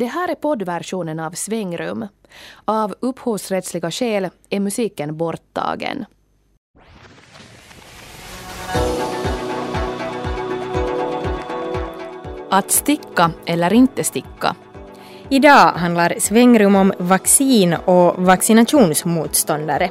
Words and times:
Det 0.00 0.06
här 0.06 0.28
är 0.28 0.34
poddversionen 0.34 1.20
av 1.20 1.30
Svängrum. 1.30 2.06
Av 2.64 2.94
upphovsrättsliga 3.00 3.90
skäl 3.90 4.28
är 4.50 4.60
musiken 4.60 5.16
borttagen. 5.16 6.04
Att 12.50 12.70
sticka 12.70 13.30
eller 13.46 13.72
inte 13.72 14.04
sticka. 14.04 14.56
Idag 15.28 15.72
handlar 15.72 16.14
Svängrum 16.18 16.76
om 16.76 16.92
vaccin 16.98 17.74
och 17.84 18.24
vaccinationsmotståndare. 18.24 19.90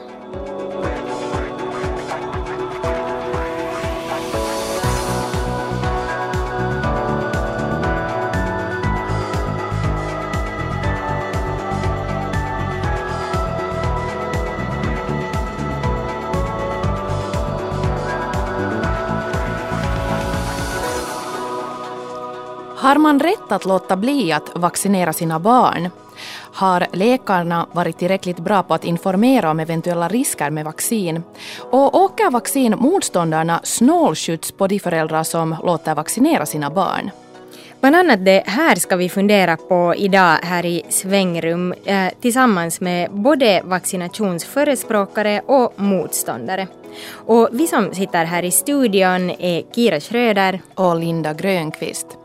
Har 22.90 22.98
man 22.98 23.20
rätt 23.20 23.52
att 23.52 23.66
låta 23.66 23.98
bli 23.98 24.32
att 24.32 24.52
vaccinera 24.56 25.14
sina 25.14 25.40
barn? 25.40 25.90
Har 26.54 26.88
läkarna 26.94 27.68
varit 27.72 27.98
tillräckligt 27.98 28.40
bra 28.40 28.64
på 28.64 28.74
att 28.74 28.86
informera 28.86 29.52
om 29.52 29.60
eventuella 29.60 30.08
risker 30.08 30.50
med 30.50 30.66
vaccin? 30.66 31.24
Och 31.60 31.96
åker 31.96 32.32
vaccinmotståndarna 32.32 33.60
snålskjuts 33.64 34.52
på 34.52 34.68
de 34.68 34.80
föräldrar 34.80 35.24
som 35.24 35.56
låter 35.64 35.96
vaccinera 35.96 36.46
sina 36.46 36.70
barn? 36.70 37.12
Bland 37.80 37.96
annat 37.96 38.26
det 38.26 38.44
här 38.46 38.76
ska 38.76 38.96
vi 38.96 39.10
fundera 39.10 39.58
på 39.58 39.96
idag 39.98 40.38
här 40.44 40.66
i 40.66 40.84
Svängrum 40.90 41.74
eh, 41.86 42.08
tillsammans 42.22 42.82
med 42.82 43.12
både 43.12 43.62
vaccinationsförespråkare 43.66 45.42
och 45.46 45.74
motståndare. 45.76 46.68
Och 47.12 47.50
vi 47.52 47.68
som 47.68 47.94
sitter 47.94 48.26
här 48.26 48.44
i 48.44 48.52
studion 48.52 49.30
är 49.30 49.74
Kira 49.76 50.00
Schröder 50.00 50.62
och 50.76 51.00
Linda 51.00 51.34
Grönqvist. 51.34 52.19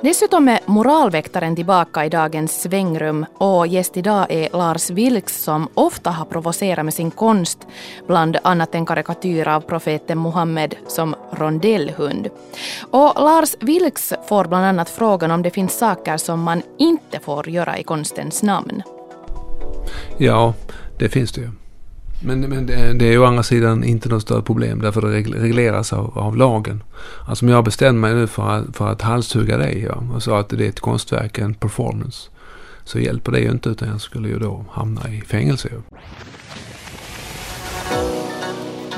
Dessutom 0.00 0.48
är 0.48 0.60
moralväktaren 0.66 1.56
tillbaka 1.56 2.04
i 2.04 2.08
dagens 2.08 2.62
svängrum 2.62 3.26
och 3.34 3.66
gäst 3.66 3.96
idag 3.96 4.26
är 4.28 4.48
Lars 4.52 4.90
Vilks 4.90 5.42
som 5.42 5.68
ofta 5.74 6.10
har 6.10 6.24
provocerat 6.24 6.84
med 6.84 6.94
sin 6.94 7.10
konst, 7.10 7.66
bland 8.06 8.36
annat 8.42 8.74
en 8.74 8.86
karikatyr 8.86 9.48
av 9.48 9.60
profeten 9.60 10.22
Muhammed 10.22 10.74
som 10.86 11.14
rondellhund. 11.30 12.28
Och 12.90 13.12
Lars 13.16 13.54
Vilks 13.60 14.12
får 14.28 14.44
bland 14.44 14.64
annat 14.64 14.90
frågan 14.90 15.30
om 15.30 15.42
det 15.42 15.50
finns 15.50 15.78
saker 15.78 16.16
som 16.16 16.42
man 16.42 16.62
inte 16.78 17.20
får 17.20 17.48
göra 17.48 17.78
i 17.78 17.82
konstens 17.82 18.42
namn. 18.42 18.82
Ja, 20.18 20.54
det 20.98 21.08
finns 21.08 21.32
det 21.32 21.40
ju. 21.40 21.50
Men, 22.20 22.40
men 22.40 22.66
det, 22.66 22.92
det 22.92 23.12
är 23.12 23.18
å 23.18 23.24
andra 23.24 23.42
sidan 23.42 23.84
inte 23.84 24.08
något 24.08 24.22
större 24.22 24.42
problem 24.42 24.80
därför 24.80 25.02
det 25.02 25.08
regleras 25.08 25.92
av, 25.92 26.18
av 26.18 26.36
lagen. 26.36 26.82
Alltså 27.24 27.44
om 27.44 27.48
jag 27.48 27.64
bestämmer 27.64 28.00
mig 28.00 28.14
nu 28.14 28.26
för 28.26 28.50
att, 28.50 28.76
för 28.76 28.88
att 28.88 29.02
halshugga 29.02 29.56
dig 29.56 29.82
ja, 29.88 30.02
och 30.14 30.22
sa 30.22 30.40
att 30.40 30.48
det 30.48 30.64
är 30.64 30.68
ett 30.68 30.80
konstverk, 30.80 31.38
en 31.38 31.54
performance. 31.54 32.30
Så 32.84 32.98
hjälper 32.98 33.32
det 33.32 33.40
ju 33.40 33.50
inte 33.50 33.68
utan 33.68 33.88
jag 33.88 34.00
skulle 34.00 34.28
ju 34.28 34.38
då 34.38 34.64
hamna 34.70 35.10
i 35.10 35.20
fängelse. 35.20 35.68
Ja, 35.72 35.96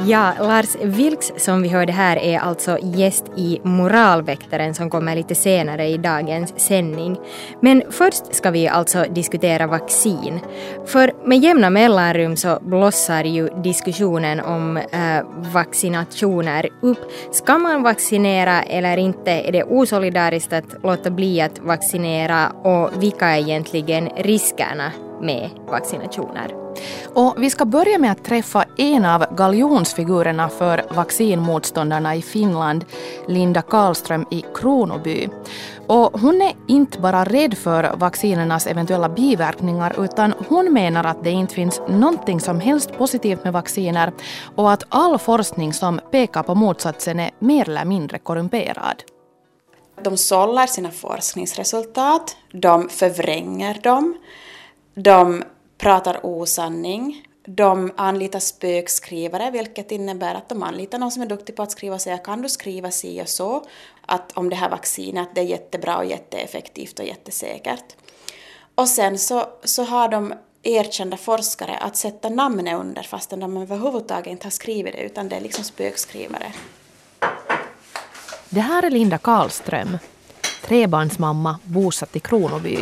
Ja, 0.06 0.32
Lars 0.38 0.76
Vilks 0.82 1.32
som 1.36 1.62
vi 1.62 1.68
hörde 1.68 1.92
här 1.92 2.16
är 2.16 2.38
alltså 2.38 2.78
gäst 2.82 3.24
i 3.36 3.60
Moralväktaren 3.62 4.74
som 4.74 4.90
kommer 4.90 5.16
lite 5.16 5.34
senare 5.34 5.86
i 5.86 5.98
dagens 5.98 6.60
sändning. 6.60 7.16
Men 7.60 7.82
först 7.90 8.34
ska 8.34 8.50
vi 8.50 8.68
alltså 8.68 9.04
diskutera 9.10 9.66
vaccin. 9.66 10.40
För 10.86 11.12
med 11.28 11.38
jämna 11.38 11.70
mellanrum 11.70 12.36
så 12.36 12.58
blossar 12.62 13.24
ju 13.24 13.48
diskussionen 13.48 14.40
om 14.40 14.76
äh, 14.76 15.22
vaccinationer 15.52 16.68
upp. 16.82 16.98
Ska 17.32 17.58
man 17.58 17.82
vaccinera 17.82 18.62
eller 18.62 18.96
inte? 18.96 19.30
Är 19.30 19.52
det 19.52 19.64
osolidariskt 19.64 20.52
att 20.52 20.82
låta 20.82 21.10
bli 21.10 21.40
att 21.40 21.58
vaccinera? 21.58 22.48
Och 22.48 23.02
vilka 23.02 23.26
är 23.26 23.38
egentligen 23.38 24.08
riskerna 24.16 24.92
med 25.20 25.50
vaccinationer? 25.66 26.54
Och 27.14 27.34
vi 27.38 27.50
ska 27.50 27.64
börja 27.64 27.98
med 27.98 28.12
att 28.12 28.24
träffa 28.24 28.64
en 28.76 29.04
av 29.04 29.34
galjonsfigurerna 29.34 30.48
för 30.48 30.84
vaccinmotståndarna 30.90 32.14
i 32.16 32.22
Finland, 32.22 32.84
Linda 33.28 33.62
Karlström 33.62 34.26
i 34.30 34.44
Kronoby. 34.54 35.28
Och 35.86 36.20
hon 36.20 36.42
är 36.42 36.52
inte 36.68 37.00
bara 37.00 37.24
rädd 37.24 37.58
för 37.58 37.96
vaccinernas 37.96 38.66
eventuella 38.66 39.08
biverkningar 39.08 40.04
utan 40.04 40.34
hon 40.48 40.72
menar 40.72 41.04
att 41.04 41.24
det 41.24 41.30
inte 41.30 41.54
finns 41.54 41.80
någonting 41.88 42.40
som 42.40 42.60
helst 42.60 42.98
positivt 42.98 43.44
med 43.44 43.52
vacciner 43.52 44.12
och 44.56 44.72
att 44.72 44.84
all 44.88 45.18
forskning 45.18 45.72
som 45.72 46.00
pekar 46.10 46.42
på 46.42 46.54
motsatsen 46.54 47.20
är 47.20 47.30
mer 47.38 47.68
eller 47.68 47.84
mindre 47.84 48.18
korrumperad. 48.18 49.02
De 50.04 50.16
sållar 50.16 50.66
sina 50.66 50.90
forskningsresultat, 50.90 52.36
de 52.52 52.88
förvränger 52.88 53.80
dem, 53.82 54.18
de 55.02 55.44
pratar 55.78 56.26
osanning. 56.26 57.24
De 57.46 57.92
anlitar 57.96 58.38
spökskrivare, 58.38 59.50
vilket 59.50 59.92
innebär 59.92 60.34
att 60.34 60.48
de 60.48 60.62
anlitar 60.62 60.98
någon 60.98 61.10
som 61.10 61.22
är 61.22 61.26
duktig 61.26 61.56
på 61.56 61.62
att 61.62 61.70
skriva 61.70 61.94
och 61.94 62.00
säga 62.00 62.18
kan 62.18 62.42
du 62.42 62.48
skriva 62.48 62.90
si 62.90 63.22
och 63.22 63.28
så, 63.28 63.64
att 64.06 64.32
om 64.32 64.50
det 64.50 64.56
här 64.56 64.70
vaccinet, 64.70 65.28
att 65.28 65.34
det 65.34 65.40
är 65.40 65.44
jättebra 65.44 65.96
och 65.96 66.04
jätteeffektivt 66.04 66.98
och 66.98 67.04
jättesäkert. 67.04 67.84
Och 68.74 68.88
sen 68.88 69.18
så, 69.18 69.46
så 69.64 69.84
har 69.84 70.08
de 70.08 70.34
erkända 70.62 71.16
forskare 71.16 71.76
att 71.76 71.96
sätta 71.96 72.28
namnet 72.28 72.80
under 72.80 73.02
fastän 73.02 73.40
de 73.40 73.56
överhuvudtaget 73.56 74.26
inte 74.26 74.46
har 74.46 74.50
skrivit 74.50 74.92
det, 74.92 75.02
utan 75.02 75.28
det 75.28 75.36
är 75.36 75.40
liksom 75.40 75.64
spökskrivare. 75.64 76.52
Det 78.48 78.60
här 78.60 78.82
är 78.82 78.90
Linda 78.90 79.18
Karlström, 79.18 79.98
trebarnsmamma 80.62 81.58
bosatt 81.64 82.16
i 82.16 82.20
Kronoby. 82.20 82.78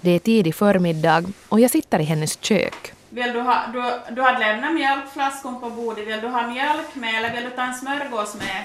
Det 0.00 0.10
är 0.10 0.18
tidig 0.18 0.54
förmiddag 0.54 1.24
och 1.48 1.60
jag 1.60 1.70
sitter 1.70 1.98
i 1.98 2.04
hennes 2.04 2.38
kök. 2.40 2.92
Vill 3.08 3.32
du 3.32 3.40
ha, 3.40 3.56
du, 3.72 4.14
du 4.14 4.20
har 4.20 4.38
lämnat 4.38 4.74
mjölkflaskan 4.74 5.60
på 5.60 5.70
bordet. 5.70 6.08
Vill 6.08 6.20
du 6.20 6.28
ha 6.28 6.46
mjölk 6.46 6.94
med 6.94 7.14
eller 7.14 7.34
vill 7.34 7.44
du 7.44 7.50
ta 7.50 7.62
en 7.62 7.74
smörgås 7.74 8.34
med? 8.34 8.64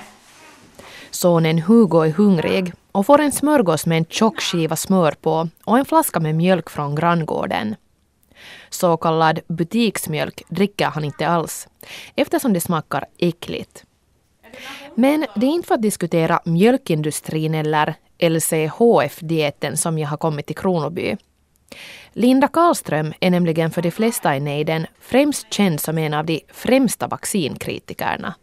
Sonen 1.11 1.59
Hugo 1.59 2.01
är 2.01 2.11
hungrig 2.11 2.73
och 2.91 3.05
får 3.05 3.21
en 3.21 3.31
smörgås 3.31 3.85
med 3.85 3.97
en 3.97 4.05
tjock 4.05 4.41
skiva 4.41 4.75
smör 4.75 5.11
på 5.11 5.49
och 5.63 5.77
en 5.77 5.85
flaska 5.85 6.19
med 6.19 6.35
mjölk 6.35 6.69
från 6.69 6.95
granngården. 6.95 7.75
Så 8.69 8.97
kallad 8.97 9.39
butiksmjölk 9.47 10.43
dricker 10.49 10.85
han 10.85 11.03
inte 11.05 11.27
alls 11.27 11.67
eftersom 12.15 12.53
det 12.53 12.61
smakar 12.61 13.05
äckligt. 13.17 13.83
Men 14.95 15.25
det 15.35 15.45
är 15.45 15.49
inte 15.51 15.67
för 15.67 15.75
att 15.75 15.81
diskutera 15.81 16.39
mjölkindustrin 16.45 17.55
eller 17.55 17.95
LCHF-dieten 18.19 19.77
som 19.77 19.97
jag 19.97 20.07
har 20.07 20.17
kommit 20.17 20.45
till 20.45 20.55
Kronoby. 20.55 21.17
Linda 22.13 22.47
Karlström 22.47 23.13
är 23.19 23.29
nämligen 23.29 23.71
för 23.71 23.81
de 23.81 23.91
flesta 23.91 24.35
i 24.35 24.39
nejden 24.39 24.87
främst 24.99 25.53
känd 25.53 25.79
som 25.79 25.97
en 25.97 26.13
av 26.13 26.25
de 26.25 26.41
främsta 26.53 27.07
vaccinkritikerna. 27.07 28.35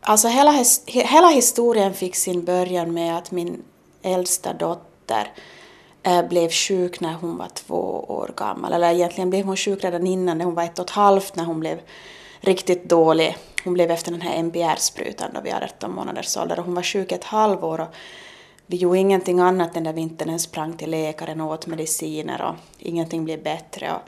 Alltså 0.00 0.28
hela, 0.28 0.64
hela 0.86 1.28
historien 1.28 1.94
fick 1.94 2.16
sin 2.16 2.44
början 2.44 2.94
med 2.94 3.16
att 3.16 3.30
min 3.30 3.62
äldsta 4.02 4.52
dotter 4.52 5.32
eh, 6.02 6.28
blev 6.28 6.50
sjuk 6.50 7.00
när 7.00 7.12
hon 7.12 7.36
var 7.36 7.48
två 7.48 8.04
år 8.08 8.30
gammal. 8.36 8.72
Eller 8.72 8.92
egentligen 8.92 9.30
blev 9.30 9.44
hon 9.44 9.56
sjuk 9.56 9.84
redan 9.84 10.06
innan, 10.06 10.38
när 10.38 10.44
hon 10.44 10.54
var 10.54 10.62
ett 10.62 10.78
och 10.78 10.84
ett 10.84 10.90
halvt, 10.90 11.36
när 11.36 11.44
hon 11.44 11.60
blev 11.60 11.80
riktigt 12.40 12.88
dålig. 12.88 13.36
Hon 13.64 13.74
blev 13.74 13.90
efter 13.90 14.10
den 14.10 14.20
här 14.20 14.42
MBR-sprutan 14.42 15.30
då 15.34 15.40
vid 15.40 15.52
18 15.54 15.94
månaders 15.94 16.36
ålder 16.36 16.58
och 16.58 16.64
hon 16.64 16.74
var 16.74 16.82
sjuk 16.82 17.12
ett 17.12 17.24
halvår. 17.24 17.80
Och 17.80 17.94
vi 18.72 18.76
gjorde 18.76 18.98
ingenting 18.98 19.40
annat 19.40 19.74
den 19.74 19.84
där 19.84 19.92
vintern 19.92 20.28
än 20.28 20.38
sprang 20.38 20.76
till 20.76 20.90
läkaren 20.90 21.40
och 21.40 21.52
åt 21.52 21.66
mediciner 21.66 22.42
och 22.42 22.54
ingenting 22.78 23.24
blev 23.24 23.42
bättre. 23.42 23.92
Och 23.92 24.00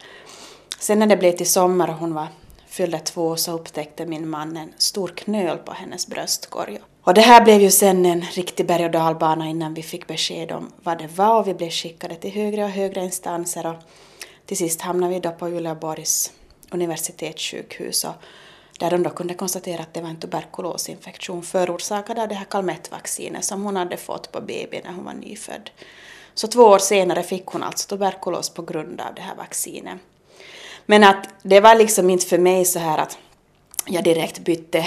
sen 0.79 0.99
när 0.99 1.07
det 1.07 1.17
blev 1.17 1.33
till 1.33 1.51
sommar 1.51 1.89
och 1.89 1.95
hon 1.95 2.15
var 2.15 2.27
fyllde 2.67 2.99
två 2.99 3.37
så 3.37 3.53
upptäckte 3.53 4.07
min 4.07 4.29
man 4.29 4.57
en 4.57 4.73
stor 4.79 5.09
knöl 5.09 5.59
på 5.59 5.73
hennes 5.73 6.07
bröstkorg. 6.07 6.79
Och 7.03 7.15
det 7.15 7.21
här 7.21 7.45
blev 7.45 7.61
ju 7.61 7.71
sen 7.71 8.07
en 8.07 8.21
riktig 8.21 8.67
berg 8.67 8.85
och 8.85 8.91
dalbana 8.91 9.49
innan 9.49 9.75
vi 9.75 9.83
fick 9.83 10.07
besked 10.07 10.53
om 10.53 10.73
vad 10.83 10.99
det 10.99 11.09
var 11.17 11.41
och 11.41 11.49
vi 11.49 11.55
blev 11.55 11.71
skickade 11.71 12.15
till 12.15 12.31
högre 12.31 12.65
och 12.65 12.71
högre 12.71 13.05
instanser 13.05 13.67
och 13.67 13.77
till 14.47 14.57
sist 14.57 14.81
hamnade 14.81 15.15
vi 15.15 15.21
då 15.21 15.31
på 15.31 15.49
Uleåborgs 15.49 16.33
universitetssjukhus 16.71 18.05
och 18.05 18.15
där 18.79 18.91
de 18.91 19.03
då 19.03 19.11
kunde 19.11 19.35
konstatera 19.35 19.83
att 19.83 19.95
det 19.95 20.01
var 20.01 20.09
en 20.09 20.21
tuberkulosinfektion 20.21 21.43
förorsakad 21.43 22.19
av 22.19 22.29
det 22.29 22.35
här 22.35 22.45
kalmettvaccinet 22.45 23.45
som 23.45 23.63
hon 23.63 23.77
hade 23.77 23.97
fått 23.97 24.33
på 24.33 24.41
BB 24.41 24.81
när 24.85 24.93
hon 24.93 25.05
var 25.05 25.13
nyfödd. 25.13 25.71
Så 26.35 26.49
två 26.49 26.63
år 26.63 26.79
senare 26.79 27.23
fick 27.23 27.47
hon 27.47 27.63
alltså 27.63 27.89
tuberkulos 27.89 28.51
på 28.51 28.63
grund 28.63 29.01
av 29.01 29.15
det 29.15 29.23
här 29.23 29.35
vaccinet. 29.35 29.99
Men 30.87 31.05
att 31.05 31.29
det 31.43 31.61
var 31.61 31.75
liksom 31.75 32.11
inte 32.11 32.27
för 32.27 32.39
mig 32.39 32.65
så 32.65 32.79
här 32.79 32.99
att 32.99 33.19
jag 33.87 34.05
direkt 34.05 34.39
bytte 34.39 34.87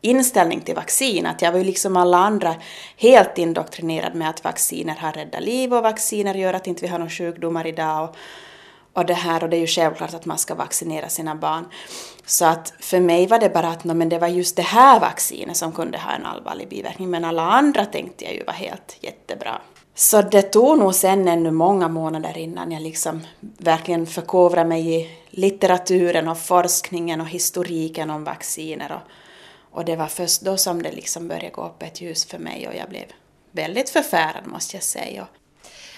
inställning 0.00 0.60
till 0.60 0.74
vaccin. 0.74 1.26
Att 1.26 1.42
jag 1.42 1.52
var 1.52 1.58
ju 1.58 1.64
liksom 1.64 1.96
alla 1.96 2.18
andra 2.18 2.54
helt 2.96 3.38
indoktrinerad 3.38 4.14
med 4.14 4.30
att 4.30 4.44
vacciner 4.44 4.96
har 4.96 5.12
räddat 5.12 5.42
liv 5.42 5.74
och 5.74 5.82
vacciner 5.82 6.34
gör 6.34 6.54
att 6.54 6.66
inte 6.66 6.82
vi 6.82 6.88
har 6.88 6.98
några 6.98 7.10
sjukdomar 7.10 7.66
idag. 7.66 8.08
Och, 8.08 8.16
och 8.92 9.06
det 9.06 9.14
här 9.14 9.42
och 9.42 9.50
det 9.50 9.56
är 9.56 9.60
ju 9.60 9.66
självklart 9.66 10.14
att 10.14 10.24
man 10.24 10.38
ska 10.38 10.54
vaccinera 10.54 11.08
sina 11.08 11.34
barn. 11.34 11.64
Så 12.26 12.44
att 12.44 12.72
för 12.80 13.00
mig 13.00 13.26
var 13.26 13.38
det 13.38 13.48
bara 13.48 13.68
att 13.68 13.84
no, 13.84 13.94
men 13.94 14.08
det 14.08 14.18
var 14.18 14.28
just 14.28 14.56
det 14.56 14.62
här 14.62 15.00
vaccinet 15.00 15.56
som 15.56 15.72
kunde 15.72 15.98
ha 15.98 16.12
en 16.12 16.26
allvarlig 16.26 16.68
biverkning 16.68 17.10
men 17.10 17.24
alla 17.24 17.42
andra 17.42 17.86
tänkte 17.86 18.24
jag 18.24 18.34
ju 18.34 18.44
var 18.44 18.52
helt 18.52 18.96
jättebra. 19.00 19.60
Så 19.94 20.22
det 20.22 20.42
tog 20.42 20.78
nog 20.78 20.94
sen 20.94 21.28
ännu 21.28 21.50
många 21.50 21.88
månader 21.88 22.38
innan 22.38 22.72
jag 22.72 22.82
liksom 22.82 23.20
verkligen 23.40 24.06
förkovrade 24.06 24.68
mig 24.68 25.00
i 25.00 25.10
litteraturen 25.30 26.28
och 26.28 26.38
forskningen 26.38 27.20
och 27.20 27.28
historiken 27.28 28.10
om 28.10 28.24
vacciner. 28.24 28.92
Och, 28.92 29.10
och 29.78 29.84
det 29.84 29.96
var 29.96 30.06
först 30.06 30.40
då 30.40 30.56
som 30.56 30.82
det 30.82 30.92
liksom 30.92 31.28
började 31.28 31.50
gå 31.50 31.66
upp 31.66 31.82
ett 31.82 32.00
ljus 32.00 32.24
för 32.24 32.38
mig 32.38 32.68
och 32.68 32.74
jag 32.74 32.88
blev 32.88 33.04
väldigt 33.50 33.90
förfärad 33.90 34.46
måste 34.46 34.76
jag 34.76 34.82
säga. 34.82 35.26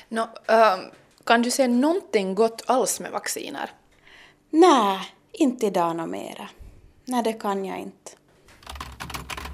No, 0.09 0.21
um 0.21 0.29
ehm, 0.47 0.81
kan 1.25 1.43
du 1.43 1.51
se 1.51 1.69
någonting 1.69 2.35
gott 2.35 2.63
alls 2.67 3.01
med 3.01 3.13
vacciner? 3.13 3.71
Nej, 4.51 5.01
inte 5.33 5.67
idag 5.67 5.97
något 5.97 6.09
mera. 6.09 6.49
Nej, 7.05 7.23
det 7.23 7.33
kan 7.33 7.65
jag 7.65 7.79
inte. 7.79 8.11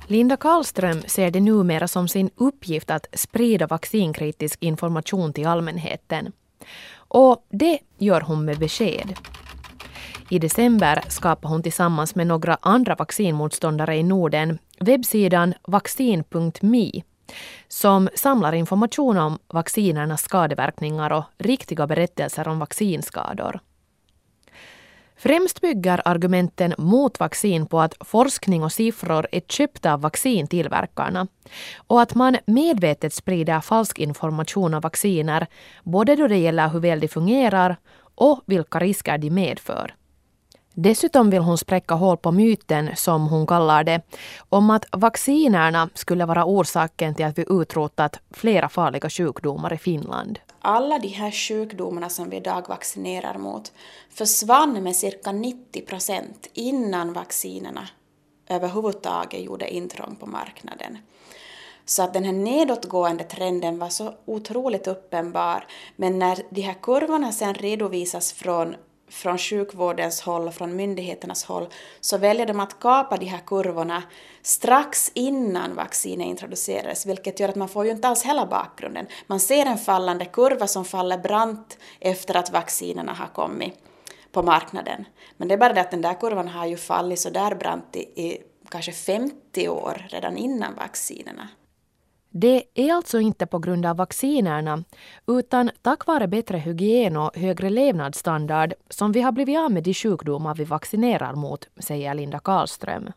Linda 0.06 0.36
Karlström 0.36 1.02
ser 1.06 1.30
det 1.30 1.40
numera 1.40 1.88
som 1.88 2.08
sin 2.08 2.30
uppgift 2.36 2.90
att 2.90 3.06
sprida 3.12 3.66
vaccinkritisk 3.66 4.62
information 4.62 5.32
till 5.32 5.46
allmänheten. 5.46 6.32
Och 6.96 7.46
det 7.48 7.78
gör 7.98 8.20
hon 8.20 8.44
med 8.44 8.58
besked. 8.58 9.14
I 10.30 10.38
december 10.38 11.02
skapade 11.08 11.54
hon 11.54 11.62
tillsammans 11.62 12.14
med 12.14 12.26
några 12.26 12.58
andra 12.60 12.94
vaccinmotståndare 12.94 13.96
i 13.96 14.02
Norden 14.02 14.58
webbsidan 14.80 15.54
vaccin.me 15.62 17.02
som 17.68 18.08
samlar 18.14 18.52
information 18.52 19.18
om 19.18 19.38
vaccinernas 19.48 20.22
skadeverkningar 20.22 21.12
och 21.12 21.24
riktiga 21.38 21.86
berättelser 21.86 22.48
om 22.48 22.58
vaccinskador. 22.58 23.60
Främst 25.16 25.60
bygger 25.60 26.02
argumenten 26.04 26.74
mot 26.78 27.20
vaccin 27.20 27.66
på 27.66 27.80
att 27.80 27.94
forskning 28.00 28.64
och 28.64 28.72
siffror 28.72 29.26
är 29.32 29.40
köpta 29.40 29.92
av 29.92 30.00
vaccintillverkarna 30.00 31.26
och 31.76 32.02
att 32.02 32.14
man 32.14 32.36
medvetet 32.46 33.14
sprider 33.14 33.60
falsk 33.60 33.98
information 33.98 34.74
om 34.74 34.80
vacciner 34.80 35.46
både 35.84 36.16
då 36.16 36.28
det 36.28 36.36
gäller 36.36 36.68
hur 36.68 36.80
väl 36.80 37.00
de 37.00 37.08
fungerar 37.08 37.76
och 38.14 38.42
vilka 38.46 38.78
risker 38.78 39.18
de 39.18 39.30
medför. 39.30 39.94
Dessutom 40.80 41.30
vill 41.30 41.42
hon 41.42 41.58
spräcka 41.58 41.94
hål 41.94 42.16
på 42.16 42.32
myten, 42.32 42.90
som 42.96 43.28
hon 43.28 43.46
kallar 43.46 43.84
det, 43.84 44.00
om 44.48 44.70
att 44.70 44.84
vaccinerna 44.92 45.88
skulle 45.94 46.26
vara 46.26 46.44
orsaken 46.44 47.14
till 47.14 47.24
att 47.24 47.38
vi 47.38 47.44
utrotat 47.48 48.20
flera 48.30 48.68
farliga 48.68 49.10
sjukdomar 49.10 49.72
i 49.72 49.78
Finland. 49.78 50.38
Alla 50.60 50.98
de 50.98 51.08
här 51.08 51.30
sjukdomarna 51.30 52.08
som 52.08 52.30
vi 52.30 52.36
idag 52.36 52.68
vaccinerar 52.68 53.38
mot 53.38 53.72
försvann 54.10 54.82
med 54.82 54.96
cirka 54.96 55.32
90 55.32 55.82
procent 55.86 56.48
innan 56.54 57.12
vaccinerna 57.12 57.88
överhuvudtaget 58.48 59.44
gjorde 59.44 59.74
intrång 59.74 60.16
på 60.16 60.26
marknaden. 60.26 60.98
Så 61.84 62.02
att 62.02 62.14
den 62.14 62.24
här 62.24 62.32
nedåtgående 62.32 63.24
trenden 63.24 63.78
var 63.78 63.88
så 63.88 64.14
otroligt 64.24 64.86
uppenbar. 64.86 65.66
Men 65.96 66.18
när 66.18 66.38
de 66.50 66.60
här 66.60 66.74
kurvorna 66.82 67.32
sen 67.32 67.54
redovisas 67.54 68.32
från 68.32 68.74
från 69.10 69.38
sjukvårdens 69.38 70.20
håll 70.20 70.46
och 70.48 70.54
från 70.54 70.76
myndigheternas 70.76 71.44
håll 71.44 71.68
så 72.00 72.18
väljer 72.18 72.46
de 72.46 72.60
att 72.60 72.80
kapa 72.80 73.16
de 73.16 73.26
här 73.26 73.40
kurvorna 73.46 74.02
strax 74.42 75.10
innan 75.14 75.74
vaccinet 75.74 76.26
introducerades, 76.26 77.06
vilket 77.06 77.40
gör 77.40 77.48
att 77.48 77.56
man 77.56 77.68
får 77.68 77.84
ju 77.84 77.90
inte 77.90 78.08
alls 78.08 78.24
hela 78.24 78.46
bakgrunden. 78.46 79.06
Man 79.26 79.40
ser 79.40 79.66
en 79.66 79.78
fallande 79.78 80.24
kurva 80.24 80.66
som 80.66 80.84
faller 80.84 81.18
brant 81.18 81.78
efter 82.00 82.36
att 82.36 82.52
vaccinerna 82.52 83.12
har 83.12 83.26
kommit 83.26 83.74
på 84.32 84.42
marknaden. 84.42 85.04
Men 85.36 85.48
det 85.48 85.54
är 85.54 85.58
bara 85.58 85.72
det 85.72 85.80
att 85.80 85.90
den 85.90 86.02
där 86.02 86.20
kurvan 86.20 86.48
har 86.48 86.66
ju 86.66 86.76
fallit 86.76 87.20
så 87.20 87.30
där 87.30 87.54
brant 87.54 87.96
i, 87.96 88.00
i 88.00 88.42
kanske 88.68 88.92
50 88.92 89.68
år 89.68 90.06
redan 90.10 90.36
innan 90.36 90.74
vaccinerna. 90.74 91.48
Det 92.40 92.64
är 92.74 92.94
alltså 92.94 93.20
inte 93.20 93.46
på 93.46 93.58
grund 93.58 93.86
av 93.86 93.96
vaccinerna 93.96 94.84
utan 95.26 95.70
tack 95.82 96.06
vare 96.06 96.28
bättre 96.28 96.58
hygien 96.58 97.16
och 97.16 97.36
högre 97.36 97.70
levnadsstandard 97.70 98.74
som 98.88 99.12
vi 99.12 99.20
har 99.20 99.32
blivit 99.32 99.58
av 99.58 99.72
med 99.72 99.82
de 99.82 99.94
sjukdomar 99.94 100.54
vi 100.54 100.64
vaccinerar 100.64 101.34
mot, 101.34 101.68
säger 101.78 102.14
Linda 102.14 102.38
Karlström. 102.38 103.12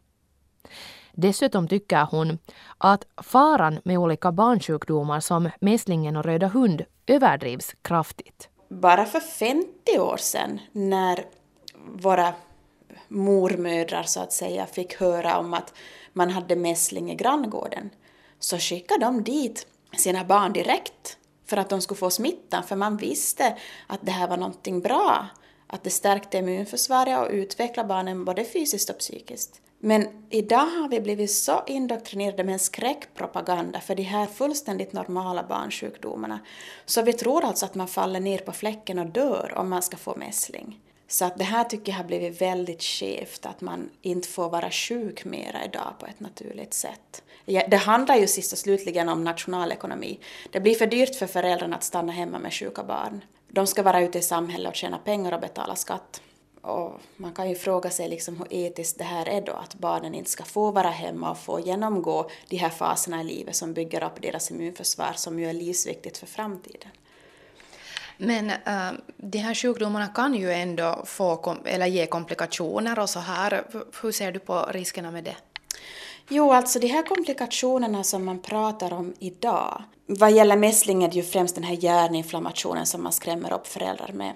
Dessutom 1.12 1.68
tycker 1.68 2.07
hon 2.12 2.38
att 2.77 3.07
faran 3.18 3.79
med 3.83 3.97
olika 3.97 4.31
barnsjukdomar 4.31 5.19
som 5.19 5.50
mässlingen 5.59 6.15
och 6.15 6.25
röda 6.25 6.47
hund 6.47 6.85
överdrivs 7.07 7.75
kraftigt. 7.81 8.50
Bara 8.69 9.06
för 9.06 9.19
50 9.19 10.00
år 10.00 10.18
sedan 10.18 10.59
när 10.71 11.25
våra 11.88 12.33
mormödrar 13.07 14.03
så 14.03 14.19
att 14.19 14.33
säga 14.33 14.65
fick 14.65 14.95
höra 14.95 15.38
om 15.38 15.53
att 15.53 15.73
man 16.13 16.29
hade 16.29 16.56
mässling 16.56 17.12
i 17.12 17.15
granngården 17.15 17.89
så 18.42 18.58
skickade 18.58 19.06
de 19.06 19.24
dit 19.24 19.68
sina 19.98 20.24
barn 20.24 20.54
direkt 20.54 21.18
för 21.46 21.58
att 21.58 21.70
de 21.70 21.82
skulle 21.82 21.98
få 21.98 22.10
smittan, 22.10 22.64
för 22.64 22.76
man 22.76 22.98
visste 22.98 23.58
att 23.88 24.00
det 24.02 24.12
här 24.12 24.28
var 24.28 24.38
någonting 24.38 24.82
bra, 24.82 25.28
att 25.68 25.84
det 25.84 25.90
stärkte 25.90 26.38
immunförsvaret 26.38 27.20
och 27.20 27.28
utvecklade 27.32 27.90
barnen 27.90 28.26
både 28.26 28.46
fysiskt 28.46 28.90
och 28.90 28.98
psykiskt. 28.98 29.62
Men 29.80 30.08
idag 30.30 30.66
har 30.66 30.90
vi 30.90 31.02
blivit 31.02 31.32
så 31.32 31.64
indoktrinerade 31.68 32.44
med 32.44 32.54
en 32.54 32.60
skräckpropaganda 32.60 33.80
för 33.80 33.96
de 33.96 34.04
här 34.04 34.26
fullständigt 34.26 34.94
normala 34.94 35.44
barnsjukdomarna, 35.44 36.40
så 36.86 37.02
vi 37.02 37.14
tror 37.14 37.44
alltså 37.44 37.66
att 37.66 37.76
man 37.76 37.88
faller 37.88 38.20
ner 38.20 38.38
på 38.38 38.52
fläcken 38.52 39.00
och 39.00 39.06
dör 39.06 39.54
om 39.58 39.70
man 39.70 39.82
ska 39.82 39.98
få 39.98 40.16
mässling. 40.16 40.80
Så 41.08 41.26
att 41.26 41.38
det 41.38 41.44
här 41.44 41.64
tycker 41.64 41.92
jag 41.92 41.98
har 41.98 42.06
blivit 42.06 42.42
väldigt 42.42 42.84
skevt, 42.84 43.46
att 43.46 43.62
man 43.62 43.90
inte 44.02 44.28
får 44.28 44.50
vara 44.50 44.72
sjuk 44.72 45.26
mera 45.26 45.66
idag 45.66 45.94
på 46.00 46.06
ett 46.06 46.20
naturligt 46.20 46.74
sätt. 46.74 47.24
Det 47.68 47.77
handlar 47.77 48.15
ju 48.15 48.27
sist 48.27 48.51
och 48.51 48.57
slutligen 48.57 49.09
om 49.09 49.24
nationalekonomi. 49.24 50.19
Det 50.51 50.59
blir 50.59 50.75
för 50.75 50.88
dyrt 50.88 51.15
för 51.15 51.27
föräldrarna 51.27 51.75
att 51.75 51.83
stanna 51.83 52.12
hemma 52.12 52.39
med 52.39 52.53
sjuka 52.53 52.83
barn. 52.83 53.21
De 53.48 53.68
ska 53.68 53.83
vara 53.83 54.01
ute 54.01 54.19
i 54.19 54.21
samhället 54.21 54.69
och 54.69 54.75
tjäna 54.75 54.98
pengar 54.98 55.31
och 55.31 55.42
betala 55.42 55.75
skatt. 55.75 56.21
Och 56.62 57.01
man 57.18 57.33
kan 57.33 57.50
ju 57.50 57.56
fråga 57.56 57.89
sig 57.89 58.09
liksom 58.09 58.38
hur 58.38 58.53
etiskt 58.53 58.98
det 58.98 59.03
här 59.03 59.30
är 59.30 59.42
då, 59.42 59.51
att 59.51 59.75
barnen 59.75 60.15
inte 60.15 60.30
ska 60.30 60.44
få 60.44 60.71
vara 60.71 60.89
hemma 60.89 61.31
och 61.31 61.38
få 61.38 61.59
genomgå 61.59 62.30
de 62.50 62.57
här 62.57 62.69
faserna 62.69 63.21
i 63.21 63.24
livet 63.24 63.56
som 63.56 63.74
bygger 63.74 64.04
upp 64.04 64.21
deras 64.21 64.51
immunförsvar 64.51 65.13
som 65.15 65.39
ju 65.39 65.50
är 65.50 65.54
livsviktigt 65.54 66.18
för 66.18 66.27
framtiden. 66.27 66.89
Men 68.18 68.50
äh, 68.50 68.92
de 69.18 69.38
här 69.38 69.56
sjukdomarna 69.56 70.07
kan 70.07 70.33
ju 70.35 70.52
ändå 70.52 71.04
få 71.06 71.57
eller 71.66 71.85
ge 71.85 72.06
komplikationer 72.06 72.99
och 72.99 73.09
så 73.09 73.19
här. 73.19 73.64
Hur 74.02 74.11
ser 74.11 74.31
du 74.31 74.40
på 74.40 74.69
riskerna 74.71 75.11
med 75.11 75.23
det? 75.23 75.35
Jo, 76.33 76.52
alltså 76.52 76.80
de 76.80 76.88
här 76.88 77.04
komplikationerna 77.04 78.04
som 78.04 78.26
man 78.26 78.40
pratar 78.40 78.94
om 78.94 79.14
idag, 79.19 79.83
vad 80.06 80.31
gäller 80.31 80.57
mässling 80.57 81.04
är 81.04 81.07
det 81.07 81.16
ju 81.16 81.23
främst 81.23 81.56
den 81.56 81.64
här 81.64 81.76
hjärninflammationen 81.76 82.85
som 82.85 83.04
man 83.04 83.11
skrämmer 83.11 83.54
upp 83.54 83.68
föräldrar 83.68 84.11
med. 84.14 84.33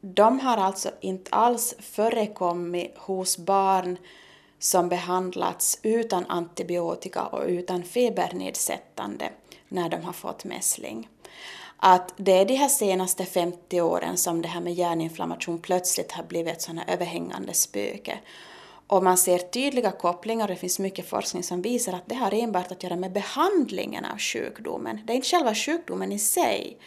De 0.00 0.40
har 0.40 0.56
alltså 0.56 0.90
inte 1.00 1.30
alls 1.30 1.74
förekommit 1.78 2.94
hos 2.98 3.38
barn 3.38 3.98
som 4.58 4.88
behandlats 4.88 5.78
utan 5.82 6.26
antibiotika 6.26 7.26
och 7.26 7.44
utan 7.46 7.82
febernedsättande 7.82 9.30
när 9.68 9.88
de 9.88 9.96
har 9.96 10.12
fått 10.12 10.44
mässling 10.44 11.08
att 11.82 12.14
det 12.16 12.32
är 12.32 12.44
de 12.44 12.54
här 12.54 12.68
senaste 12.68 13.24
50 13.24 13.80
åren 13.80 14.16
som 14.16 14.42
det 14.42 14.48
här 14.48 14.60
med 14.60 14.74
hjärninflammation 14.74 15.58
plötsligt 15.58 16.12
har 16.12 16.24
blivit 16.24 16.52
ett 16.52 16.62
sådant 16.62 16.90
överhängande 16.90 17.54
spöke. 17.54 18.18
Och 18.90 19.02
man 19.02 19.16
ser 19.16 19.38
tydliga 19.38 19.90
kopplingar 19.90 20.44
och 20.44 20.48
det 20.48 20.56
finns 20.56 20.78
mycket 20.78 21.08
forskning 21.08 21.42
som 21.42 21.62
visar 21.62 21.92
att 21.92 22.06
det 22.06 22.14
har 22.14 22.34
enbart 22.34 22.72
att 22.72 22.82
göra 22.82 22.96
med 22.96 23.12
behandlingen 23.12 24.04
av 24.04 24.18
sjukdomen. 24.18 25.00
Det 25.04 25.12
är 25.12 25.14
inte 25.14 25.28
själva 25.28 25.54
sjukdomen 25.54 26.12
i 26.12 26.18
sig, 26.18 26.78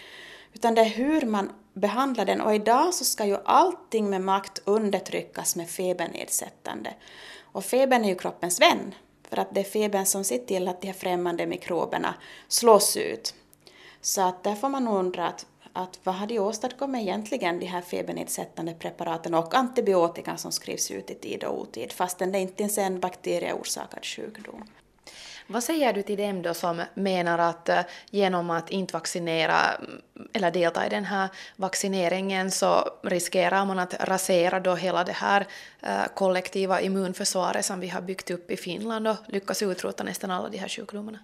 utan 0.54 0.76
det 0.76 0.82
är 0.82 0.86
hur 0.86 1.22
man 1.22 1.52
behandlar 1.74 2.26
den. 2.26 2.42
Och 2.42 2.56
idag 2.56 2.94
så 2.94 3.06
ska 3.06 3.26
ju 3.26 3.38
allting 3.46 4.10
med 4.10 4.22
makt 4.22 4.62
undertryckas 4.66 5.56
med 5.56 5.70
febernedsättande. 5.70 6.94
Och 7.42 7.66
febern 7.66 8.04
är 8.04 8.10
ju 8.10 8.16
kroppens 8.16 8.62
vän, 8.62 8.96
för 9.30 9.40
att 9.40 9.54
det 9.56 9.60
är 9.60 9.64
febern 9.64 10.06
som 10.06 10.24
ser 10.24 10.38
till 10.38 10.68
att 10.68 10.82
de 10.82 10.88
här 10.88 10.94
främmande 10.94 11.46
mikroberna 11.46 12.16
slås 12.48 12.98
ut. 12.98 13.34
Så 14.02 14.22
att 14.22 14.44
där 14.44 14.56
får 14.56 14.70
man 14.70 14.88
undra 14.88 15.28
att, 15.28 15.46
att 15.74 16.00
vad 16.04 16.16
har 16.16 16.28
de 16.28 16.40
åstadkommit 16.40 17.02
egentligen, 17.02 17.60
de 17.60 17.66
här 17.66 17.82
febernedsättande 17.82 18.74
preparaten 18.74 19.34
och 19.34 19.56
antibiotikan 19.56 20.38
som 20.38 20.52
skrivs 20.52 20.92
ut 20.92 21.10
i 21.10 21.16
tid 21.16 21.44
och 21.44 21.62
otid, 21.62 21.92
fastän 21.92 22.32
det 22.32 22.40
inte 22.40 22.64
ens 22.64 22.78
är 22.78 22.82
en 22.82 23.00
bakterieorsakad 23.00 24.06
sjukdom. 24.06 24.64
Vad 25.48 25.64
säger 25.64 25.94
du 25.94 26.02
till 26.02 26.18
dem 26.18 26.42
då 26.42 26.54
som 26.54 26.82
menar 26.94 27.40
att 27.40 27.70
uh, 27.70 27.80
genom 28.10 28.50
att 28.50 28.70
inte 28.70 28.94
vaccinera 28.94 29.74
mm, 29.74 30.02
eller 30.34 30.52
delta 30.52 30.86
i 30.86 30.90
den 30.90 31.06
här 31.06 31.30
vaccineringen 31.56 32.52
så 32.52 32.90
riskerar 33.04 33.66
man 33.66 33.80
att 33.80 33.94
rasera 34.00 34.60
då 34.60 34.76
hela 34.76 35.04
det 35.04 35.12
här 35.12 35.48
uh, 35.88 36.06
kollektiva 36.16 36.82
immunförsvaret 36.82 37.66
som 37.66 37.80
vi 37.80 37.88
har 37.88 38.02
byggt 38.02 38.32
upp 38.32 38.52
i 38.52 38.58
Finland 38.58 39.08
och 39.08 39.16
lyckas 39.28 39.62
utrota 39.62 40.04
nästan 40.04 40.32
alla 40.32 40.50
de 40.50 40.58
här 40.58 40.70
sjukdomarna? 40.70 41.20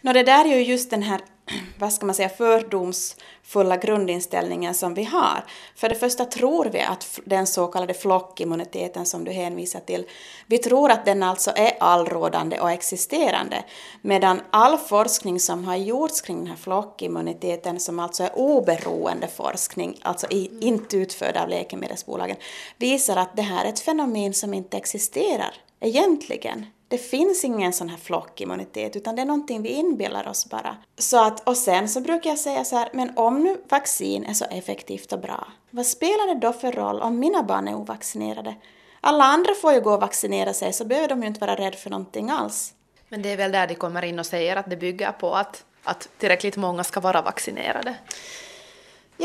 No, 0.00 0.12
det 0.12 0.22
där 0.22 0.44
är 0.44 0.56
ju 0.56 0.62
just 0.62 0.90
den 0.90 1.02
här 1.02 1.20
vad 1.78 1.92
ska 1.92 2.06
man 2.06 2.14
säga, 2.14 2.28
fördomsfulla 2.28 3.76
grundinställningen 3.76 4.74
som 4.74 4.94
vi 4.94 5.04
har. 5.04 5.44
För 5.76 5.88
det 5.88 5.94
första 5.94 6.24
tror 6.24 6.64
vi 6.64 6.80
att 6.80 7.20
den 7.24 7.46
så 7.46 7.66
kallade 7.66 7.94
flockimmuniteten 7.94 9.06
som 9.06 9.24
du 9.24 9.32
hänvisar 9.32 9.80
till, 9.80 10.06
vi 10.46 10.58
tror 10.58 10.90
att 10.90 11.04
den 11.04 11.22
alltså 11.22 11.52
är 11.56 11.72
allrådande 11.80 12.60
och 12.60 12.70
existerande, 12.70 13.64
medan 14.02 14.40
all 14.50 14.78
forskning 14.78 15.40
som 15.40 15.64
har 15.64 15.76
gjorts 15.76 16.20
kring 16.20 16.38
den 16.38 16.46
här 16.46 16.56
flockimmuniteten, 16.56 17.80
som 17.80 17.98
alltså 17.98 18.22
är 18.22 18.38
oberoende 18.38 19.28
forskning, 19.28 19.98
alltså 20.02 20.26
inte 20.60 20.96
utförd 20.96 21.36
av 21.36 21.48
läkemedelsbolagen, 21.48 22.36
visar 22.76 23.16
att 23.16 23.36
det 23.36 23.42
här 23.42 23.64
är 23.64 23.68
ett 23.68 23.80
fenomen 23.80 24.34
som 24.34 24.54
inte 24.54 24.76
existerar 24.76 25.54
egentligen. 25.80 26.66
Det 26.88 26.98
finns 26.98 27.44
ingen 27.44 27.72
sån 27.72 27.88
här 27.88 27.96
flockimmunitet 27.96 28.96
utan 28.96 29.16
det 29.16 29.22
är 29.22 29.26
någonting 29.26 29.62
vi 29.62 29.68
inbillar 29.68 30.28
oss 30.28 30.50
bara. 30.50 30.76
Så 30.98 31.26
att, 31.26 31.48
och 31.48 31.56
sen 31.56 31.88
så 31.88 32.00
brukar 32.00 32.30
jag 32.30 32.38
säga 32.38 32.64
så 32.64 32.76
här, 32.76 32.88
men 32.92 33.12
om 33.16 33.44
nu 33.44 33.56
vaccin 33.68 34.24
är 34.24 34.34
så 34.34 34.44
effektivt 34.44 35.12
och 35.12 35.20
bra, 35.20 35.46
vad 35.70 35.86
spelar 35.86 36.34
det 36.34 36.40
då 36.40 36.52
för 36.52 36.72
roll 36.72 37.00
om 37.00 37.18
mina 37.18 37.42
barn 37.42 37.68
är 37.68 37.74
ovaccinerade? 37.74 38.54
Alla 39.00 39.24
andra 39.24 39.54
får 39.54 39.72
ju 39.72 39.80
gå 39.80 39.94
och 39.94 40.00
vaccinera 40.00 40.54
sig 40.54 40.72
så 40.72 40.84
behöver 40.84 41.08
de 41.08 41.22
ju 41.22 41.28
inte 41.28 41.40
vara 41.40 41.56
rädda 41.56 41.76
för 41.76 41.90
någonting 41.90 42.30
alls. 42.30 42.74
Men 43.08 43.22
det 43.22 43.28
är 43.32 43.36
väl 43.36 43.52
där 43.52 43.66
de 43.66 43.74
kommer 43.74 44.04
in 44.04 44.18
och 44.18 44.26
säger 44.26 44.56
att 44.56 44.70
det 44.70 44.76
bygger 44.76 45.12
på 45.12 45.34
att, 45.34 45.64
att 45.84 46.08
tillräckligt 46.18 46.56
många 46.56 46.84
ska 46.84 47.00
vara 47.00 47.22
vaccinerade? 47.22 47.94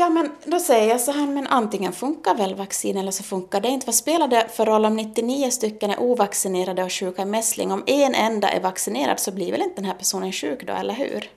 Ja, 0.00 0.08
men 0.08 0.30
då 0.44 0.58
säger 0.60 0.88
jag 0.88 1.00
så 1.00 1.12
här, 1.12 1.26
men 1.26 1.46
antingen 1.46 1.92
funkar 1.92 2.34
väl 2.34 2.54
vaccin 2.54 2.96
eller 2.96 3.10
så 3.10 3.22
funkar 3.22 3.60
det 3.60 3.68
inte. 3.68 3.86
Vad 3.86 3.94
spelar 3.94 4.28
det 4.28 4.48
för 4.48 4.66
roll 4.66 4.84
om 4.84 4.96
99 4.96 5.50
stycken 5.50 5.90
är 5.90 6.00
ovaccinerade 6.00 6.84
och 6.84 6.92
sjuka 6.92 7.22
i 7.22 7.24
mässling? 7.24 7.72
Om 7.72 7.84
en 7.86 8.14
enda 8.14 8.48
är 8.48 8.60
vaccinerad 8.60 9.20
så 9.20 9.32
blir 9.32 9.52
väl 9.52 9.62
inte 9.62 9.74
den 9.74 9.84
här 9.84 9.94
personen 9.94 10.32
sjuk 10.32 10.66
då, 10.66 10.72
eller 10.72 10.94
hur? 10.94 11.30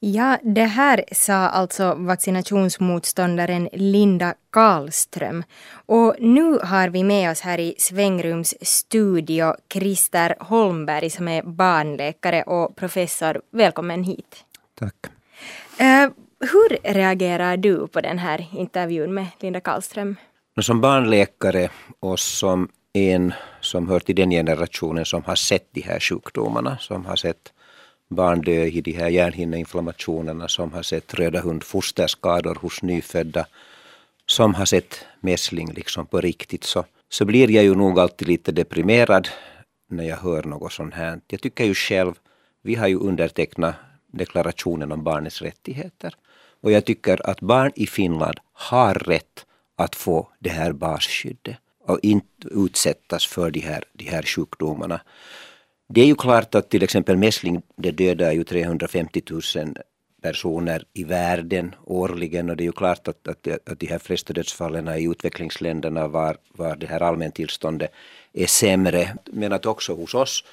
Ja, 0.00 0.38
det 0.42 0.64
här 0.64 1.04
sa 1.12 1.34
alltså 1.34 1.94
vaccinationsmotståndaren 1.94 3.68
Linda 3.72 4.34
Karlström. 4.50 5.44
Och 5.86 6.14
nu 6.18 6.58
har 6.58 6.88
vi 6.88 7.04
med 7.04 7.30
oss 7.30 7.40
här 7.40 7.60
i 7.60 7.74
Svängrums 7.78 8.54
studio 8.60 9.54
Christer 9.72 10.36
Holmberg 10.40 11.10
som 11.10 11.28
är 11.28 11.42
barnläkare 11.42 12.42
och 12.42 12.76
professor. 12.76 13.40
Välkommen 13.50 14.04
hit. 14.04 14.44
Tack. 14.78 14.94
Uh, 15.80 16.25
hur 16.52 16.94
reagerar 16.94 17.56
du 17.56 17.86
på 17.86 18.00
den 18.00 18.18
här 18.18 18.46
intervjun 18.52 19.14
med 19.14 19.26
Linda 19.40 19.60
Karlström? 19.60 20.16
Som 20.60 20.80
barnläkare 20.80 21.68
och 22.00 22.18
som 22.18 22.68
en 22.92 23.34
som 23.60 23.88
hör 23.88 24.00
till 24.00 24.16
den 24.16 24.30
generationen 24.30 25.04
som 25.04 25.22
har 25.24 25.34
sett 25.34 25.68
de 25.72 25.80
här 25.80 26.00
sjukdomarna, 26.00 26.78
som 26.78 27.06
har 27.06 27.16
sett 27.16 27.52
barn 28.08 28.40
dö 28.40 28.64
i 28.64 28.80
de 28.80 28.92
här 28.92 29.08
hjärnhinneinflammationerna, 29.08 30.48
som 30.48 30.72
har 30.72 30.82
sett 30.82 31.14
röda 31.14 31.40
hund 31.40 31.64
fosterskador 31.64 32.54
hos 32.54 32.82
nyfödda, 32.82 33.46
som 34.26 34.54
har 34.54 34.64
sett 34.64 35.04
mässling 35.20 35.72
liksom 35.72 36.06
på 36.06 36.20
riktigt, 36.20 36.64
så, 36.64 36.84
så 37.08 37.24
blir 37.24 37.50
jag 37.50 37.64
ju 37.64 37.74
nog 37.74 38.00
alltid 38.00 38.28
lite 38.28 38.52
deprimerad 38.52 39.28
när 39.90 40.04
jag 40.04 40.16
hör 40.16 40.42
något 40.42 40.72
sånt 40.72 40.94
här. 40.94 41.20
Jag 41.28 41.40
tycker 41.40 41.64
ju 41.64 41.74
själv, 41.74 42.14
vi 42.62 42.74
har 42.74 42.88
ju 42.88 42.98
undertecknat 42.98 43.74
deklarationen 44.06 44.92
om 44.92 45.04
barnets 45.04 45.42
rättigheter. 45.42 46.14
Och 46.66 46.72
jag 46.72 46.84
tycker 46.84 47.30
att 47.30 47.40
barn 47.40 47.72
i 47.74 47.86
Finland 47.86 48.38
har 48.52 48.94
rätt 48.94 49.46
att 49.76 49.96
få 49.96 50.28
det 50.38 50.50
här 50.50 50.72
basskyddet 50.72 51.56
och 51.84 51.98
inte 52.02 52.48
utsättas 52.50 53.26
för 53.26 53.50
de 53.50 53.60
här, 53.60 53.84
de 53.92 54.04
här 54.04 54.22
sjukdomarna. 54.22 55.00
Det 55.88 56.00
är 56.00 56.06
ju 56.06 56.14
klart 56.14 56.54
att 56.54 56.70
till 56.70 56.82
exempel 56.82 57.16
mässling 57.16 57.62
det 57.76 57.90
dödar 57.90 58.32
ju 58.32 58.44
350 58.44 59.22
000 59.30 59.42
personer 60.22 60.84
i 60.92 61.04
världen 61.04 61.74
årligen 61.84 62.50
och 62.50 62.56
det 62.56 62.62
är 62.62 62.66
ju 62.66 62.72
klart 62.72 63.08
att, 63.08 63.28
att, 63.28 63.68
att 63.70 63.80
de 63.80 63.86
här 63.86 63.98
flesta 63.98 64.32
dödsfallen 64.32 64.88
i 64.88 65.04
utvecklingsländerna 65.04 66.08
var, 66.08 66.36
var 66.52 66.76
det 66.76 66.86
här 66.86 67.00
allmäntillståndet 67.00 67.90
är 68.32 68.46
sämre. 68.46 69.16
Men 69.24 69.52
att 69.52 69.66
också 69.66 69.94
hos 69.94 70.14
oss 70.14 70.44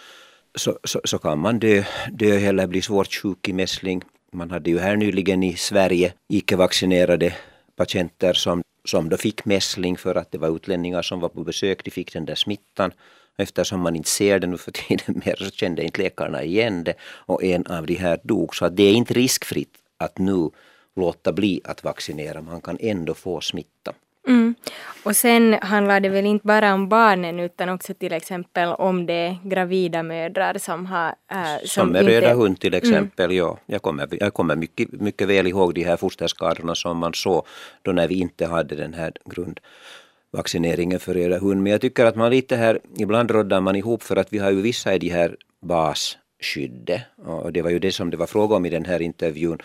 så, 0.55 0.79
så, 0.83 1.01
så, 1.03 1.17
kan 1.17 1.39
man 1.39 1.59
dö, 1.59 1.83
dö 2.11 2.39
eller 2.39 2.67
bli 2.67 2.81
svårt 2.81 3.13
sjuk 3.13 3.49
i 3.49 3.53
mässling. 3.53 4.03
Man 4.33 4.51
hade 4.51 4.69
ju 4.69 4.79
här 4.79 4.95
nyligen 4.95 5.43
i 5.43 5.55
Sverige 5.55 6.13
icke-vaccinerade 6.29 7.33
patienter 7.75 8.33
som, 8.33 8.61
som 8.85 9.09
då 9.09 9.17
fick 9.17 9.45
mässling 9.45 9.97
för 9.97 10.15
att 10.15 10.31
det 10.31 10.37
var 10.37 10.55
utlänningar 10.55 11.01
som 11.01 11.19
var 11.19 11.29
på 11.29 11.43
besök, 11.43 11.83
de 11.83 11.91
fick 11.91 12.13
den 12.13 12.25
där 12.25 12.35
smittan. 12.35 12.91
Eftersom 13.37 13.79
man 13.81 13.95
inte 13.95 14.09
ser 14.09 14.39
det 14.39 14.47
nu 14.47 14.57
för 14.57 14.71
tiden 14.71 15.21
mer 15.25 15.35
så 15.35 15.51
kände 15.51 15.83
inte 15.83 16.01
läkarna 16.01 16.43
igen 16.43 16.83
det 16.83 16.93
och 17.03 17.43
en 17.43 17.65
av 17.65 17.85
de 17.85 17.95
här 17.95 18.19
dog. 18.23 18.55
Så 18.55 18.65
att 18.65 18.75
det 18.75 18.83
är 18.83 18.93
inte 18.93 19.13
riskfritt 19.13 19.77
att 19.97 20.17
nu 20.17 20.49
låta 20.95 21.33
bli 21.33 21.61
att 21.63 21.83
vaccinera, 21.83 22.41
man 22.41 22.61
kan 22.61 22.77
ändå 22.79 23.13
få 23.13 23.41
smitta. 23.41 23.93
Mm. 24.27 24.55
Och 25.03 25.15
sen 25.15 25.53
handlar 25.61 25.99
det 25.99 26.09
väl 26.09 26.25
inte 26.25 26.47
bara 26.47 26.73
om 26.73 26.89
barnen 26.89 27.39
utan 27.39 27.69
också 27.69 27.93
till 27.93 28.13
exempel 28.13 28.67
om 28.69 29.05
de 29.05 29.37
gravida 29.43 30.03
mödrar 30.03 30.57
som 30.57 30.85
har... 30.85 31.07
Äh, 31.31 31.57
som, 31.59 31.67
som 31.67 31.89
med 31.89 32.05
röda 32.05 32.33
hund 32.33 32.59
till 32.59 32.73
mm. 32.73 32.77
exempel, 32.77 33.25
mm. 33.25 33.37
ja. 33.37 33.57
Jag 33.65 33.81
kommer, 33.81 34.07
jag 34.11 34.33
kommer 34.33 34.55
mycket, 34.55 34.91
mycket 34.91 35.27
väl 35.27 35.47
ihåg 35.47 35.73
de 35.73 35.83
här 35.83 35.97
fosterskadorna 35.97 36.75
som 36.75 36.97
man 36.97 37.13
såg 37.13 37.45
då 37.81 37.91
när 37.91 38.07
vi 38.07 38.15
inte 38.15 38.45
hade 38.45 38.75
den 38.75 38.93
här 38.93 39.13
grundvaccineringen 39.25 40.99
för 40.99 41.13
röda 41.13 41.37
hund. 41.39 41.63
Men 41.63 41.71
jag 41.71 41.81
tycker 41.81 42.05
att 42.05 42.15
man 42.15 42.31
lite 42.31 42.55
här, 42.55 42.79
ibland 42.97 43.31
roddar 43.31 43.61
man 43.61 43.75
ihop 43.75 44.03
för 44.03 44.15
att 44.15 44.33
vi 44.33 44.37
har 44.37 44.51
ju 44.51 44.61
vissa 44.61 44.95
i 44.95 44.99
de 44.99 45.09
här 45.09 45.35
basskyddet 45.61 47.01
och 47.25 47.53
det 47.53 47.61
var 47.61 47.69
ju 47.69 47.79
det 47.79 47.91
som 47.91 48.09
det 48.09 48.17
var 48.17 48.27
fråga 48.27 48.55
om 48.55 48.65
i 48.65 48.69
den 48.69 48.85
här 48.85 49.01
intervjun. 49.01 49.57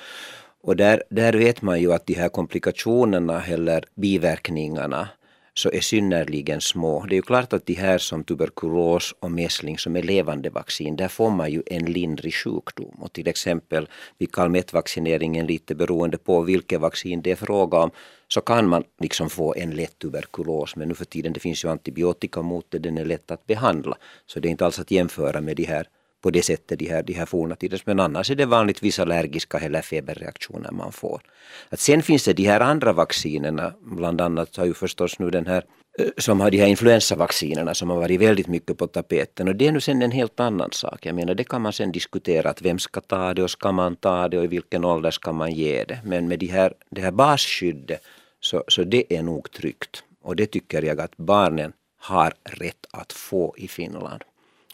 Och 0.62 0.77
där, 0.77 1.03
där 1.11 1.33
vet 1.33 1.62
man 1.62 1.81
ju 1.81 1.93
att 1.93 2.07
de 2.07 2.15
här 2.15 2.29
komplikationerna 2.29 3.45
eller 3.45 3.85
biverkningarna 3.95 5.09
så 5.55 5.71
är 5.71 5.81
synnerligen 5.81 6.61
små. 6.61 7.05
Det 7.09 7.15
är 7.15 7.17
ju 7.17 7.23
klart 7.23 7.53
att 7.53 7.67
de 7.67 7.75
här 7.75 7.99
som 7.99 8.25
tuberkulos 8.25 9.15
och 9.21 9.31
mässling 9.31 9.79
som 9.79 9.97
är 9.97 10.03
levande 10.03 10.50
vaccin, 10.50 10.97
där 10.97 11.09
får 11.09 11.31
man 11.31 11.50
ju 11.50 11.62
en 11.67 11.85
lindrig 11.85 12.35
sjukdom. 12.35 12.95
Och 13.00 13.12
till 13.12 13.29
exempel 13.29 13.88
vid 14.19 14.33
kalmettvaccineringen, 14.33 15.47
lite 15.47 15.75
beroende 15.75 16.19
på 16.19 16.41
vilket 16.43 16.81
vaccin 16.81 17.23
det 17.23 17.31
är 17.31 17.37
fråga 17.37 17.79
om, 17.79 17.91
så 18.29 18.41
kan 18.41 18.69
man 18.69 18.85
liksom 19.00 19.31
få 19.31 19.55
en 19.55 19.71
lätt 19.71 19.99
tuberkulos. 19.99 20.77
Men 20.77 20.88
nu 20.88 20.95
för 20.95 21.05
tiden 21.05 21.33
det 21.33 21.41
finns 21.41 21.65
ju 21.65 21.69
antibiotika 21.69 22.43
mot 22.43 22.67
det, 22.69 22.79
den 22.79 22.99
är 22.99 23.05
lätt 23.05 23.31
att 23.31 23.47
behandla. 23.47 23.97
Så 24.27 24.41
det 24.41 24.49
är 24.49 24.50
inte 24.50 24.65
alls 24.65 24.79
att 24.79 24.91
jämföra 24.91 25.41
med 25.41 25.57
de 25.57 25.65
här 25.65 25.87
på 26.23 26.31
det 26.31 26.43
sättet 26.43 26.79
de 26.79 26.89
här, 26.89 27.03
de 27.03 27.13
här 27.13 27.27
forna 27.27 27.57
tiders. 27.57 27.87
Men 27.87 28.01
annars 28.01 28.31
är 28.31 28.35
det 28.35 28.47
vanligtvis 28.47 28.99
allergiska 28.99 29.59
eller 29.59 29.83
feberreaktioner 29.83 30.71
man 30.71 30.93
får. 30.93 31.21
Att 31.69 31.81
sen 31.81 32.03
finns 32.03 32.25
det 32.25 32.33
de 32.33 32.45
här 32.45 32.61
andra 32.61 32.93
vaccinerna, 32.93 33.73
bland 33.81 34.21
annat 34.21 34.57
har 34.57 34.67
ju 34.67 34.75
förstås 34.75 35.19
nu 35.19 35.31
den 35.31 35.47
här 35.47 35.65
eh, 35.99 36.07
som 36.17 36.41
har 36.41 36.51
de 36.51 36.59
här 36.59 36.67
influensavaccinerna 36.67 37.75
som 37.75 37.91
har 37.91 37.97
varit 37.97 38.21
väldigt 38.21 38.47
mycket 38.47 38.79
på 38.79 38.87
tapeten 38.87 39.49
och 39.49 39.57
det 39.57 39.67
är 39.67 39.73
nu 39.73 39.81
sen 39.81 40.03
en 40.03 40.11
helt 40.11 40.41
annan 40.41 40.73
sak. 40.73 41.07
Jag 41.07 41.15
menar 41.15 41.35
det 41.35 41.45
kan 41.45 41.63
man 41.63 41.73
sen 41.73 41.93
diskutera 41.93 42.51
att 42.51 42.63
vem 42.63 42.79
ska 42.79 43.01
ta 43.01 43.35
det 43.35 43.43
och 43.43 43.51
ska 43.51 43.73
man 43.73 43.97
ta 43.97 44.29
det 44.29 44.39
och 44.39 44.45
i 44.45 44.47
vilken 44.47 44.85
ålder 44.85 45.11
ska 45.11 45.33
man 45.33 45.53
ge 45.53 45.85
det. 45.85 45.99
Men 46.05 46.29
med 46.29 46.39
de 46.39 46.47
här, 46.47 46.73
det 46.91 47.01
här 47.01 47.11
basskyddet 47.11 48.01
så, 48.41 48.65
så 48.69 48.85
det 48.85 49.17
är 49.17 49.23
nog 49.23 49.51
tryggt. 49.51 50.05
Och 50.23 50.37
det 50.37 50.47
tycker 50.47 50.83
jag 50.83 51.01
att 51.01 51.17
barnen 51.17 51.73
har 52.01 52.33
rätt 52.45 52.87
att 52.91 53.13
få 53.13 53.55
i 53.57 53.69
Finland 53.69 54.23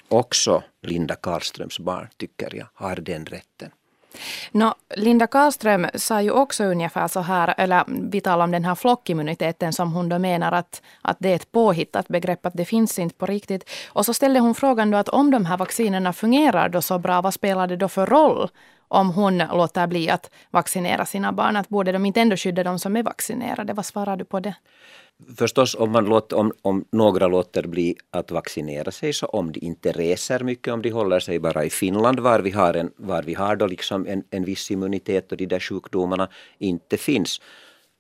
också 0.09 0.63
Linda 0.83 1.15
Karlströms 1.15 1.79
barn, 1.79 2.09
tycker 2.17 2.57
jag, 2.57 2.67
har 2.75 2.97
den 2.97 3.27
rätten. 3.27 3.71
No, 4.53 4.75
Linda 4.97 5.27
Karlström 5.27 5.87
sa 5.95 6.23
ju 6.23 6.31
också 6.31 6.65
ungefär 6.65 7.09
så 7.09 7.21
här, 7.21 7.55
eller 7.57 7.85
vi 8.11 8.21
talar 8.21 8.45
om 8.45 8.51
den 8.51 8.65
här 8.65 8.75
flockimmuniteten 8.75 9.73
som 9.73 9.93
hon 9.93 10.09
då 10.09 10.19
menar 10.19 10.53
att, 10.53 10.83
att 11.03 11.17
det 11.21 11.29
är 11.29 11.37
ett 11.37 11.53
påhittat 11.53 12.09
begrepp, 12.09 12.47
att 12.47 12.55
det 12.55 12.65
finns 12.65 12.99
inte 12.99 13.17
på 13.17 13.27
riktigt. 13.27 13.71
Och 13.89 14.07
så 14.07 14.15
ställde 14.15 14.41
hon 14.41 14.55
frågan 14.55 14.91
då 14.91 14.99
att 14.99 15.09
om 15.09 15.31
de 15.31 15.47
här 15.47 15.57
vaccinerna 15.57 16.13
fungerar 16.13 16.69
då 16.69 16.83
så 16.83 16.99
bra, 16.99 17.21
vad 17.21 17.35
spelar 17.35 17.67
det 17.67 17.77
då 17.77 17.89
för 17.89 18.07
roll 18.07 18.49
om 18.89 19.11
hon 19.11 19.39
låter 19.39 19.87
bli 19.87 20.11
att 20.11 20.31
vaccinera 20.51 21.07
sina 21.07 21.33
barn? 21.33 21.57
Att 21.57 21.69
borde 21.69 21.93
de 21.93 22.07
inte 22.07 22.21
ändå 22.21 22.37
skydda 22.37 22.65
de 22.65 22.79
som 22.79 22.97
är 22.97 23.03
vaccinerade? 23.03 23.73
Vad 23.73 23.87
svarar 23.87 24.17
du 24.17 24.25
på 24.25 24.41
det? 24.41 24.55
Förstås 25.37 25.75
om, 25.75 25.91
man 25.91 26.05
låter, 26.05 26.37
om, 26.37 26.53
om 26.63 26.85
några 26.93 27.27
låter 27.27 27.67
bli 27.67 27.97
att 28.11 28.31
vaccinera 28.31 28.91
sig 28.91 29.13
så 29.13 29.27
om 29.27 29.53
de 29.53 29.61
inte 29.61 29.93
reser 29.93 30.41
mycket, 30.41 30.73
om 30.73 30.83
de 30.83 30.91
håller 30.91 31.21
sig 31.21 31.39
bara 31.39 31.65
i 31.65 31.71
Finland 31.71 32.21
var 32.21 32.41
vi 32.41 32.51
har, 32.51 32.75
en, 32.75 32.91
var 32.97 33.23
vi 33.23 33.35
har 33.35 33.57
då 33.57 33.67
liksom 33.67 34.07
en, 34.07 34.25
en 34.31 34.45
viss 34.45 34.71
immunitet 34.71 35.33
och 35.33 35.39
de 35.39 35.47
där 35.47 35.61
sjukdomarna 35.61 36.29
inte 36.59 36.97
finns 36.97 37.41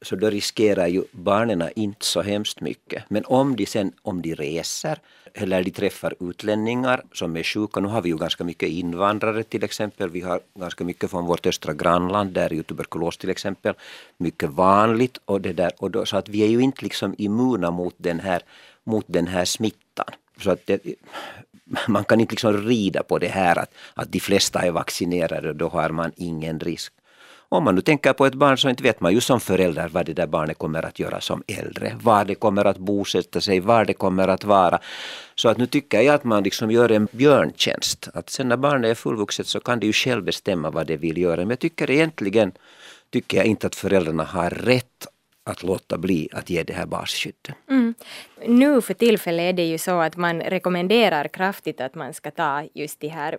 så 0.05 0.17
då 0.17 0.31
riskerar 0.31 0.87
ju 0.87 1.03
barnen 1.11 1.71
inte 1.77 2.07
så 2.07 2.23
hemskt 2.23 2.61
mycket. 2.61 3.05
Men 3.09 3.25
om 3.25 3.57
de 3.57 3.67
sen 3.67 3.93
om 4.03 4.23
de 4.23 4.35
reser 4.35 4.99
eller 5.35 5.65
de 5.65 5.71
träffar 5.71 6.15
utlänningar 6.21 7.03
som 7.13 7.37
är 7.37 7.43
sjuka, 7.43 7.81
nu 7.81 7.89
har 7.89 8.03
vi 8.03 8.09
ju 8.09 8.17
ganska 8.17 8.45
mycket 8.45 8.69
invandrare 8.69 9.43
till 9.43 9.65
exempel, 9.65 10.11
vi 10.11 10.21
har 10.21 10.41
ganska 10.55 10.85
mycket 10.85 11.11
från 11.11 11.27
vårt 11.27 11.47
östra 11.47 11.75
grannland, 11.75 12.31
där 12.33 12.51
är 12.51 12.55
ju 12.55 12.63
tuberkulos 12.63 13.17
till 13.17 13.31
exempel 13.31 13.75
mycket 14.17 14.51
vanligt 14.51 15.19
och 15.25 15.41
det 15.41 15.53
där, 15.53 15.73
och 15.79 15.91
då, 15.91 16.07
så 16.07 16.17
att 16.17 16.29
vi 16.29 16.43
är 16.43 16.49
ju 16.49 16.61
inte 16.61 16.85
liksom 16.85 17.15
immuna 17.19 17.71
mot 17.71 17.95
den 17.97 18.21
här, 18.21 18.43
mot 18.85 19.05
den 19.09 19.27
här 19.27 19.45
smittan. 19.45 20.07
Så 20.41 20.51
att 20.51 20.67
det, 20.67 20.81
man 21.89 22.05
kan 22.05 22.21
inte 22.21 22.33
liksom 22.33 22.53
rida 22.53 23.03
på 23.03 23.19
det 23.19 23.29
här 23.29 23.59
att, 23.59 23.75
att 23.95 24.13
de 24.13 24.21
flesta 24.21 24.61
är 24.61 24.71
vaccinerade 24.71 25.49
och 25.49 25.57
då 25.57 25.69
har 25.69 25.91
man 25.91 26.13
ingen 26.17 26.61
risk. 26.61 26.93
Om 27.55 27.65
man 27.65 27.75
nu 27.75 27.81
tänker 27.81 28.13
på 28.13 28.27
ett 28.27 28.35
barn 28.35 28.59
så 28.59 28.69
inte 28.69 28.83
vet 28.83 29.01
man 29.01 29.13
ju 29.13 29.21
som 29.21 29.41
förälder 29.41 29.89
vad 29.89 30.07
det 30.07 30.13
där 30.13 30.27
barnet 30.27 30.59
kommer 30.59 30.87
att 30.87 30.99
göra 30.99 31.21
som 31.21 31.43
äldre. 31.47 31.97
Var 32.03 32.25
det 32.25 32.35
kommer 32.35 32.65
att 32.65 32.79
bosätta 32.79 33.41
sig, 33.41 33.61
var 33.61 33.85
det 33.85 33.93
kommer 33.93 34.29
att 34.29 34.45
vara. 34.45 34.79
Så 35.35 35.49
att 35.49 35.59
nu 35.59 35.67
tycker 35.67 36.01
jag 36.01 36.15
att 36.15 36.25
man 36.25 36.43
liksom 36.43 36.71
gör 36.71 36.93
en 36.93 37.09
björntjänst. 37.13 38.09
Att 38.15 38.31
sen 38.31 38.49
när 38.49 38.57
barnet 38.57 38.91
är 38.91 38.95
fullvuxet 38.95 39.47
så 39.47 39.61
kan 39.61 39.81
det 39.81 39.87
ju 39.87 39.93
själv 39.93 40.25
bestämma 40.25 40.71
vad 40.71 40.87
det 40.87 40.97
vill 40.97 41.19
göra. 41.19 41.37
Men 41.37 41.51
jag 41.51 41.59
tycker 41.59 41.91
egentligen 41.91 42.53
tycker 43.11 43.37
jag 43.37 43.47
inte 43.47 43.67
att 43.67 43.75
föräldrarna 43.75 44.25
har 44.25 44.51
rätt 44.51 45.07
att 45.45 45.63
låta 45.63 45.99
bli 45.99 46.29
att 46.33 46.51
ge 46.51 46.63
det 46.63 46.73
här 46.73 46.87
basskyddet. 46.87 47.57
Mm. 47.71 47.95
Nu 48.47 48.81
för 48.81 48.95
tillfället 48.95 49.43
är 49.43 49.53
det 49.53 49.65
ju 49.65 49.79
så 49.79 50.01
att 50.01 50.17
man 50.17 50.41
rekommenderar 50.41 51.29
kraftigt 51.29 51.81
att 51.81 51.95
man 51.95 52.15
ska 52.15 52.31
ta 52.31 52.69
just 52.75 53.01
de 53.01 53.09
här 53.09 53.39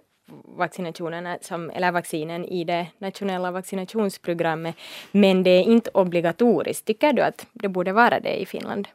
vaccinationerna 0.58 1.38
som, 1.42 1.70
eller 1.70 1.92
vaccinen 1.92 2.46
i 2.46 2.64
det 2.64 2.88
nationella 2.98 3.52
vaccinationsprogrammet. 3.52 4.76
Men 5.12 5.44
det 5.44 5.50
är 5.50 5.64
inte 5.64 5.90
obligatoriskt. 5.94 6.86
Tycker 6.86 7.14
du 7.14 7.22
att 7.22 7.46
det 7.54 7.68
borde 7.68 7.94
vara 7.94 8.20
det 8.20 8.42
i 8.42 8.46
Finland? 8.46 8.88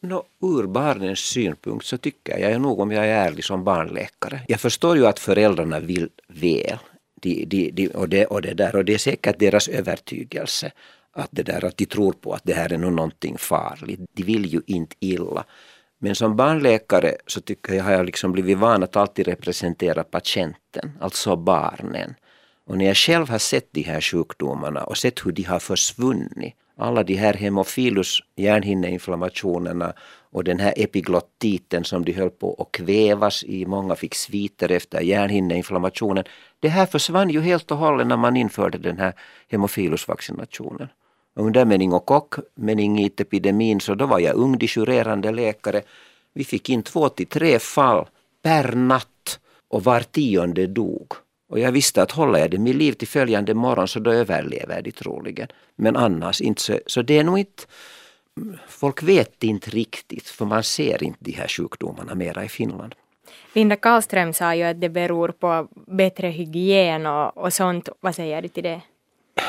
No, 0.00 0.24
ur 0.42 0.66
barnens 0.66 1.18
synpunkt 1.18 1.86
så 1.86 1.98
tycker 1.98 2.38
jag 2.38 2.60
nog 2.60 2.80
om 2.80 2.92
jag 2.92 3.06
är 3.06 3.26
ärlig 3.26 3.44
som 3.44 3.64
barnläkare. 3.64 4.40
Jag 4.48 4.60
förstår 4.60 4.96
ju 4.96 5.06
att 5.06 5.18
föräldrarna 5.18 5.80
vill 5.80 6.08
väl. 6.28 6.78
De, 7.14 7.44
de, 7.44 7.70
de, 7.70 7.88
och, 7.88 8.08
det, 8.08 8.26
och, 8.26 8.42
det 8.42 8.54
där, 8.54 8.76
och 8.76 8.84
det 8.84 8.94
är 8.94 8.98
säkert 8.98 9.38
deras 9.38 9.68
övertygelse 9.68 10.72
att, 11.12 11.28
det 11.30 11.42
där, 11.42 11.64
att 11.64 11.76
de 11.76 11.86
tror 11.86 12.12
på 12.12 12.32
att 12.32 12.44
det 12.44 12.54
här 12.54 12.72
är 12.72 12.78
någonting 12.78 13.38
farligt. 13.38 14.00
De 14.12 14.22
vill 14.22 14.46
ju 14.46 14.60
inte 14.66 14.96
illa. 15.00 15.44
Men 16.04 16.14
som 16.14 16.36
barnläkare 16.36 17.16
så 17.26 17.40
tycker 17.40 17.74
jag 17.74 17.84
har 17.84 17.92
jag 17.92 18.06
liksom 18.06 18.32
blivit 18.32 18.58
van 18.58 18.82
att 18.82 18.96
alltid 18.96 19.26
representera 19.26 20.04
patienten, 20.04 20.92
alltså 21.00 21.36
barnen. 21.36 22.14
Och 22.66 22.78
när 22.78 22.84
jag 22.84 22.96
själv 22.96 23.28
har 23.28 23.38
sett 23.38 23.72
de 23.72 23.82
här 23.82 24.00
sjukdomarna 24.00 24.84
och 24.84 24.96
sett 24.96 25.26
hur 25.26 25.32
de 25.32 25.42
har 25.42 25.58
försvunnit, 25.58 26.54
alla 26.76 27.02
de 27.02 27.14
här 27.14 27.34
hemofilus 27.34 28.20
hjärnhinneinflammationerna 28.36 29.92
och 30.32 30.44
den 30.44 30.60
här 30.60 30.74
epiglottiten 30.76 31.84
som 31.84 32.04
de 32.04 32.12
höll 32.12 32.30
på 32.30 32.54
att 32.58 32.72
kvävas 32.72 33.44
i, 33.44 33.66
många 33.66 33.94
fick 33.94 34.14
sviter 34.14 34.70
efter 34.70 35.00
hjärnhinneinflammationen. 35.00 36.24
Det 36.60 36.68
här 36.68 36.86
försvann 36.86 37.30
ju 37.30 37.40
helt 37.40 37.70
och 37.70 37.78
hållet 37.78 38.06
när 38.06 38.16
man 38.16 38.36
införde 38.36 38.78
den 38.78 38.98
här 38.98 39.14
hemofilusvaccinationen 41.34 41.34
under 41.34 41.64
meningokok-meningitepidemin 41.64 43.80
så 43.80 43.94
då 43.94 44.06
var 44.06 44.20
jag 44.20 44.36
ung 44.36 44.58
disjurerande 44.58 45.32
läkare. 45.32 45.82
Vi 46.34 46.44
fick 46.44 46.70
in 46.70 46.82
två 46.82 47.08
till 47.08 47.26
tre 47.26 47.58
fall 47.58 48.06
per 48.42 48.74
natt 48.74 49.40
och 49.70 49.84
var 49.84 50.00
tionde 50.00 50.66
dog. 50.66 51.12
Och 51.48 51.58
jag 51.58 51.72
visste 51.72 52.02
att 52.02 52.12
håller 52.12 52.38
jag 52.38 52.50
dem 52.50 52.66
i 52.66 52.72
liv 52.72 52.92
till 52.92 53.08
följande 53.08 53.54
morgon 53.54 53.88
så 53.88 54.00
då 54.00 54.10
överlever 54.10 54.82
de 54.82 54.92
troligen. 54.92 55.48
Men 55.76 55.96
annars 55.96 56.40
inte 56.40 56.62
så, 56.62 56.78
så 56.86 57.02
det 57.02 57.18
är 57.18 57.24
nog 57.24 57.38
inte 57.38 57.62
Folk 58.68 59.02
vet 59.02 59.44
inte 59.44 59.70
riktigt 59.70 60.28
för 60.28 60.46
man 60.46 60.62
ser 60.62 61.02
inte 61.02 61.18
de 61.20 61.32
här 61.32 61.48
sjukdomarna 61.48 62.14
mera 62.14 62.44
i 62.44 62.48
Finland. 62.48 62.94
Linda 63.54 63.76
Karlström 63.76 64.32
sa 64.32 64.54
ju 64.54 64.62
att 64.62 64.80
det 64.80 64.88
beror 64.88 65.28
på 65.28 65.68
bättre 65.86 66.28
hygien 66.28 67.06
och, 67.06 67.36
och 67.36 67.52
sånt. 67.52 67.88
Vad 68.00 68.14
säger 68.14 68.42
du 68.42 68.48
till 68.48 68.62
det? 68.62 68.80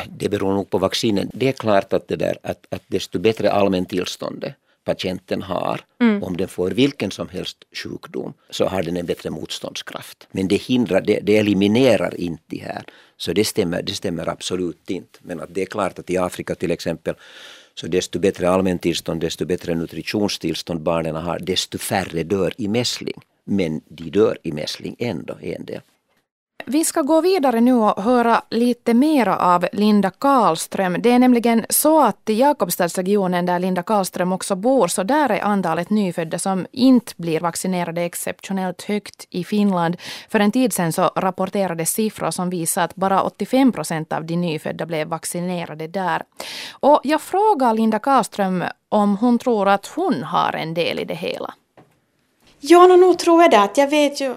Det 0.10 0.30
beror 0.30 0.54
nog 0.54 0.70
på 0.70 0.78
vaccinen. 0.78 1.30
Det 1.34 1.48
är 1.48 1.52
klart 1.52 1.94
att, 1.94 2.08
det 2.08 2.16
där, 2.16 2.38
att, 2.44 2.66
att 2.70 2.84
desto 2.88 3.20
bättre 3.20 3.52
allmäntillståndet 3.52 4.56
patienten 4.84 5.42
har, 5.42 5.82
mm. 6.02 6.24
om 6.24 6.38
den 6.38 6.48
får 6.48 6.72
vilken 6.72 7.12
som 7.12 7.30
helst 7.30 7.58
sjukdom, 7.72 8.34
så 8.50 8.66
har 8.66 8.84
den 8.84 8.98
en 8.98 9.06
bättre 9.06 9.30
motståndskraft. 9.30 10.28
Men 10.32 10.48
det 10.48 10.56
hindrar, 10.56 11.02
det, 11.02 11.20
det 11.20 11.38
eliminerar 11.38 12.16
inte 12.16 12.44
det 12.48 12.58
här. 12.58 12.84
Så 13.18 13.34
det 13.34 13.46
stämmer, 13.46 13.82
det 13.82 13.94
stämmer 13.94 14.30
absolut 14.30 14.90
inte. 14.90 15.20
Men 15.22 15.40
att 15.40 15.54
det 15.54 15.62
är 15.62 15.66
klart 15.66 16.00
att 16.00 16.10
i 16.10 16.18
Afrika 16.18 16.56
till 16.56 16.72
exempel, 16.72 17.16
så 17.76 17.88
desto 17.88 18.20
bättre 18.20 18.50
allmäntillstånd, 18.50 19.22
desto 19.22 19.46
bättre 19.46 19.76
nutritionstillstånd 19.76 20.82
barnen 20.82 21.16
har, 21.16 21.40
desto 21.40 21.78
färre 21.78 22.24
dör 22.24 22.54
i 22.58 22.68
mässling. 22.68 23.22
Men 23.46 23.82
de 23.88 24.10
dör 24.10 24.38
i 24.44 24.52
mässling 24.52 24.96
ändå, 25.00 25.38
en 25.42 25.66
del. 25.66 25.82
Vi 26.66 26.86
ska 26.86 27.02
gå 27.02 27.22
vidare 27.22 27.62
nu 27.62 27.74
och 27.74 28.04
höra 28.04 28.42
lite 28.50 28.94
mera 28.94 29.38
av 29.38 29.68
Linda 29.74 30.10
Karlström. 30.10 30.98
Det 31.00 31.12
är 31.12 31.20
nämligen 31.20 31.66
så 31.70 32.04
att 32.04 32.30
i 32.30 32.34
Jakobstadsregionen 32.34 33.46
där 33.46 33.60
Linda 33.60 33.84
Karlström 33.84 34.34
också 34.34 34.56
bor, 34.56 34.88
så 34.88 35.04
där 35.04 35.30
är 35.30 35.44
antalet 35.44 35.90
nyfödda 35.90 36.40
som 36.40 36.66
inte 36.72 37.14
blir 37.18 37.40
vaccinerade 37.40 38.02
exceptionellt 38.02 38.84
högt 38.84 39.28
i 39.30 39.44
Finland. 39.44 39.98
För 40.30 40.40
en 40.40 40.52
tid 40.52 40.74
sedan 40.74 40.94
så 40.94 41.12
rapporterades 41.16 41.90
siffror 41.90 42.32
som 42.32 42.50
visar 42.50 42.84
att 42.84 42.96
bara 42.96 43.22
85 43.22 43.72
procent 43.72 44.14
av 44.14 44.26
de 44.26 44.36
nyfödda 44.36 44.86
blev 44.86 45.08
vaccinerade 45.08 45.88
där. 45.88 46.24
Och 46.72 47.02
jag 47.04 47.22
frågar 47.22 47.74
Linda 47.74 48.00
Karlström 48.00 48.64
om 48.90 49.18
hon 49.18 49.40
tror 49.40 49.68
att 49.70 49.88
hon 49.88 50.24
har 50.24 50.56
en 50.56 50.74
del 50.74 51.00
i 51.00 51.06
det 51.06 51.16
hela. 51.16 51.54
Ja, 52.60 52.88
nog 52.88 53.20
tror 53.20 53.42
jag 53.42 53.52
det. 53.52 53.82
Jag 53.82 53.88
vet 53.88 54.22
ju 54.22 54.36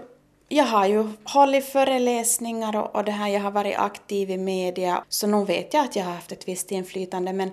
jag 0.48 0.64
har 0.64 0.86
ju 0.86 1.08
hållit 1.24 1.64
föreläsningar 1.64 2.76
och, 2.76 2.96
och 2.96 3.04
det 3.04 3.12
här, 3.12 3.28
jag 3.28 3.40
har 3.40 3.50
varit 3.50 3.78
aktiv 3.78 4.30
i 4.30 4.36
media, 4.36 5.04
så 5.08 5.26
nog 5.26 5.46
vet 5.46 5.74
jag 5.74 5.84
att 5.84 5.96
jag 5.96 6.04
har 6.04 6.12
haft 6.12 6.32
ett 6.32 6.48
visst 6.48 6.72
inflytande. 6.72 7.32
Men, 7.32 7.50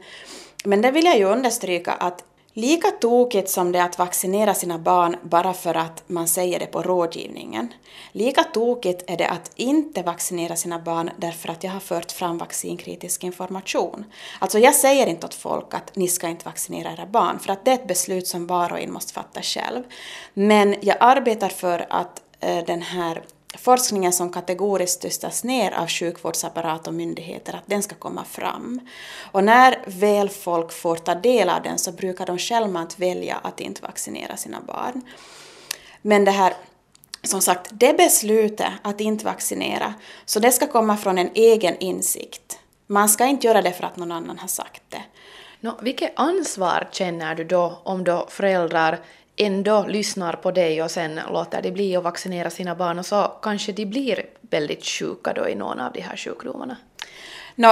men 0.65 0.81
det 0.81 0.91
vill 0.91 1.05
jag 1.05 1.17
ju 1.17 1.25
understryka 1.25 1.91
att 1.91 2.23
lika 2.55 2.91
tokigt 2.91 3.49
som 3.49 3.71
det 3.71 3.79
är 3.79 3.83
att 3.83 3.99
vaccinera 3.99 4.53
sina 4.53 4.77
barn 4.77 5.15
bara 5.23 5.53
för 5.53 5.75
att 5.75 6.03
man 6.07 6.27
säger 6.27 6.59
det 6.59 6.65
på 6.65 6.81
rådgivningen, 6.81 7.73
lika 8.11 8.43
tokigt 8.43 9.03
är 9.07 9.17
det 9.17 9.27
att 9.27 9.51
inte 9.55 10.01
vaccinera 10.01 10.55
sina 10.55 10.79
barn 10.79 11.09
därför 11.17 11.49
att 11.49 11.63
jag 11.63 11.71
har 11.71 11.79
fört 11.79 12.11
fram 12.11 12.37
vaccinkritisk 12.37 13.23
information. 13.23 14.05
Alltså 14.39 14.59
jag 14.59 14.75
säger 14.75 15.07
inte 15.07 15.25
åt 15.25 15.33
folk 15.33 15.73
att 15.73 15.95
ni 15.95 16.07
ska 16.07 16.27
inte 16.27 16.45
vaccinera 16.45 16.93
era 16.93 17.05
barn, 17.05 17.39
för 17.39 17.53
att 17.53 17.65
det 17.65 17.71
är 17.71 17.75
ett 17.75 17.87
beslut 17.87 18.27
som 18.27 18.47
var 18.47 18.71
och 18.71 18.79
en 18.79 18.93
måste 18.93 19.13
fatta 19.13 19.41
själv. 19.41 19.83
Men 20.33 20.75
jag 20.81 20.97
arbetar 20.99 21.49
för 21.49 21.85
att 21.89 22.22
Eh, 22.43 22.65
den 22.65 22.81
här 22.81 23.23
forskningen 23.57 24.13
som 24.13 24.31
kategoriskt 24.31 25.01
tystas 25.01 25.43
ner 25.43 25.71
av 25.71 25.87
sjukvårdsapparat 25.87 26.87
och 26.87 26.93
myndigheter, 26.93 27.53
att 27.53 27.63
den 27.65 27.83
ska 27.83 27.95
komma 27.95 28.23
fram. 28.23 28.79
Och 29.31 29.43
när 29.43 29.79
väl 29.85 30.29
folk 30.29 30.71
får 30.71 30.95
ta 30.95 31.15
del 31.15 31.49
av 31.49 31.63
den 31.63 31.77
så 31.77 31.91
brukar 31.91 32.25
de 32.25 32.37
själva 32.37 32.87
välja 32.97 33.39
att 33.43 33.59
inte 33.59 33.81
vaccinera 33.81 34.37
sina 34.37 34.61
barn. 34.61 35.01
Men 36.01 36.25
det 36.25 36.31
här, 36.31 36.53
som 37.23 37.41
sagt, 37.41 37.69
det 37.71 37.97
beslutet 37.97 38.71
att 38.81 39.01
inte 39.01 39.25
vaccinera, 39.25 39.93
så 40.25 40.39
det 40.39 40.51
ska 40.51 40.67
komma 40.67 40.97
från 40.97 41.17
en 41.17 41.29
egen 41.33 41.77
insikt. 41.77 42.59
Man 42.87 43.09
ska 43.09 43.25
inte 43.25 43.47
göra 43.47 43.61
det 43.61 43.71
för 43.71 43.83
att 43.83 43.97
någon 43.97 44.11
annan 44.11 44.39
har 44.39 44.47
sagt 44.47 44.81
det. 44.89 45.01
No, 45.59 45.79
vilket 45.81 46.11
ansvar 46.15 46.89
känner 46.91 47.35
du 47.35 47.43
då 47.43 47.81
om 47.83 48.03
då 48.03 48.27
föräldrar 48.29 48.99
ändå 49.35 49.85
lyssnar 49.87 50.33
på 50.33 50.51
dig 50.51 50.83
och 50.83 50.91
sen 50.91 51.19
låter 51.31 51.61
de 51.61 51.71
bli 51.71 51.95
att 51.95 52.03
vaccinera 52.03 52.49
sina 52.49 52.75
barn 52.75 52.99
och 52.99 53.05
så 53.05 53.31
kanske 53.41 53.71
de 53.71 53.85
blir 53.85 54.25
väldigt 54.41 54.85
sjuka 54.85 55.33
då 55.33 55.49
i 55.49 55.55
någon 55.55 55.79
av 55.79 55.93
de 55.93 56.01
här 56.01 56.17
sjukdomarna? 56.17 56.77
No, 57.55 57.71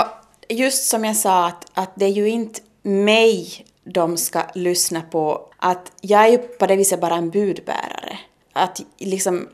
just 0.50 0.90
som 0.90 1.06
jag 1.06 1.16
sa 1.16 1.46
att, 1.46 1.66
att 1.74 1.92
det 1.96 2.06
är 2.06 2.10
ju 2.10 2.30
inte 2.30 2.62
mig 2.82 3.66
de 3.84 4.18
ska 4.18 4.44
lyssna 4.56 5.02
på. 5.02 5.50
Att 5.58 5.92
jag 6.02 6.26
är 6.26 6.28
ju 6.28 6.38
på 6.38 6.68
det 6.68 6.76
viset 6.76 7.02
bara 7.02 7.16
en 7.16 7.30
budbärare. 7.30 8.20
Att 8.54 8.82
liksom, 8.98 9.48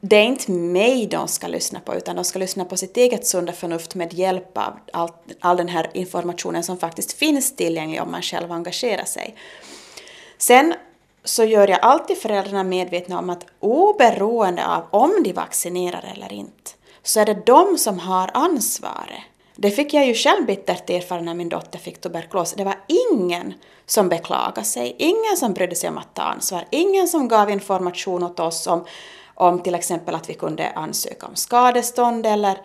det 0.00 0.16
är 0.16 0.24
inte 0.24 0.50
mig 0.50 1.06
de 1.06 1.28
ska 1.28 1.46
lyssna 1.46 1.80
på 1.80 1.94
utan 1.94 2.16
de 2.16 2.24
ska 2.24 2.38
lyssna 2.38 2.64
på 2.64 2.76
sitt 2.76 2.96
eget 2.96 3.26
sunda 3.26 3.52
förnuft 3.52 3.94
med 3.94 4.12
hjälp 4.12 4.58
av 4.58 4.78
all, 4.92 5.10
all 5.40 5.56
den 5.56 5.68
här 5.68 5.90
informationen 5.94 6.62
som 6.64 6.78
faktiskt 6.78 7.12
finns 7.12 7.56
tillgänglig 7.56 8.02
om 8.02 8.10
man 8.10 8.22
själv 8.22 8.52
engagerar 8.52 9.04
sig. 9.04 9.36
Sen 10.38 10.74
så 11.24 11.44
gör 11.44 11.68
jag 11.68 11.78
alltid 11.82 12.18
föräldrarna 12.18 12.64
medvetna 12.64 13.18
om 13.18 13.30
att 13.30 13.46
oberoende 13.60 14.66
av 14.66 14.82
om 14.90 15.22
de 15.24 15.32
vaccinerar 15.32 16.12
eller 16.16 16.32
inte, 16.32 16.70
så 17.02 17.20
är 17.20 17.26
det 17.26 17.46
de 17.46 17.78
som 17.78 17.98
har 17.98 18.30
ansvaret. 18.34 19.22
Det 19.56 19.70
fick 19.70 19.94
jag 19.94 20.06
ju 20.06 20.14
själv 20.14 20.46
bittert 20.46 20.90
erfara 20.90 21.20
när 21.20 21.34
min 21.34 21.48
dotter 21.48 21.78
fick 21.78 22.00
tuberkulos. 22.00 22.52
Det 22.52 22.64
var 22.64 22.76
ingen 23.12 23.54
som 23.86 24.08
beklagade 24.08 24.64
sig, 24.64 24.96
ingen 24.98 25.36
som 25.36 25.52
brydde 25.52 25.74
sig 25.74 25.88
om 25.88 25.98
att 25.98 26.14
ta 26.14 26.22
ansvar, 26.22 26.64
ingen 26.70 27.08
som 27.08 27.28
gav 27.28 27.50
information 27.50 28.22
åt 28.22 28.40
oss 28.40 28.66
om, 28.66 28.84
om 29.34 29.62
till 29.62 29.74
exempel 29.74 30.14
att 30.14 30.30
vi 30.30 30.34
kunde 30.34 30.70
ansöka 30.70 31.26
om 31.26 31.36
skadestånd 31.36 32.26
eller, 32.26 32.58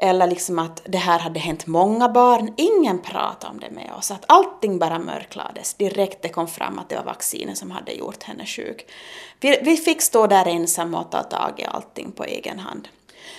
eller 0.00 0.26
liksom 0.26 0.58
att 0.58 0.82
det 0.84 0.98
här 0.98 1.18
hade 1.18 1.40
hänt 1.40 1.66
många 1.66 2.08
barn. 2.08 2.54
Ingen 2.56 2.98
pratade 2.98 3.52
om 3.52 3.60
det 3.60 3.70
med 3.70 3.92
oss. 3.98 4.10
Att 4.10 4.24
allting 4.26 4.78
bara 4.78 4.98
mörklades 4.98 5.74
direkt 5.74 6.22
det 6.22 6.28
kom 6.28 6.48
fram 6.48 6.78
att 6.78 6.88
det 6.88 6.96
var 6.96 7.04
vaccinet 7.04 7.58
som 7.58 7.70
hade 7.70 7.92
gjort 7.92 8.22
henne 8.22 8.46
sjuk. 8.46 8.86
Vi, 9.40 9.60
vi 9.62 9.76
fick 9.76 10.02
stå 10.02 10.26
där 10.26 10.46
ensamma 10.46 11.00
och 11.00 11.10
ta 11.10 11.22
tag 11.22 11.52
i 11.56 11.64
allting 11.64 12.12
på 12.12 12.24
egen 12.24 12.58
hand. 12.58 12.88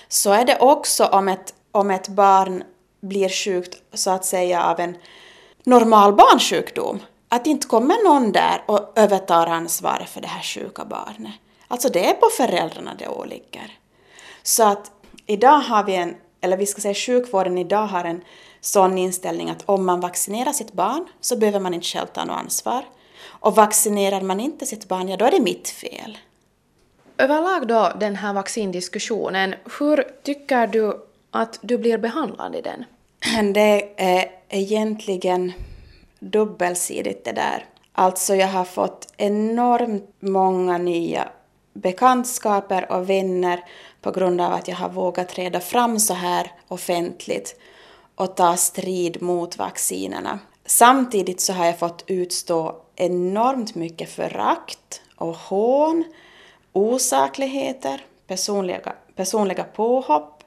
Så 0.08 0.32
är 0.32 0.46
det 0.46 0.60
också 0.60 1.06
om 1.06 1.28
ett, 1.28 1.54
om 1.72 1.92
ett 1.92 2.08
barn 2.08 2.64
blir 3.02 3.30
sjukt 3.30 3.78
så 3.94 4.12
att 4.12 4.26
säga 4.26 4.64
av 4.64 4.80
en 4.80 4.98
normal 5.64 6.14
barnsjukdom. 6.14 7.00
Att 7.30 7.48
inte 7.48 7.68
kommer 7.68 8.04
någon 8.04 8.32
där 8.32 8.64
och 8.66 8.94
övertar 8.96 9.48
ansvaret 9.48 10.10
för 10.10 10.22
det 10.22 10.28
här 10.28 10.44
sjuka 10.44 10.86
barnet. 10.86 11.34
Alltså 11.68 11.90
det 11.90 12.10
är 12.10 12.14
på 12.14 12.30
föräldrarna 12.38 12.96
det 13.00 13.08
åligger. 13.08 13.78
Så 14.44 14.64
att 14.64 14.92
idag 15.26 15.60
har 15.60 15.84
vi 15.84 15.96
en, 15.96 16.16
eller 16.42 16.58
vi 16.58 16.66
ska 16.66 16.82
säga 16.82 16.94
sjukvården 16.94 17.58
idag 17.58 17.88
har 17.88 18.04
en 18.04 18.22
sån 18.62 18.98
inställning 18.98 19.50
att 19.50 19.64
om 19.66 19.86
man 19.86 20.00
vaccinerar 20.00 20.52
sitt 20.52 20.74
barn 20.74 21.08
så 21.22 21.38
behöver 21.38 21.60
man 21.60 21.74
inte 21.74 21.88
själv 21.88 22.08
ta 22.08 22.26
något 22.26 22.38
ansvar. 22.38 22.86
Och 23.22 23.56
vaccinerar 23.56 24.22
man 24.22 24.40
inte 24.40 24.66
sitt 24.66 24.88
barn, 24.88 25.10
ja 25.10 25.18
då 25.18 25.26
är 25.26 25.32
det 25.32 25.40
mitt 25.40 25.70
fel. 25.70 26.18
Överlag 27.18 27.68
då 27.68 27.92
den 28.00 28.16
här 28.16 28.34
vaccindiskussionen, 28.34 29.56
hur 29.80 30.04
tycker 30.24 30.68
du 30.68 31.06
att 31.32 31.60
du 31.62 31.78
blir 31.78 31.98
behandlad 31.98 32.56
i 32.56 32.62
den? 32.62 32.86
Det 33.54 33.94
är 33.98 34.32
egentligen 34.50 35.52
dubbelsidigt 36.20 37.26
det 37.26 37.32
där. 37.32 37.66
Alltså 37.92 38.36
jag 38.36 38.48
har 38.48 38.66
fått 38.66 39.14
enormt 39.18 40.16
många 40.20 40.78
nya 40.78 41.30
bekantskaper 41.74 42.92
och 42.92 43.10
vänner 43.10 43.64
på 44.02 44.12
grund 44.12 44.42
av 44.42 44.54
att 44.54 44.68
jag 44.68 44.76
har 44.76 44.90
vågat 44.90 45.30
träda 45.30 45.60
fram 45.60 46.00
så 46.00 46.14
här 46.14 46.52
offentligt 46.68 47.60
och 48.16 48.36
ta 48.36 48.58
strid 48.58 49.22
mot 49.22 49.58
vaccinerna. 49.58 50.40
Samtidigt 50.66 51.42
så 51.42 51.54
har 51.54 51.66
jag 51.66 51.80
fått 51.80 52.04
utstå 52.08 52.76
enormt 52.96 53.76
mycket 53.76 54.10
förakt 54.10 55.02
och 55.16 55.36
hån, 55.36 56.04
osakligheter, 56.74 58.06
personliga, 58.28 58.94
personliga 59.16 59.64
påhopp, 59.64 60.44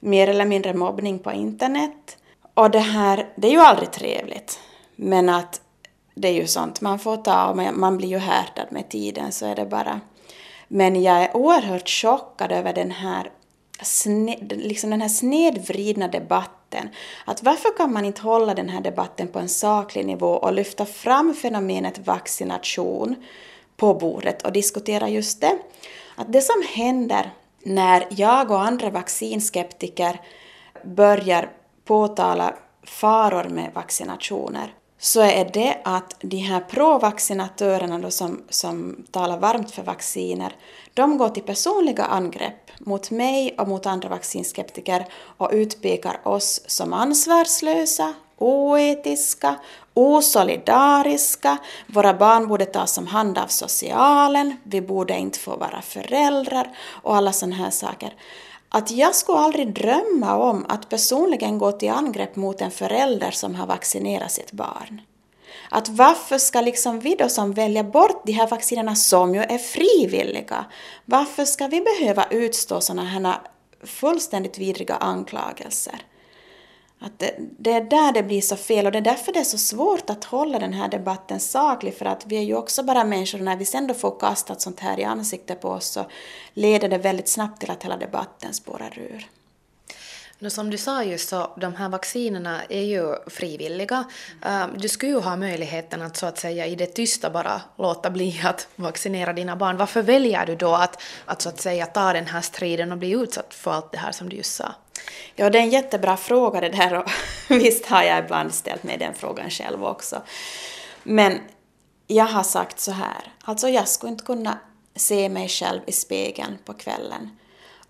mer 0.00 0.28
eller 0.28 0.44
mindre 0.44 0.74
mobbning 0.74 1.18
på 1.18 1.32
internet. 1.32 2.16
Och 2.54 2.70
det 2.70 2.78
här, 2.78 3.28
det 3.36 3.48
är 3.48 3.52
ju 3.52 3.60
aldrig 3.60 3.92
trevligt. 3.92 4.60
Men 4.96 5.28
att 5.28 5.60
det 6.14 6.28
är 6.28 6.32
ju 6.32 6.46
sånt 6.46 6.80
man 6.80 6.98
får 6.98 7.16
ta 7.16 7.46
och 7.46 7.56
man 7.56 7.96
blir 7.96 8.08
ju 8.08 8.18
härdad 8.18 8.66
med 8.70 8.88
tiden 8.88 9.32
så 9.32 9.46
är 9.46 9.56
det 9.56 9.66
bara. 9.66 10.00
Men 10.68 11.02
jag 11.02 11.22
är 11.22 11.36
oerhört 11.36 11.88
chockad 11.88 12.52
över 12.52 12.72
den 12.72 12.90
här, 12.90 13.30
sned, 13.82 14.52
liksom 14.56 14.90
den 14.90 15.00
här 15.00 15.08
snedvridna 15.08 16.08
debatten. 16.08 16.88
Att 17.24 17.42
varför 17.42 17.76
kan 17.76 17.92
man 17.92 18.04
inte 18.04 18.22
hålla 18.22 18.54
den 18.54 18.68
här 18.68 18.80
debatten 18.80 19.28
på 19.28 19.38
en 19.38 19.48
saklig 19.48 20.06
nivå 20.06 20.30
och 20.30 20.52
lyfta 20.52 20.86
fram 20.86 21.34
fenomenet 21.34 22.06
vaccination 22.06 23.16
på 23.76 23.94
bordet 23.94 24.42
och 24.42 24.52
diskutera 24.52 25.08
just 25.08 25.40
det? 25.40 25.58
Att 26.16 26.32
det 26.32 26.40
som 26.40 26.62
händer 26.74 27.30
när 27.62 28.06
jag 28.10 28.50
och 28.50 28.62
andra 28.62 28.90
vaccinskeptiker 28.90 30.20
börjar 30.84 31.50
påtala 31.84 32.54
faror 32.82 33.44
med 33.44 33.70
vaccinationer 33.74 34.74
så 34.98 35.20
är 35.20 35.50
det 35.52 35.78
att 35.84 36.14
de 36.20 36.36
här 36.36 36.60
provaccinatörerna 36.60 37.98
då 37.98 38.10
som, 38.10 38.42
som 38.48 39.04
talar 39.10 39.38
varmt 39.38 39.70
för 39.70 39.82
vacciner, 39.82 40.56
de 40.94 41.18
går 41.18 41.28
till 41.28 41.42
personliga 41.42 42.04
angrepp 42.04 42.70
mot 42.78 43.10
mig 43.10 43.54
och 43.58 43.68
mot 43.68 43.86
andra 43.86 44.08
vaccinskeptiker 44.08 45.06
och 45.36 45.50
utpekar 45.52 46.20
oss 46.24 46.60
som 46.66 46.92
ansvarslösa, 46.92 48.14
oetiska, 48.38 49.54
osolidariska, 49.94 51.58
våra 51.86 52.14
barn 52.14 52.48
borde 52.48 52.66
tas 52.66 52.98
om 52.98 53.06
hand 53.06 53.38
av 53.38 53.46
socialen, 53.46 54.56
vi 54.62 54.80
borde 54.80 55.18
inte 55.18 55.38
få 55.38 55.56
vara 55.56 55.82
föräldrar 55.82 56.76
och 57.02 57.16
alla 57.16 57.32
sådana 57.32 57.56
här 57.56 57.70
saker 57.70 58.14
att 58.68 58.90
jag 58.90 59.14
skulle 59.14 59.38
aldrig 59.38 59.74
drömma 59.74 60.36
om 60.36 60.66
att 60.68 60.88
personligen 60.88 61.58
gå 61.58 61.72
till 61.72 61.90
angrepp 61.90 62.36
mot 62.36 62.60
en 62.60 62.70
förälder 62.70 63.30
som 63.30 63.54
har 63.54 63.66
vaccinerat 63.66 64.32
sitt 64.32 64.52
barn. 64.52 65.00
Att 65.70 65.88
varför 65.88 66.38
ska 66.38 66.60
liksom 66.60 67.00
vi 67.00 67.14
då 67.14 67.28
som 67.28 67.52
väljer 67.52 67.82
bort 67.82 68.22
de 68.26 68.32
här 68.32 68.48
vaccinerna 68.48 68.94
som 68.94 69.34
ju 69.34 69.40
är 69.40 69.58
frivilliga, 69.58 70.64
varför 71.04 71.44
ska 71.44 71.66
vi 71.66 71.80
behöva 71.80 72.26
utstå 72.30 72.80
sådana 72.80 73.04
här 73.04 73.34
fullständigt 73.84 74.58
vidriga 74.58 74.94
anklagelser? 74.94 76.02
Att 77.00 77.18
det, 77.18 77.34
det, 77.58 77.72
är 77.72 77.80
där 77.80 78.12
det 78.12 78.22
blir 78.22 78.40
så 78.40 78.56
fel 78.56 78.86
och 78.86 78.92
det 78.92 78.98
är 78.98 79.02
därför 79.02 79.32
det 79.32 79.38
är 79.38 79.44
så 79.44 79.58
svårt 79.58 80.10
att 80.10 80.24
hålla 80.24 80.58
den 80.58 80.72
här 80.72 80.88
debatten 80.88 81.40
saklig 81.40 81.94
för 81.94 82.06
att 82.06 82.26
vi 82.26 82.36
är 82.36 82.42
ju 82.42 82.54
också 82.54 82.82
bara 82.82 83.04
människor 83.04 83.38
och 83.38 83.44
när 83.44 83.56
vi 83.56 83.64
sen 83.64 83.86
då 83.86 83.94
får 83.94 84.20
kastat 84.20 84.60
sånt 84.60 84.80
här 84.80 85.00
i 85.00 85.04
ansiktet 85.04 85.60
på 85.60 85.68
oss 85.68 85.86
så 85.86 86.06
leder 86.54 86.88
det 86.88 86.98
väldigt 86.98 87.28
snabbt 87.28 87.60
till 87.60 87.70
att 87.70 87.84
hela 87.84 87.96
debatten 87.96 88.54
spårar 88.54 88.98
ur. 88.98 89.28
Nu, 90.40 90.50
som 90.50 90.70
du 90.70 90.78
sa 90.78 91.04
just 91.04 91.28
så, 91.28 91.50
de 91.56 91.74
här 91.74 91.88
vaccinerna 91.88 92.62
är 92.68 92.82
ju 92.82 93.14
frivilliga. 93.26 94.04
Eh, 94.44 94.66
du 94.76 94.88
skulle 94.88 95.12
ju 95.12 95.20
ha 95.20 95.36
möjligheten 95.36 96.02
att 96.02 96.16
så 96.16 96.26
att 96.26 96.38
säga 96.38 96.66
i 96.66 96.74
det 96.74 96.86
tysta 96.86 97.30
bara 97.30 97.60
låta 97.76 98.10
bli 98.10 98.40
att 98.44 98.68
vaccinera 98.76 99.32
dina 99.32 99.56
barn. 99.56 99.76
Varför 99.76 100.02
väljer 100.02 100.46
du 100.46 100.56
då 100.56 100.74
att, 100.74 101.02
att 101.24 101.42
så 101.42 101.48
att 101.48 101.60
säga 101.60 101.86
ta 101.86 102.12
den 102.12 102.26
här 102.26 102.40
striden 102.40 102.92
och 102.92 102.98
bli 102.98 103.10
utsatt 103.10 103.54
för 103.54 103.70
allt 103.70 103.92
det 103.92 103.98
här 103.98 104.12
som 104.12 104.28
du 104.28 104.36
just 104.36 104.54
sa? 104.54 104.74
Ja, 105.36 105.50
det 105.50 105.58
är 105.58 105.62
en 105.62 105.70
jättebra 105.70 106.16
fråga 106.16 106.60
det 106.60 106.68
där 106.68 106.94
och 106.94 107.10
visst 107.48 107.86
har 107.86 108.02
jag 108.02 108.24
ibland 108.24 108.54
ställt 108.54 108.82
mig 108.82 108.98
den 108.98 109.14
frågan 109.14 109.50
själv 109.50 109.84
också. 109.84 110.22
Men 111.02 111.40
jag 112.06 112.24
har 112.24 112.42
sagt 112.42 112.80
så 112.80 112.92
här, 112.92 113.32
alltså 113.44 113.68
jag 113.68 113.88
skulle 113.88 114.12
inte 114.12 114.24
kunna 114.24 114.58
se 114.96 115.28
mig 115.28 115.48
själv 115.48 115.80
i 115.86 115.92
spegeln 115.92 116.58
på 116.64 116.72
kvällen 116.72 117.38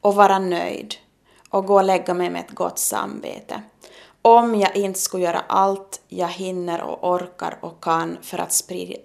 och 0.01 0.15
vara 0.15 0.39
nöjd 0.39 0.95
och 1.51 1.67
gå 1.67 1.75
och 1.75 1.85
lägga 1.85 2.15
mig 2.15 2.31
med 2.31 2.41
ett 2.41 2.55
gott 2.55 2.79
samvete. 2.79 3.63
Om 4.23 4.55
jag 4.55 4.77
inte 4.77 5.01
skulle 5.01 5.25
göra 5.25 5.45
allt 5.47 6.01
jag 6.09 6.29
hinner 6.29 6.81
och 6.81 7.11
orkar 7.11 7.59
och 7.61 7.85
kan 7.85 8.19
för 8.23 8.39
att 8.39 8.53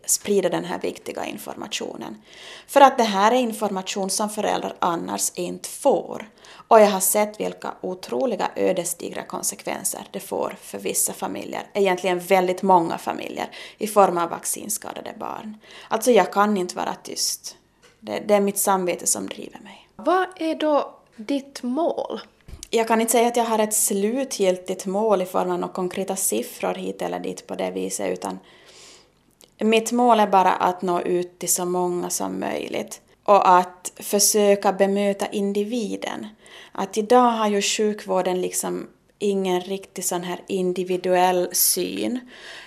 sprida 0.05 0.49
den 0.49 0.65
här 0.65 0.79
viktiga 0.79 1.25
informationen. 1.25 2.21
För 2.67 2.81
att 2.81 2.97
det 2.97 3.03
här 3.03 3.31
är 3.31 3.35
information 3.35 4.09
som 4.09 4.29
föräldrar 4.29 4.75
annars 4.79 5.31
inte 5.35 5.69
får. 5.69 6.29
Och 6.67 6.79
jag 6.79 6.87
har 6.87 6.99
sett 6.99 7.39
vilka 7.39 7.73
otroliga 7.81 8.51
ödesdigra 8.55 9.23
konsekvenser 9.23 10.07
det 10.11 10.19
får 10.19 10.55
för 10.61 10.79
vissa 10.79 11.13
familjer, 11.13 11.67
egentligen 11.73 12.19
väldigt 12.19 12.61
många 12.61 12.97
familjer, 12.97 13.49
i 13.77 13.87
form 13.87 14.17
av 14.17 14.29
vaccinskadade 14.29 15.13
barn. 15.19 15.57
Alltså 15.87 16.11
jag 16.11 16.33
kan 16.33 16.57
inte 16.57 16.75
vara 16.75 16.95
tyst. 17.03 17.57
Det, 17.99 18.23
det 18.27 18.33
är 18.33 18.41
mitt 18.41 18.57
samvete 18.57 19.07
som 19.07 19.27
driver 19.27 19.59
mig. 19.59 19.89
Vad 19.95 20.27
är 20.35 20.55
då 20.55 20.99
ditt 21.15 21.63
mål? 21.63 22.21
Jag 22.75 22.87
kan 22.87 23.01
inte 23.01 23.11
säga 23.11 23.27
att 23.27 23.37
jag 23.37 23.43
har 23.43 23.59
ett 23.59 23.73
slutgiltigt 23.73 24.85
mål 24.85 25.21
i 25.21 25.25
form 25.25 25.51
av 25.51 25.59
några 25.59 25.73
konkreta 25.73 26.15
siffror 26.15 26.73
hit 26.73 27.01
eller 27.01 27.19
dit 27.19 27.47
på 27.47 27.55
det 27.55 27.71
viset, 27.71 28.13
utan 28.13 28.39
mitt 29.59 29.91
mål 29.91 30.19
är 30.19 30.27
bara 30.27 30.51
att 30.51 30.81
nå 30.81 31.01
ut 31.01 31.39
till 31.39 31.53
så 31.53 31.65
många 31.65 32.09
som 32.09 32.39
möjligt 32.39 33.01
och 33.23 33.57
att 33.57 33.91
försöka 33.95 34.73
bemöta 34.73 35.27
individen. 35.27 36.27
Att 36.71 36.97
idag 36.97 37.31
har 37.31 37.47
ju 37.47 37.61
sjukvården 37.61 38.41
liksom 38.41 38.87
ingen 39.19 39.61
riktig 39.61 40.05
sån 40.05 40.23
här 40.23 40.39
individuell 40.47 41.49
syn, 41.51 42.19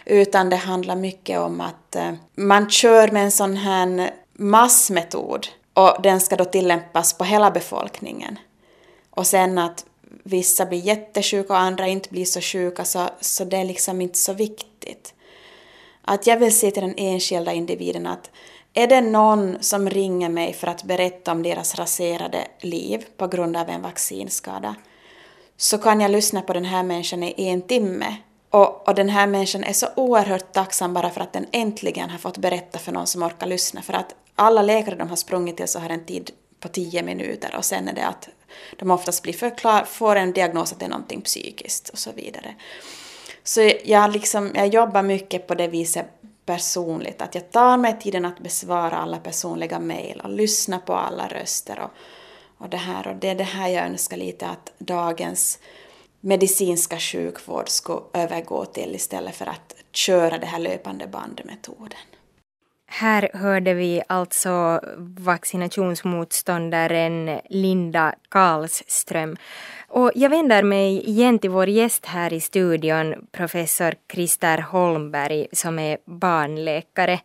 utan 0.05 0.51
det 0.51 0.57
handlar 0.57 0.97
mycket 0.97 1.39
om 1.39 1.61
att 1.61 1.97
eh, 1.97 2.13
man 2.35 2.71
kör 2.71 3.09
med 3.09 3.25
en 3.25 3.33
sån 3.33 3.57
här 3.57 4.11
massmetod 4.33 5.47
och 5.75 6.03
den 6.03 6.21
ska 6.21 6.37
då 6.37 6.45
tillämpas 6.45 7.13
på 7.13 7.25
hela 7.25 7.51
befolkningen. 7.51 8.39
Och 9.11 9.27
sen 9.27 9.59
att 9.59 9.85
vissa 10.27 10.67
blir 10.67 10.79
jättesjuka 10.79 11.53
och 11.53 11.59
andra 11.59 11.87
inte 11.87 12.09
blir 12.11 12.25
så 12.25 12.41
sjuka, 12.41 12.85
så, 12.85 13.09
så 13.21 13.45
det 13.45 13.57
är 13.57 13.65
liksom 13.65 14.01
inte 14.01 14.19
så 14.19 14.33
viktigt. 14.33 15.15
Att 16.03 16.27
jag 16.27 16.37
vill 16.37 16.59
se 16.59 16.71
till 16.71 16.83
den 16.83 16.95
enskilda 16.97 17.53
individen 17.53 18.07
att 18.07 18.31
är 18.75 18.87
det 18.87 19.01
någon 19.01 19.57
som 19.61 19.91
ringer 19.91 20.29
mig 20.29 20.53
för 20.53 20.67
att 20.67 20.83
berätta 20.83 21.33
om 21.33 21.43
deras 21.43 21.75
raserade 21.75 22.47
liv 22.61 23.05
på 23.17 23.27
grund 23.27 23.57
av 23.57 23.69
en 23.69 23.83
vaccinskada, 23.83 24.75
så 25.57 25.79
kan 25.79 26.01
jag 26.01 26.11
lyssna 26.11 26.43
på 26.43 26.53
den 26.53 26.65
här 26.65 26.83
människan 26.83 27.23
i 27.23 27.49
en 27.49 27.63
timme. 27.63 28.17
Och, 28.51 28.89
och 28.89 28.95
den 28.95 29.09
här 29.09 29.27
människan 29.27 29.65
är 29.65 29.73
så 29.73 29.87
oerhört 29.97 30.53
tacksam 30.53 30.95
bara 30.95 31.11
för 31.11 31.21
att 31.21 31.33
den 31.33 31.47
äntligen 31.53 32.11
har 32.11 32.19
fått 32.19 32.39
berätta 32.39 32.79
för 32.79 32.93
någon 32.93 33.07
som 33.07 33.23
orkar 33.23 33.47
lyssna. 33.47 33.83
För 33.83 33.93
att 33.93 34.15
alla 34.35 34.63
läkare 34.63 34.97
de 34.97 35.09
har 35.09 35.17
sprungit 35.17 35.57
till 35.57 35.69
så 35.69 35.79
har 35.79 35.91
en 35.91 36.05
tid 36.05 36.31
på 36.61 36.69
tio 36.69 37.03
minuter 37.03 37.55
och 37.57 37.65
sen 37.65 37.89
är 37.89 37.93
det 37.93 38.07
att 38.07 38.29
de 38.77 38.91
oftast 38.91 39.23
blir 39.23 39.33
förklar, 39.33 39.85
får 39.85 40.17
en 40.17 40.33
diagnos 40.33 40.73
att 40.73 40.79
det 40.79 40.85
är 40.85 40.91
någonting 40.91 41.21
psykiskt 41.21 41.89
och 41.89 41.99
så 41.99 42.13
vidare. 42.13 42.55
Så 43.45 43.73
jag, 43.85 44.13
liksom, 44.13 44.51
jag 44.55 44.69
jobbar 44.69 45.03
mycket 45.03 45.47
på 45.47 45.55
det 45.55 45.69
viset 45.69 46.07
personligt, 46.47 47.23
att 47.23 47.35
jag 47.35 47.51
tar 47.51 47.77
mig 47.77 47.99
tiden 48.01 48.25
att 48.25 48.39
besvara 48.39 48.97
alla 48.97 49.19
personliga 49.19 49.79
mejl 49.79 50.21
och 50.21 50.31
lyssna 50.31 50.79
på 50.79 50.95
alla 50.95 51.29
röster 51.29 51.81
och, 51.81 51.91
och 52.59 52.69
det 52.69 52.77
här. 52.77 53.09
Och 53.09 53.17
det 53.17 53.29
är 53.29 53.35
det 53.35 53.45
här 53.45 53.69
jag 53.69 53.87
önskar 53.87 54.17
lite 54.17 54.47
att 54.47 54.73
dagens 54.79 55.59
medicinska 56.21 56.99
sjukvård 56.99 57.69
skulle 57.69 58.01
övergå 58.13 58.65
till 58.65 58.95
istället 58.95 59.37
för 59.37 59.47
att 59.47 59.75
köra 59.93 60.39
det 60.39 60.47
här 60.47 60.59
löpande 60.59 61.07
bandmetoden. 61.07 61.99
Här 62.87 63.31
hörde 63.35 63.75
vi 63.75 64.03
alltså 64.07 64.81
vaccinationsmotståndaren 64.99 67.41
Linda 67.49 68.15
Karlström. 68.29 69.37
Och 69.89 70.13
jag 70.15 70.31
vänder 70.31 70.63
mig 70.63 71.09
igen 71.09 71.39
till 71.39 71.51
vår 71.51 71.69
gäst 71.69 72.07
här 72.07 72.33
i 72.33 72.41
studion, 72.41 73.15
professor 73.33 73.95
Christer 74.13 74.59
Holmberg 74.59 75.47
som 75.53 75.79
är 75.79 75.99
barnläkare. 76.05 77.21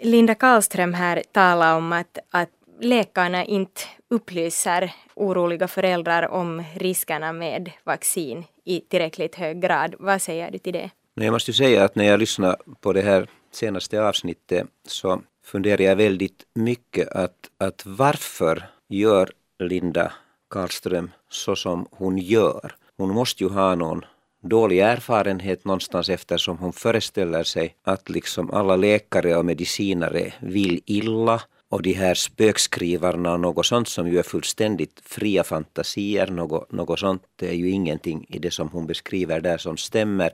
Linda 0.00 0.34
Karlström 0.34 0.94
här 0.94 1.22
talar 1.32 1.76
om 1.76 1.92
att, 1.92 2.18
att 2.30 2.50
läkarna 2.80 3.44
inte 3.44 3.80
upplyser 4.10 4.92
oroliga 5.14 5.68
föräldrar 5.68 6.28
om 6.28 6.64
riskerna 6.74 7.32
med 7.32 7.70
vaccin 7.84 8.44
i 8.64 8.80
tillräckligt 8.80 9.34
hög 9.34 9.62
grad. 9.62 9.94
Vad 9.98 10.22
säger 10.22 10.50
du 10.50 10.58
till 10.58 10.72
det? 10.72 10.90
Jag 11.14 11.32
måste 11.32 11.52
säga 11.52 11.84
att 11.84 11.94
när 11.94 12.04
jag 12.04 12.20
lyssnar 12.20 12.56
på 12.80 12.92
det 12.92 13.02
här 13.02 13.28
senaste 13.58 14.02
avsnittet 14.02 14.66
så 14.88 15.22
funderar 15.44 15.82
jag 15.82 15.96
väldigt 15.96 16.46
mycket 16.54 17.08
att, 17.08 17.50
att 17.58 17.82
varför 17.86 18.64
gör 18.88 19.30
Linda 19.58 20.12
Karlström 20.50 21.10
så 21.30 21.56
som 21.56 21.86
hon 21.90 22.18
gör? 22.18 22.74
Hon 22.96 23.10
måste 23.10 23.44
ju 23.44 23.50
ha 23.50 23.74
någon 23.74 24.04
dålig 24.42 24.78
erfarenhet 24.78 25.64
någonstans 25.64 26.08
eftersom 26.08 26.58
hon 26.58 26.72
föreställer 26.72 27.42
sig 27.42 27.74
att 27.82 28.08
liksom 28.08 28.50
alla 28.50 28.76
läkare 28.76 29.36
och 29.36 29.44
medicinare 29.44 30.32
vill 30.40 30.80
illa 30.86 31.42
och 31.70 31.82
de 31.82 31.92
här 31.92 32.14
spökskrivarna 32.14 33.32
och 33.32 33.40
något 33.40 33.66
sånt 33.66 33.88
som 33.88 34.08
ju 34.08 34.18
är 34.18 34.22
fullständigt 34.22 35.00
fria 35.04 35.44
fantasier, 35.44 36.26
något, 36.26 36.72
något 36.72 36.98
sånt 36.98 37.22
är 37.42 37.52
ju 37.52 37.70
ingenting 37.70 38.26
i 38.28 38.38
det 38.38 38.50
som 38.50 38.68
hon 38.68 38.86
beskriver 38.86 39.40
där 39.40 39.58
som 39.58 39.76
stämmer. 39.76 40.30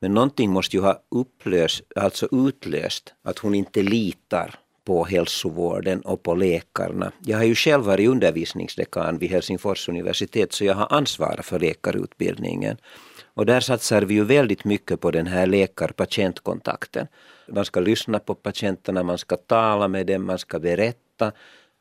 Men 0.00 0.14
någonting 0.14 0.50
måste 0.50 0.76
ju 0.76 0.82
ha 0.82 1.02
upplöst, 1.08 1.82
alltså 1.96 2.28
utlöst 2.32 3.14
att 3.22 3.38
hon 3.38 3.54
inte 3.54 3.82
litar 3.82 4.54
på 4.84 5.04
hälsovården 5.04 6.00
och 6.00 6.22
på 6.22 6.34
läkarna. 6.34 7.12
Jag 7.24 7.36
har 7.38 7.44
ju 7.44 7.54
själv 7.54 7.84
varit 7.84 8.08
undervisningsdekan 8.08 9.18
vid 9.18 9.30
Helsingfors 9.30 9.88
universitet 9.88 10.52
så 10.52 10.64
jag 10.64 10.74
har 10.74 10.92
ansvar 10.92 11.40
för 11.42 11.58
läkarutbildningen. 11.58 12.76
Och 13.34 13.46
där 13.46 13.60
satsar 13.60 14.02
vi 14.02 14.14
ju 14.14 14.24
väldigt 14.24 14.64
mycket 14.64 15.00
på 15.00 15.10
den 15.10 15.26
här 15.26 15.46
läkar-patientkontakten. 15.46 17.06
Man 17.52 17.64
ska 17.64 17.80
lyssna 17.80 18.18
på 18.18 18.34
patienterna, 18.34 19.02
man 19.02 19.18
ska 19.18 19.36
tala 19.36 19.88
med 19.88 20.06
dem, 20.06 20.26
man 20.26 20.38
ska 20.38 20.58
berätta 20.58 21.32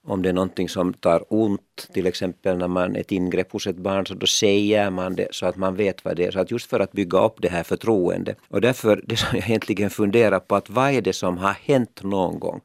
om 0.07 0.21
det 0.21 0.29
är 0.29 0.33
någonting 0.33 0.69
som 0.69 0.93
tar 0.93 1.23
ont, 1.29 1.87
till 1.93 2.07
exempel 2.07 2.57
när 2.57 2.67
man 2.67 2.95
ett 2.95 3.11
ingrepp 3.11 3.51
hos 3.51 3.67
ett 3.67 3.75
barn, 3.75 4.05
så 4.05 4.13
då 4.13 4.25
säger 4.25 4.89
man 4.89 5.15
det 5.15 5.27
så 5.31 5.45
att 5.45 5.57
man 5.57 5.75
vet 5.75 6.05
vad 6.05 6.15
det 6.15 6.25
är. 6.25 6.31
Så 6.31 6.39
att 6.39 6.51
just 6.51 6.69
för 6.69 6.79
att 6.79 6.91
bygga 6.91 7.19
upp 7.19 7.35
det 7.41 7.49
här 7.49 7.63
förtroendet. 7.63 8.37
Och 8.49 8.61
därför, 8.61 9.01
det 9.05 9.17
som 9.17 9.29
jag 9.33 9.49
egentligen 9.49 9.89
funderar 9.89 10.39
på, 10.39 10.55
att 10.55 10.69
vad 10.69 10.91
är 10.91 11.01
det 11.01 11.13
som 11.13 11.37
har 11.37 11.55
hänt 11.63 12.03
någon 12.03 12.39
gång? 12.39 12.61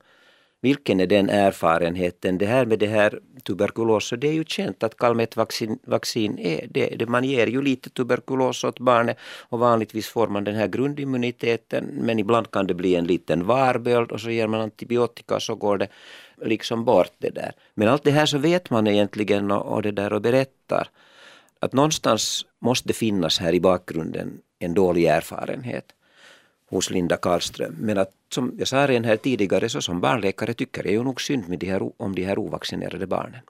Vilken 0.62 1.00
är 1.00 1.06
den 1.06 1.30
erfarenheten? 1.30 2.38
Det 2.38 2.46
här 2.46 2.66
med 2.66 2.78
det 2.78 2.86
här 2.86 3.20
tuberkulos, 3.44 4.12
det 4.18 4.28
är 4.28 4.32
ju 4.32 4.44
känt 4.44 4.82
att 4.82 4.96
Calmetvaccin 4.96 5.78
vaccin 5.86 6.38
är 6.38 6.66
det, 6.70 6.86
det. 6.98 7.06
Man 7.06 7.24
ger 7.24 7.46
ju 7.46 7.62
lite 7.62 7.90
tuberkulos 7.90 8.64
åt 8.64 8.78
barnet 8.78 9.18
och 9.48 9.58
vanligtvis 9.58 10.06
får 10.06 10.28
man 10.28 10.44
den 10.44 10.54
här 10.54 10.68
grundimmuniteten 10.68 11.84
men 11.84 12.18
ibland 12.18 12.50
kan 12.50 12.66
det 12.66 12.74
bli 12.74 12.94
en 12.94 13.06
liten 13.06 13.46
varböld 13.46 14.12
och 14.12 14.20
så 14.20 14.30
ger 14.30 14.46
man 14.46 14.60
antibiotika 14.60 15.34
och 15.34 15.42
så 15.42 15.54
går 15.54 15.78
det 15.78 15.88
liksom 16.44 16.84
bort 16.84 17.12
det 17.18 17.30
där. 17.30 17.52
Men 17.74 17.88
allt 17.88 18.04
det 18.04 18.10
här 18.10 18.26
så 18.26 18.38
vet 18.38 18.70
man 18.70 18.86
egentligen 18.86 19.50
och, 19.50 19.74
och 19.74 19.82
det 19.82 19.90
där 19.90 20.12
och 20.12 20.22
berättar. 20.22 20.88
Att 21.60 21.72
någonstans 21.72 22.46
måste 22.58 22.88
det 22.88 22.94
finnas 22.94 23.38
här 23.38 23.52
i 23.52 23.60
bakgrunden 23.60 24.40
en 24.58 24.74
dålig 24.74 25.04
erfarenhet 25.04 25.84
hos 26.70 26.90
Linda 26.90 27.16
Karlström. 27.16 27.76
Men 27.78 27.98
att 27.98 28.10
som 28.32 28.54
jag 28.58 28.68
sa 28.68 28.86
redan 28.86 29.04
här 29.04 29.16
tidigare 29.16 29.68
så 29.68 29.82
som 29.82 30.00
barnläkare 30.00 30.54
tycker 30.54 30.84
jag 30.84 30.92
ju 30.92 31.02
nog 31.02 31.20
synd 31.20 31.48
med 31.48 31.58
de 31.58 31.66
här, 31.66 31.90
om 32.02 32.14
de 32.14 32.24
här 32.24 32.38
ovaccinerade 32.38 33.06
barnen. 33.06 33.40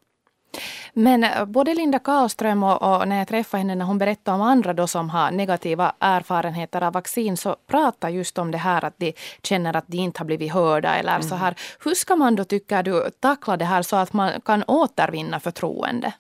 Men 0.93 1.25
eh, 1.25 1.45
både 1.45 1.75
Linda 1.75 1.99
Karlström 1.99 2.63
och, 2.63 2.83
och, 2.83 3.09
när 3.09 3.19
jag 3.19 3.29
träffade 3.29 3.59
henne 3.59 3.75
när 3.75 3.85
hon 3.85 3.99
berättade 3.99 4.35
om 4.35 4.43
andra 4.43 4.73
då 4.73 4.87
som 4.87 5.11
har 5.11 5.31
negativa 5.31 5.93
erfarenheter 5.99 6.83
av 6.83 6.93
vaccin 6.93 7.37
så 7.37 7.57
pratar 7.67 8.09
just 8.09 8.39
om 8.39 8.51
det 8.51 8.59
här 8.59 8.85
att 8.85 8.99
de 8.99 9.13
känner 9.43 9.77
att 9.77 9.85
de 9.87 9.97
inte 9.97 10.21
har 10.21 10.25
blivit 10.25 10.53
hörda 10.53 10.95
eller 10.95 11.15
mm. 11.15 11.29
så 11.29 11.35
här. 11.35 11.55
Hur 11.85 11.95
ska 11.95 12.17
man 12.17 12.37
då 12.37 12.45
tycker 12.45 12.83
du 12.83 13.11
tackla 13.21 13.57
det 13.57 13.65
här 13.65 13.83
så 13.83 13.97
att 13.97 14.13
man 14.13 14.41
kan 14.41 14.65
återvinna 14.67 15.41
förtroende? 15.41 16.13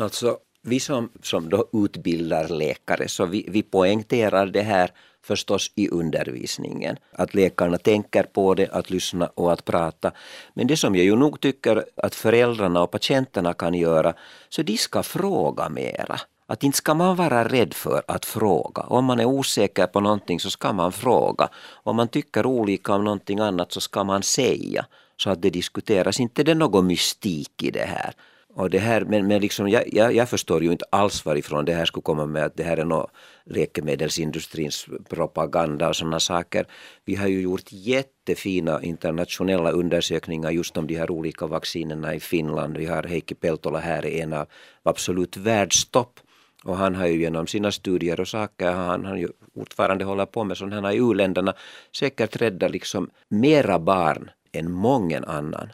Alltså, 0.00 0.38
vi 0.62 0.80
som, 0.80 1.10
som 1.22 1.48
då 1.48 1.68
utbildar 1.72 2.48
läkare 2.48 3.08
så 3.08 3.26
vi, 3.26 3.46
vi 3.48 3.62
poängterar 3.62 4.46
det 4.46 4.62
här 4.62 4.90
förstås 5.24 5.70
i 5.74 5.88
undervisningen. 5.88 6.96
Att 7.12 7.34
läkarna 7.34 7.78
tänker 7.78 8.22
på 8.22 8.54
det, 8.54 8.68
att 8.68 8.90
lyssna 8.90 9.26
och 9.26 9.52
att 9.52 9.64
prata. 9.64 10.12
Men 10.54 10.66
det 10.66 10.76
som 10.76 10.96
jag 10.96 11.04
ju 11.04 11.16
nog 11.16 11.40
tycker 11.40 11.84
att 11.96 12.14
föräldrarna 12.14 12.82
och 12.82 12.90
patienterna 12.90 13.52
kan 13.54 13.74
göra, 13.74 14.14
så 14.48 14.62
de 14.62 14.76
ska 14.76 15.02
fråga 15.02 15.68
mera. 15.68 16.20
Att 16.46 16.62
inte 16.62 16.78
ska 16.78 16.94
man 16.94 17.16
vara 17.16 17.48
rädd 17.48 17.74
för 17.74 18.02
att 18.08 18.24
fråga. 18.24 18.82
Om 18.82 19.04
man 19.04 19.20
är 19.20 19.24
osäker 19.24 19.86
på 19.86 20.00
någonting 20.00 20.40
så 20.40 20.50
ska 20.50 20.72
man 20.72 20.92
fråga. 20.92 21.48
Om 21.72 21.96
man 21.96 22.08
tycker 22.08 22.46
olika 22.46 22.94
om 22.94 23.04
någonting 23.04 23.38
annat 23.38 23.72
så 23.72 23.80
ska 23.80 24.04
man 24.04 24.22
säga. 24.22 24.86
Så 25.16 25.30
att 25.30 25.42
det 25.42 25.50
diskuteras. 25.50 26.20
Inte 26.20 26.42
det 26.42 26.50
är 26.50 26.54
någon 26.54 26.86
mystik 26.86 27.62
i 27.62 27.70
det 27.70 27.84
här. 27.84 28.14
Och 28.54 28.70
det 28.70 28.78
här, 28.78 29.04
men, 29.04 29.26
men 29.26 29.40
liksom, 29.40 29.68
jag, 29.68 29.94
jag, 29.94 30.14
jag, 30.14 30.28
förstår 30.28 30.62
ju 30.62 30.72
inte 30.72 30.84
alls 30.90 31.24
varifrån 31.24 31.64
det 31.64 31.74
här 31.74 31.84
skulle 31.84 32.02
komma 32.02 32.26
med 32.26 32.44
att 32.44 32.56
det 32.56 32.62
här 32.62 32.76
är 32.76 32.84
något 32.84 33.10
läkemedelsindustrins 33.44 34.86
propaganda 35.08 35.88
och 35.88 35.96
sådana 35.96 36.20
saker. 36.20 36.66
Vi 37.04 37.14
har 37.14 37.28
ju 37.28 37.40
gjort 37.40 37.72
jättefina 37.72 38.82
internationella 38.82 39.70
undersökningar 39.70 40.50
just 40.50 40.76
om 40.76 40.86
de 40.86 40.94
här 40.94 41.10
olika 41.10 41.46
vaccinerna 41.46 42.14
i 42.14 42.20
Finland. 42.20 42.76
Vi 42.76 42.86
har 42.86 43.02
Heikki 43.02 43.34
Peltola 43.34 43.78
här 43.78 44.06
är 44.06 44.22
en 44.22 44.32
av 44.32 44.46
absolut 44.82 45.36
världstopp. 45.36 46.20
Och 46.64 46.76
han 46.76 46.94
har 46.94 47.06
ju 47.06 47.20
genom 47.20 47.46
sina 47.46 47.72
studier 47.72 48.20
och 48.20 48.28
saker, 48.28 48.72
han 48.72 49.04
har 49.04 49.16
ju 49.16 49.28
fortfarande 49.54 50.04
håller 50.04 50.26
på 50.26 50.44
med 50.44 50.56
sådana 50.56 50.88
här 50.88 50.94
i 50.94 50.98
u-länderna, 50.98 51.54
säkert 51.96 52.36
rädda 52.36 52.68
liksom 52.68 53.10
mera 53.28 53.78
barn 53.78 54.30
än 54.52 54.70
mången 54.70 55.24
annan 55.24 55.72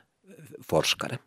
forskare. 0.63 1.19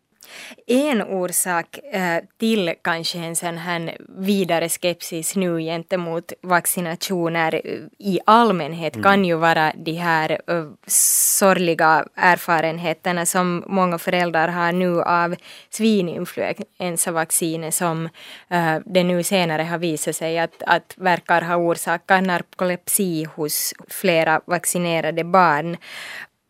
En 0.66 1.02
orsak 1.02 1.78
eh, 1.92 2.22
till 2.38 2.74
kanske 2.82 3.18
en 3.18 3.36
sån 3.36 3.58
här 3.58 3.96
vidare 4.18 4.68
skepsis 4.68 5.36
nu 5.36 5.60
gentemot 5.60 6.32
vaccinationer 6.42 7.54
eh, 7.54 7.60
i 7.98 8.20
allmänhet 8.26 8.94
mm. 8.94 9.02
kan 9.02 9.24
ju 9.24 9.34
vara 9.34 9.72
de 9.76 9.92
här 9.92 10.40
uh, 10.50 10.72
sorgliga 10.86 12.06
erfarenheterna 12.14 13.26
som 13.26 13.64
många 13.66 13.98
föräldrar 13.98 14.48
har 14.48 14.72
nu 14.72 15.02
av 15.02 15.36
svininfluensavaccinet 15.70 17.74
som 17.74 18.08
det 18.84 19.04
nu 19.04 19.22
senare 19.22 19.62
har 19.62 19.78
visat 19.78 20.16
sig 20.16 20.38
att, 20.38 20.62
att 20.66 20.94
verkar 20.96 21.42
ha 21.42 21.56
orsakat 21.56 22.24
narkolepsi 22.24 23.24
hos 23.24 23.74
flera 23.88 24.40
vaccinerade 24.46 25.24
barn. 25.24 25.76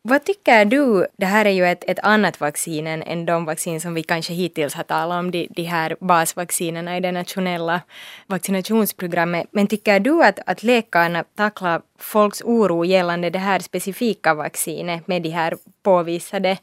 Vad 0.05 0.25
tycker 0.25 0.65
du, 0.65 1.07
det 1.17 1.27
här 1.27 1.45
är 1.45 1.51
ju 1.51 1.67
ett, 1.67 1.85
ett 1.87 1.99
annat 1.99 2.41
vaccin 2.41 2.87
än, 2.87 3.03
än 3.03 3.27
de 3.27 3.45
vaccin 3.45 3.81
som 3.81 3.95
vi 3.95 4.03
kanske 4.03 4.33
hittills 4.33 4.75
har 4.75 4.85
talat 4.85 5.19
om, 5.19 5.31
de, 5.31 5.49
de 5.51 5.63
här 5.63 5.97
basvaccinerna 6.01 6.97
i 6.97 7.01
det 7.01 7.13
nationella 7.13 7.81
vaccinationsprogrammet, 8.27 9.47
men 9.51 9.67
tycker 9.67 10.01
du 10.01 10.25
att, 10.25 10.39
att 10.47 10.63
läkarna 10.63 11.25
tacklar 11.35 11.83
folks 12.03 12.43
oro 12.43 12.85
gällande 12.85 13.31
det 13.31 13.39
här 13.39 13.61
specifika 13.61 14.35
vaccinet 14.35 15.09
med 15.09 15.23
de 15.23 15.29
här 15.29 15.57
påvisade 15.83 16.59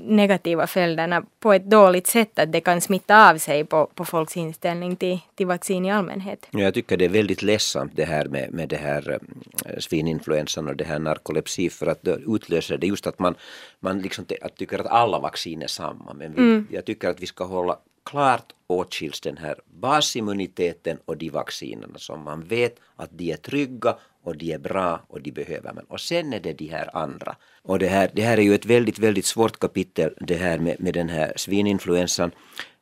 negativa 0.00 0.66
följderna 0.66 1.22
på 1.40 1.52
ett 1.52 1.70
dåligt 1.70 2.06
sätt, 2.06 2.38
att 2.38 2.52
det 2.52 2.60
kan 2.60 2.80
smitta 2.80 3.30
av 3.30 3.38
sig 3.38 3.64
på, 3.64 3.86
på 3.94 4.04
folks 4.04 4.36
inställning 4.36 4.96
till, 4.96 5.18
till 5.34 5.46
vaccin 5.46 5.84
i 5.84 5.90
allmänhet. 5.90 6.46
Jag 6.50 6.74
tycker 6.74 6.96
det 6.96 7.04
är 7.04 7.08
väldigt 7.08 7.42
ledsamt 7.42 7.92
det 7.96 8.04
här 8.04 8.24
med, 8.24 8.52
med 8.52 8.68
det 8.68 8.76
här 8.76 9.18
eh, 9.66 9.78
svininfluensan 9.78 10.68
och 10.68 10.76
det 10.76 10.84
här 10.84 10.98
narkolepsi 10.98 11.70
för 11.70 11.86
att 11.86 12.02
det 12.02 12.18
utlöser 12.26 12.78
det 12.78 12.86
just 12.86 13.06
att 13.06 13.18
man, 13.18 13.34
man 13.80 13.98
liksom 13.98 14.24
att 14.42 14.56
tycker 14.56 14.78
att 14.78 14.86
alla 14.86 15.18
vaccin 15.18 15.62
är 15.62 15.66
samma. 15.66 16.14
Men 16.14 16.32
vi, 16.32 16.38
mm. 16.38 16.66
jag 16.70 16.84
tycker 16.84 17.08
att 17.08 17.20
vi 17.20 17.26
ska 17.26 17.44
hålla 17.44 17.78
klart 18.04 18.52
åtskiljs 18.66 19.20
den 19.20 19.36
här 19.36 19.54
basimmuniteten 19.66 20.98
och 21.04 21.16
de 21.16 21.30
vaccinerna 21.30 21.98
som 21.98 22.22
man 22.22 22.42
vet 22.42 22.80
att 22.96 23.10
de 23.12 23.32
är 23.32 23.36
trygga 23.36 23.96
och 24.26 24.36
de 24.36 24.52
är 24.52 24.58
bra 24.58 25.00
och 25.08 25.22
de 25.22 25.30
behöver 25.30 25.72
man. 25.72 25.84
Och 25.88 26.00
sen 26.00 26.32
är 26.32 26.40
det 26.40 26.52
de 26.52 26.66
här 26.68 26.96
andra. 26.96 27.36
Och 27.62 27.78
det 27.78 27.86
här, 27.86 28.10
det 28.14 28.22
här 28.22 28.38
är 28.38 28.42
ju 28.42 28.54
ett 28.54 28.66
väldigt, 28.66 28.98
väldigt 28.98 29.24
svårt 29.26 29.58
kapitel 29.58 30.14
det 30.20 30.34
här 30.34 30.58
med, 30.58 30.76
med 30.80 30.94
den 30.94 31.08
här 31.08 31.32
svininfluensan. 31.36 32.30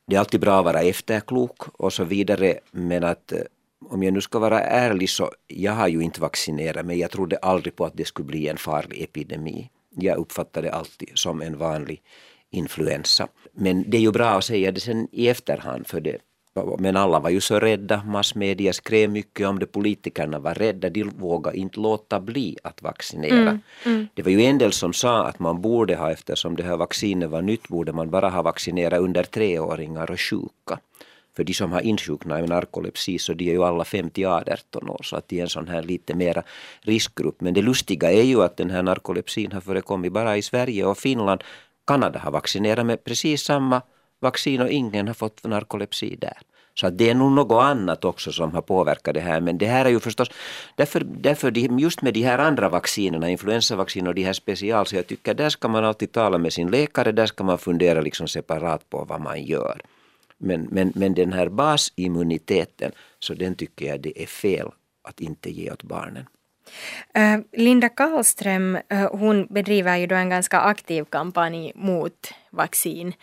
Det 0.07 0.15
är 0.15 0.19
alltid 0.19 0.41
bra 0.41 0.59
att 0.59 0.65
vara 0.65 0.81
efterklok 0.81 1.61
och 1.73 1.93
så 1.93 2.03
vidare 2.03 2.59
men 2.71 3.03
att 3.03 3.31
eh, 3.31 3.39
om 3.89 4.03
jag 4.03 4.13
nu 4.13 4.21
ska 4.21 4.39
vara 4.39 4.59
ärlig 4.59 5.09
så 5.09 5.31
jag 5.47 5.71
har 5.71 5.87
ju 5.87 6.01
inte 6.01 6.21
vaccinerat 6.21 6.85
mig. 6.85 6.99
Jag 6.99 7.11
trodde 7.11 7.37
aldrig 7.37 7.75
på 7.75 7.85
att 7.85 7.97
det 7.97 8.05
skulle 8.05 8.27
bli 8.27 8.47
en 8.47 8.57
farlig 8.57 9.01
epidemi. 9.03 9.69
Jag 9.95 10.17
uppfattade 10.17 10.67
det 10.67 10.73
alltid 10.73 11.09
som 11.13 11.41
en 11.41 11.57
vanlig 11.57 12.01
influensa. 12.51 13.27
Men 13.53 13.89
det 13.89 13.97
är 13.97 14.01
ju 14.01 14.11
bra 14.11 14.29
att 14.29 14.45
säga 14.45 14.71
det 14.71 14.79
sen 14.79 15.07
i 15.11 15.27
efterhand 15.27 15.87
för 15.87 16.01
det 16.01 16.17
men 16.77 16.97
alla 16.97 17.19
var 17.19 17.29
ju 17.29 17.41
så 17.41 17.59
rädda, 17.59 18.03
massmedia 18.03 18.73
skrev 18.73 19.09
mycket 19.09 19.47
om 19.47 19.59
det, 19.59 19.65
politikerna 19.65 20.39
var 20.39 20.53
rädda, 20.53 20.89
de 20.89 21.03
vågade 21.03 21.57
inte 21.57 21.79
låta 21.79 22.19
bli 22.19 22.57
att 22.63 22.81
vaccinera. 22.81 23.35
Mm, 23.35 23.59
mm. 23.85 24.07
Det 24.13 24.21
var 24.21 24.31
ju 24.31 24.41
en 24.41 24.57
del 24.57 24.71
som 24.71 24.93
sa 24.93 25.27
att 25.27 25.39
man 25.39 25.61
borde 25.61 25.95
ha, 25.95 26.11
eftersom 26.11 26.55
det 26.55 26.63
här 26.63 26.77
vaccinet 26.77 27.29
var 27.29 27.41
nytt, 27.41 27.67
borde 27.67 27.93
man 27.93 28.09
bara 28.09 28.29
ha 28.29 28.41
vaccinerat 28.41 28.99
under 28.99 29.23
treåringar 29.23 30.11
och 30.11 30.19
sjuka. 30.19 30.79
För 31.35 31.43
de 31.43 31.53
som 31.53 31.71
har 31.71 31.81
insjuknat 31.81 32.43
i 32.43 32.47
narkolepsi 32.47 33.19
så 33.19 33.33
de 33.33 33.49
är 33.49 33.53
ju 33.53 33.63
alla 33.63 33.83
50-18 33.83 34.89
år 34.89 35.01
så 35.03 35.15
att 35.15 35.27
de 35.27 35.39
är 35.39 35.41
en 35.41 35.49
sån 35.49 35.67
här 35.67 35.83
lite 35.83 36.13
mera 36.15 36.43
riskgrupp. 36.81 37.41
Men 37.41 37.53
det 37.53 37.61
lustiga 37.61 38.11
är 38.11 38.23
ju 38.23 38.43
att 38.43 38.57
den 38.57 38.69
här 38.69 38.83
narkolepsin 38.83 39.51
har 39.51 39.61
förekommit 39.61 40.11
bara 40.13 40.37
i 40.37 40.41
Sverige 40.41 40.85
och 40.85 40.97
Finland. 40.97 41.43
Kanada 41.87 42.19
har 42.19 42.31
vaccinerat 42.31 42.85
med 42.85 43.03
precis 43.03 43.43
samma 43.43 43.81
vaccin 44.19 44.61
och 44.61 44.69
ingen 44.69 45.07
har 45.07 45.13
fått 45.13 45.43
narkolepsi 45.43 46.15
där. 46.15 46.37
Så 46.79 46.87
att 46.87 46.97
det 46.97 47.09
är 47.09 47.15
nog 47.15 47.31
något 47.31 47.63
annat 47.63 48.05
också 48.05 48.31
som 48.31 48.51
har 48.51 48.61
påverkat 48.61 49.13
det 49.13 49.19
här. 49.19 49.41
Men 49.41 49.57
det 49.57 49.65
här 49.65 49.85
är 49.85 49.89
ju 49.89 49.99
förstås, 49.99 50.29
därför, 50.75 50.99
därför 50.99 51.51
just 51.79 52.01
med 52.01 52.13
de 52.13 52.21
här 52.21 52.39
andra 52.39 52.69
vaccinerna, 52.69 53.29
influensavaccin 53.29 54.07
och 54.07 54.15
de 54.15 54.23
här 54.23 54.33
special, 54.33 54.85
så 54.85 54.95
jag 54.95 55.07
tycker 55.07 55.33
där 55.33 55.49
ska 55.49 55.67
man 55.67 55.85
alltid 55.85 56.11
tala 56.11 56.37
med 56.37 56.53
sin 56.53 56.71
läkare, 56.71 57.11
där 57.11 57.25
ska 57.25 57.43
man 57.43 57.57
fundera 57.57 58.01
liksom 58.01 58.27
separat 58.27 58.89
på 58.89 59.05
vad 59.05 59.21
man 59.21 59.43
gör. 59.43 59.81
Men, 60.37 60.67
men, 60.71 60.91
men 60.95 61.13
den 61.13 61.33
här 61.33 61.49
basimmuniteten, 61.49 62.91
så 63.19 63.33
den 63.33 63.55
tycker 63.55 63.85
jag 63.85 64.01
det 64.01 64.23
är 64.23 64.27
fel 64.27 64.67
att 65.03 65.19
inte 65.19 65.49
ge 65.49 65.71
åt 65.71 65.83
barnen. 65.83 66.25
Eh, 67.13 67.39
Linda 67.53 67.89
Karlström, 67.89 68.75
eh, 68.75 69.09
hon 69.11 69.47
bedriver 69.49 69.97
ju 69.97 70.07
då 70.07 70.15
en 70.15 70.29
ganska 70.29 70.59
aktiv 70.59 71.03
kampanj 71.03 71.71
mot 71.75 72.33
vaccin. 72.51 73.13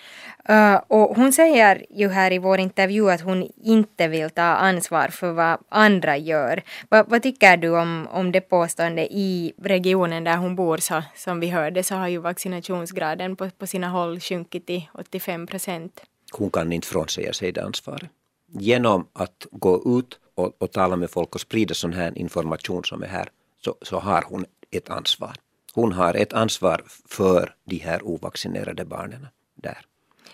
Eh, 0.49 0.81
och 0.89 1.17
hon 1.17 1.33
säger 1.33 1.87
ju 1.91 2.09
här 2.09 2.33
i 2.33 2.39
vår 2.39 2.59
intervju 2.61 3.11
att 3.11 3.21
hon 3.21 3.51
inte 3.65 4.09
vill 4.09 4.31
ta 4.31 4.43
ansvar 4.43 5.09
för 5.09 5.33
vad 5.33 5.59
andra 5.69 6.17
gör. 6.17 6.63
Va, 6.89 7.05
vad 7.09 7.23
tycker 7.23 7.57
du 7.57 7.69
om, 7.69 8.09
om 8.11 8.33
det 8.33 8.41
påståendet 8.41 9.09
i 9.11 9.53
regionen 9.63 10.25
där 10.25 10.37
hon 10.37 10.57
bor? 10.57 10.79
Så, 10.79 11.03
som 11.17 11.41
vi 11.41 11.49
hörde 11.49 11.83
så 11.83 11.95
har 11.95 12.09
ju 12.09 12.19
vaccinationsgraden 12.19 13.37
på, 13.37 13.51
på 13.51 13.67
sina 13.67 13.89
håll 13.89 14.21
sjunkit 14.21 14.67
till 14.67 14.89
85 14.95 15.47
procent. 15.47 16.03
Hon 16.33 16.51
kan 16.51 16.73
inte 16.73 16.89
frånsäga 16.89 17.33
sig 17.33 17.53
det 17.53 17.65
ansvaret. 17.65 18.11
Genom 18.55 19.07
att 19.13 19.47
gå 19.51 19.99
ut 19.99 20.19
och, 20.35 20.57
och 20.59 20.73
tala 20.73 20.97
med 20.97 21.11
folk 21.11 21.35
och 21.35 21.41
sprida 21.41 21.75
sån 21.75 21.93
här 21.93 22.19
information 22.19 22.85
som 22.85 23.03
är 23.03 23.07
här 23.07 23.29
så, 23.65 23.75
så 23.83 23.99
har 23.99 24.25
hon 24.29 24.45
ett 24.71 24.89
ansvar. 24.89 25.37
Hon 25.75 25.93
har 25.93 26.15
ett 26.15 26.33
ansvar 26.33 26.83
för 27.09 27.55
de 27.65 27.77
här 27.77 28.07
ovaccinerade 28.07 28.85
barnen 28.85 29.27
där. 29.55 29.79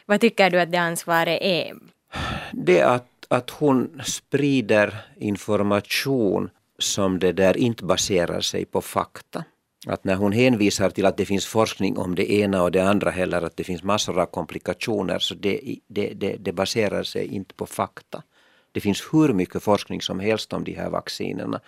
Vad 0.07 0.21
tycker 0.21 0.51
du 0.51 0.61
att 0.61 0.73
det 0.73 0.79
ansvaret 0.79 1.39
är? 1.43 1.77
Det 2.53 2.83
att, 2.83 3.27
att 3.29 3.51
hon 3.51 4.03
sprider 4.05 4.95
information 5.17 6.51
som 6.79 7.19
det 7.19 7.33
där 7.33 7.57
inte 7.57 7.85
baserar 7.85 8.41
sig 8.41 8.65
på 8.65 8.81
fakta. 8.81 9.45
Att 9.87 10.05
när 10.05 10.15
hon 10.15 10.33
hänvisar 10.33 10.91
till 10.91 11.07
att 11.07 11.17
det 11.17 11.27
finns 11.27 11.47
forskning 11.47 11.99
om 11.99 12.15
det 12.15 12.33
ena 12.33 12.63
och 12.63 12.73
det 12.73 12.81
andra 12.81 13.11
heller 13.11 13.43
att 13.43 13.57
det 13.57 13.65
finns 13.65 13.83
massor 13.83 14.21
av 14.21 14.27
komplikationer 14.27 15.19
så 15.19 15.35
det, 15.35 15.61
det, 15.87 16.13
det, 16.15 16.37
det 16.37 16.53
baserar 16.53 17.03
sig 17.03 17.27
inte 17.27 17.55
på 17.55 17.67
fakta. 17.67 18.23
Det 18.73 18.81
finns 18.81 19.09
hur 19.13 19.33
mycket 19.33 19.63
forskning 19.63 20.01
som 20.01 20.21
helst 20.21 20.53
om 20.53 20.65
de 20.65 20.73
här 20.73 20.91
vaccinerna. 20.91 21.61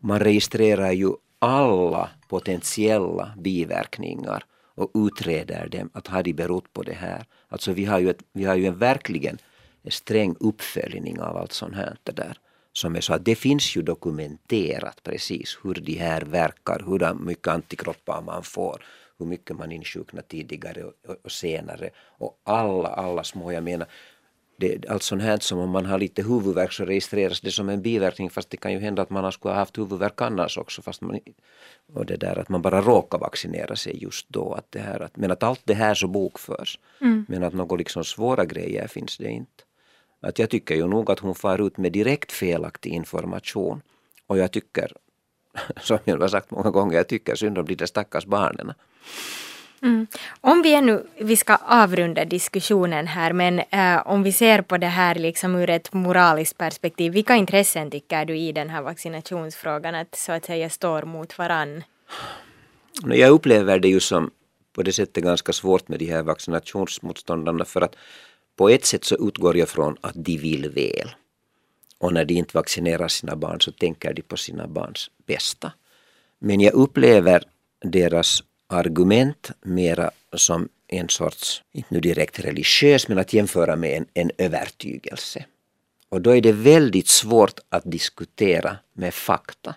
Man 0.00 0.20
registrerar 0.20 0.92
ju 0.92 1.12
alla 1.38 2.10
potentiella 2.28 3.34
biverkningar 3.38 4.44
och 4.74 4.90
utreder 4.94 5.68
dem, 5.68 5.90
att 5.92 6.06
har 6.06 6.22
de 6.22 6.32
berott 6.32 6.72
på 6.72 6.82
det 6.82 6.94
här. 6.94 7.24
Alltså 7.48 7.72
vi 7.72 7.84
har 7.84 7.98
ju, 7.98 8.10
ett, 8.10 8.22
vi 8.32 8.44
har 8.44 8.54
ju 8.54 8.66
en 8.66 8.78
verkligen 8.78 9.38
en 9.82 9.90
sträng 9.90 10.36
uppföljning 10.40 11.20
av 11.20 11.36
allt 11.36 11.52
sånt 11.52 11.74
här 11.74 11.96
det 12.02 12.12
där. 12.12 12.36
Som 12.72 12.96
är 12.96 13.00
så 13.00 13.14
att 13.14 13.24
det 13.24 13.34
finns 13.34 13.76
ju 13.76 13.82
dokumenterat 13.82 15.02
precis 15.02 15.58
hur 15.62 15.74
de 15.74 15.94
här 15.94 16.22
verkar, 16.22 16.82
hur 16.86 17.24
mycket 17.24 17.48
antikroppar 17.48 18.22
man 18.22 18.42
får, 18.42 18.84
hur 19.18 19.26
mycket 19.26 19.56
man 19.56 19.72
insjuknar 19.72 20.22
tidigare 20.22 20.84
och, 20.84 20.92
och, 21.08 21.16
och 21.24 21.32
senare. 21.32 21.90
Och 22.18 22.40
alla, 22.44 22.88
alla 22.88 23.24
små, 23.24 23.52
jag 23.52 23.64
menar 23.64 23.88
det, 24.56 24.88
allt 24.88 25.02
sånt 25.02 25.22
här 25.22 25.38
som 25.38 25.58
om 25.58 25.70
man 25.70 25.86
har 25.86 25.98
lite 25.98 26.22
huvudvärk 26.22 26.72
så 26.72 26.84
registreras 26.84 27.40
det 27.40 27.50
som 27.50 27.68
en 27.68 27.82
biverkning 27.82 28.30
fast 28.30 28.50
det 28.50 28.56
kan 28.56 28.72
ju 28.72 28.78
hända 28.78 29.02
att 29.02 29.10
man 29.10 29.32
skulle 29.32 29.54
ha 29.54 29.58
haft 29.58 29.78
huvudvärk 29.78 30.20
annars 30.20 30.58
också 30.58 30.82
fast 30.82 31.00
man, 31.00 31.20
och 31.92 32.06
det 32.06 32.16
där 32.16 32.38
att 32.38 32.48
man 32.48 32.62
bara 32.62 32.80
råkar 32.80 33.18
vaccinera 33.18 33.76
sig 33.76 34.02
just 34.02 34.28
då. 34.28 34.52
Att 34.52 34.66
det 34.70 34.78
här, 34.78 35.00
att, 35.00 35.16
men 35.16 35.30
att 35.30 35.42
allt 35.42 35.60
det 35.64 35.74
här 35.74 35.94
så 35.94 36.08
bokförs. 36.08 36.78
Mm. 37.00 37.26
Men 37.28 37.42
att 37.42 37.54
några 37.54 37.76
liksom 37.76 38.04
svåra 38.04 38.44
grejer 38.44 38.86
finns 38.86 39.18
det 39.18 39.28
inte. 39.28 39.62
Att 40.20 40.38
jag 40.38 40.50
tycker 40.50 40.74
ju 40.74 40.86
nog 40.86 41.10
att 41.10 41.18
hon 41.18 41.34
far 41.34 41.66
ut 41.66 41.76
med 41.78 41.92
direkt 41.92 42.32
felaktig 42.32 42.90
information. 42.90 43.82
Och 44.26 44.38
jag 44.38 44.52
tycker, 44.52 44.92
som 45.80 45.98
jag 46.04 46.18
har 46.18 46.28
sagt 46.28 46.50
många 46.50 46.70
gånger, 46.70 46.96
jag 46.96 47.08
tycker 47.08 47.34
synd 47.34 47.58
om 47.58 47.66
de 47.66 47.74
där 47.74 47.86
stackars 47.86 48.26
barnen. 48.26 48.72
Mm. 49.82 50.06
Om 50.40 50.62
vi 50.62 50.74
ännu, 50.74 51.06
vi 51.18 51.36
ska 51.36 51.56
avrunda 51.56 52.24
diskussionen 52.24 53.06
här, 53.06 53.32
men 53.32 53.58
äh, 53.58 54.06
om 54.06 54.22
vi 54.22 54.32
ser 54.32 54.62
på 54.62 54.78
det 54.78 54.86
här 54.86 55.14
liksom 55.14 55.54
ur 55.54 55.70
ett 55.70 55.92
moraliskt 55.92 56.58
perspektiv, 56.58 57.12
vilka 57.12 57.36
intressen 57.36 57.90
tycker 57.90 58.24
du 58.24 58.36
i 58.36 58.52
den 58.52 58.70
här 58.70 58.82
vaccinationsfrågan 58.82 59.94
att 59.94 60.14
så 60.14 60.32
att 60.32 60.44
säga 60.44 60.70
står 60.70 61.02
mot 61.02 61.38
varann? 61.38 61.84
Jag 63.04 63.30
upplever 63.30 63.78
det 63.78 63.88
ju 63.88 64.00
som 64.00 64.30
på 64.72 64.82
det 64.82 64.92
sättet 64.92 65.24
ganska 65.24 65.52
svårt 65.52 65.88
med 65.88 65.98
de 65.98 66.06
här 66.06 66.22
vaccinationsmotståndarna 66.22 67.64
för 67.64 67.80
att 67.80 67.96
på 68.56 68.68
ett 68.68 68.84
sätt 68.84 69.04
så 69.04 69.28
utgår 69.28 69.56
jag 69.56 69.68
från 69.68 69.96
att 70.00 70.14
de 70.14 70.38
vill 70.38 70.70
väl. 70.70 71.14
Och 71.98 72.12
när 72.12 72.24
de 72.24 72.34
inte 72.34 72.56
vaccinerar 72.56 73.08
sina 73.08 73.36
barn 73.36 73.60
så 73.60 73.72
tänker 73.72 74.12
de 74.12 74.22
på 74.22 74.36
sina 74.36 74.66
barns 74.66 75.10
bästa. 75.26 75.72
Men 76.38 76.60
jag 76.60 76.74
upplever 76.74 77.42
deras 77.80 78.42
argument 78.72 79.50
mera 79.62 80.10
som 80.36 80.68
en 80.88 81.08
sorts, 81.08 81.62
inte 81.72 81.88
nu 81.94 82.00
direkt 82.00 82.38
religiös, 82.38 83.08
men 83.08 83.18
att 83.18 83.32
jämföra 83.32 83.76
med 83.76 83.96
en, 83.96 84.06
en 84.14 84.30
övertygelse. 84.38 85.44
Och 86.08 86.20
då 86.20 86.36
är 86.36 86.40
det 86.40 86.52
väldigt 86.52 87.08
svårt 87.08 87.60
att 87.68 87.82
diskutera 87.84 88.76
med 88.92 89.14
fakta. 89.14 89.74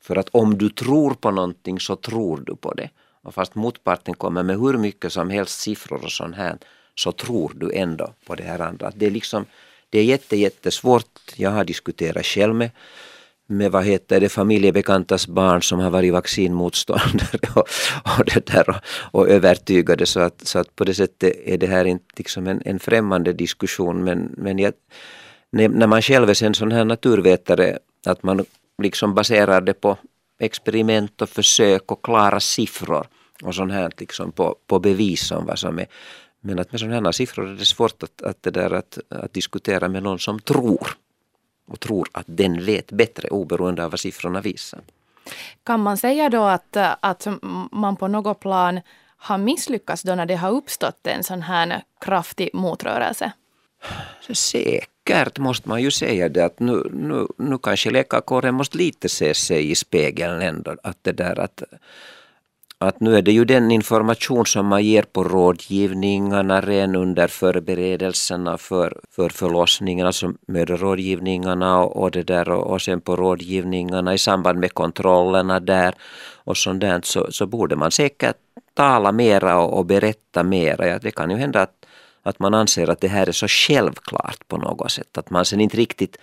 För 0.00 0.16
att 0.16 0.28
om 0.28 0.58
du 0.58 0.70
tror 0.70 1.14
på 1.14 1.30
någonting 1.30 1.80
så 1.80 1.96
tror 1.96 2.42
du 2.46 2.56
på 2.56 2.74
det. 2.74 2.90
Och 3.22 3.34
fast 3.34 3.54
motparten 3.54 4.14
kommer 4.14 4.42
med 4.42 4.58
hur 4.58 4.78
mycket 4.78 5.12
som 5.12 5.30
helst 5.30 5.60
siffror 5.60 6.04
och 6.04 6.12
sånt 6.12 6.36
här 6.36 6.58
så 6.94 7.12
tror 7.12 7.52
du 7.54 7.72
ändå 7.72 8.14
på 8.26 8.34
det 8.34 8.42
här 8.42 8.58
andra. 8.58 8.92
Det 8.96 9.06
är 9.06 9.10
liksom, 9.10 9.46
det 9.90 9.98
är 9.98 10.04
jätte, 10.04 10.36
jättesvårt. 10.36 11.32
Jag 11.36 11.50
har 11.50 11.64
diskuterat 11.64 12.26
själv 12.26 12.54
med 12.54 12.70
med 13.46 13.72
vad 13.72 13.84
heter 13.84 14.20
det, 14.20 14.28
familjebekantas 14.28 15.28
barn 15.28 15.62
som 15.62 15.80
har 15.80 15.90
varit 15.90 16.12
vaccinmotståndare 16.12 17.38
och, 17.54 17.68
och, 18.18 18.24
det 18.34 18.46
där 18.46 18.70
och, 18.70 18.76
och 19.20 19.28
övertygade. 19.28 20.06
Så 20.06 20.20
att, 20.20 20.46
så 20.46 20.58
att 20.58 20.76
på 20.76 20.84
det 20.84 20.94
sättet 20.94 21.32
är 21.44 21.58
det 21.58 21.66
här 21.66 21.84
inte 21.84 22.04
liksom 22.16 22.46
en, 22.46 22.62
en 22.64 22.78
främmande 22.78 23.32
diskussion. 23.32 24.04
Men, 24.04 24.34
men 24.36 24.58
jag, 24.58 24.72
när 25.50 25.86
man 25.86 26.02
själv 26.02 26.28
är 26.28 26.44
en 26.44 26.54
sån 26.54 26.72
här 26.72 26.84
naturvetare 26.84 27.78
att 28.06 28.22
man 28.22 28.44
liksom 28.82 29.14
baserar 29.14 29.60
det 29.60 29.74
på 29.74 29.96
experiment 30.40 31.22
och 31.22 31.28
försök 31.28 31.92
och 31.92 32.04
klara 32.04 32.40
siffror 32.40 33.06
och 33.42 33.54
sånt 33.54 33.72
här 33.72 33.92
liksom 33.98 34.32
på, 34.32 34.56
på 34.66 34.78
bevis 34.78 35.30
om 35.30 35.46
vad 35.46 35.58
som 35.58 35.78
är. 35.78 35.86
Men 36.40 36.58
att 36.58 36.72
med 36.72 36.80
sådana 36.80 37.06
här 37.06 37.12
siffror 37.12 37.48
är 37.48 37.54
det 37.54 37.64
svårt 37.64 38.02
att, 38.02 38.22
att, 38.22 38.42
det 38.42 38.50
där 38.50 38.70
att, 38.70 38.98
att 39.08 39.32
diskutera 39.32 39.88
med 39.88 40.02
någon 40.02 40.18
som 40.18 40.40
tror 40.40 40.88
och 41.66 41.80
tror 41.80 42.08
att 42.12 42.26
den 42.26 42.64
vet 42.64 42.92
bättre 42.92 43.28
oberoende 43.28 43.84
av 43.84 43.90
vad 43.90 44.00
siffrorna 44.00 44.40
visar. 44.40 44.80
Kan 45.64 45.80
man 45.80 45.96
säga 45.96 46.28
då 46.28 46.42
att, 46.42 46.76
att 47.00 47.26
man 47.72 47.96
på 47.96 48.08
något 48.08 48.40
plan 48.40 48.80
har 49.16 49.38
misslyckats 49.38 50.02
då 50.02 50.14
när 50.14 50.26
det 50.26 50.36
har 50.36 50.50
uppstått 50.50 51.06
en 51.06 51.24
sån 51.24 51.42
här 51.42 51.82
kraftig 52.00 52.50
motrörelse? 52.52 53.32
Säkert 54.32 55.38
måste 55.38 55.68
man 55.68 55.82
ju 55.82 55.90
säga 55.90 56.28
det 56.28 56.44
att 56.44 56.60
nu, 56.60 56.90
nu, 56.92 57.26
nu 57.38 57.58
kanske 57.58 57.90
läkarkåren 57.90 58.54
måste 58.54 58.78
lite 58.78 59.08
se 59.08 59.34
sig 59.34 59.70
i 59.70 59.74
spegeln 59.74 60.42
ändå. 60.42 60.76
Att 60.82 60.98
det 61.02 61.12
där 61.12 61.40
att 61.40 61.62
att 62.84 63.00
nu 63.00 63.16
är 63.16 63.22
det 63.22 63.32
ju 63.32 63.44
den 63.44 63.70
information 63.70 64.46
som 64.46 64.66
man 64.66 64.84
ger 64.84 65.02
på 65.02 65.24
rådgivningarna 65.24 66.60
redan 66.60 66.96
under 66.96 67.28
förberedelserna 67.28 68.58
för, 68.58 69.00
för 69.10 69.28
förlossningen, 69.28 70.06
alltså 70.06 70.32
mödrarådgivningarna 70.46 71.78
och, 71.78 72.02
och 72.02 72.10
det 72.10 72.22
där 72.22 72.48
och, 72.48 72.66
och 72.66 72.82
sen 72.82 73.00
på 73.00 73.16
rådgivningarna 73.16 74.14
i 74.14 74.18
samband 74.18 74.58
med 74.58 74.74
kontrollerna 74.74 75.60
där 75.60 75.94
och 76.34 76.56
sånt 76.56 76.80
där 76.80 77.00
så, 77.04 77.32
så 77.32 77.46
borde 77.46 77.76
man 77.76 77.90
säkert 77.90 78.36
tala 78.74 79.12
mera 79.12 79.58
och, 79.58 79.78
och 79.78 79.86
berätta 79.86 80.42
mera. 80.42 80.88
Ja, 80.88 80.98
det 80.98 81.10
kan 81.10 81.30
ju 81.30 81.36
hända 81.36 81.62
att, 81.62 81.86
att 82.22 82.38
man 82.38 82.54
anser 82.54 82.90
att 82.90 83.00
det 83.00 83.08
här 83.08 83.28
är 83.28 83.32
så 83.32 83.48
självklart 83.48 84.48
på 84.48 84.56
något 84.56 84.90
sätt 84.90 85.18
att 85.18 85.30
man 85.30 85.44
sen 85.44 85.60
inte 85.60 85.76
riktigt 85.76 86.16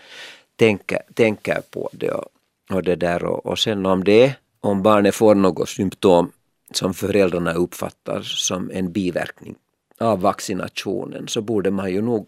tänker, 0.55 0.99
tänker 1.13 1.61
på 1.71 1.89
det 1.93 2.11
och, 2.11 2.25
och 2.71 2.83
det 2.83 2.95
där 2.95 3.23
och, 3.23 3.45
och 3.45 3.59
sen 3.59 3.85
om 3.85 4.03
det 4.03 4.35
om 4.61 4.83
barnet 4.83 5.15
får 5.15 5.35
något 5.35 5.69
symptom 5.69 6.31
som 6.71 6.93
föräldrarna 6.93 7.53
uppfattar 7.53 8.21
som 8.21 8.71
en 8.73 8.91
biverkning 8.91 9.55
av 9.99 10.21
vaccinationen 10.21 11.27
så 11.27 11.41
borde 11.41 11.71
man 11.71 11.91
ju 11.91 12.01
nog 12.01 12.27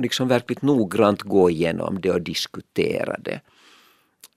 liksom 0.00 0.28
verkligt 0.28 0.62
noggrant 0.62 1.22
gå 1.22 1.50
igenom 1.50 2.00
det 2.00 2.10
och 2.10 2.22
diskutera 2.22 3.16
det. 3.18 3.40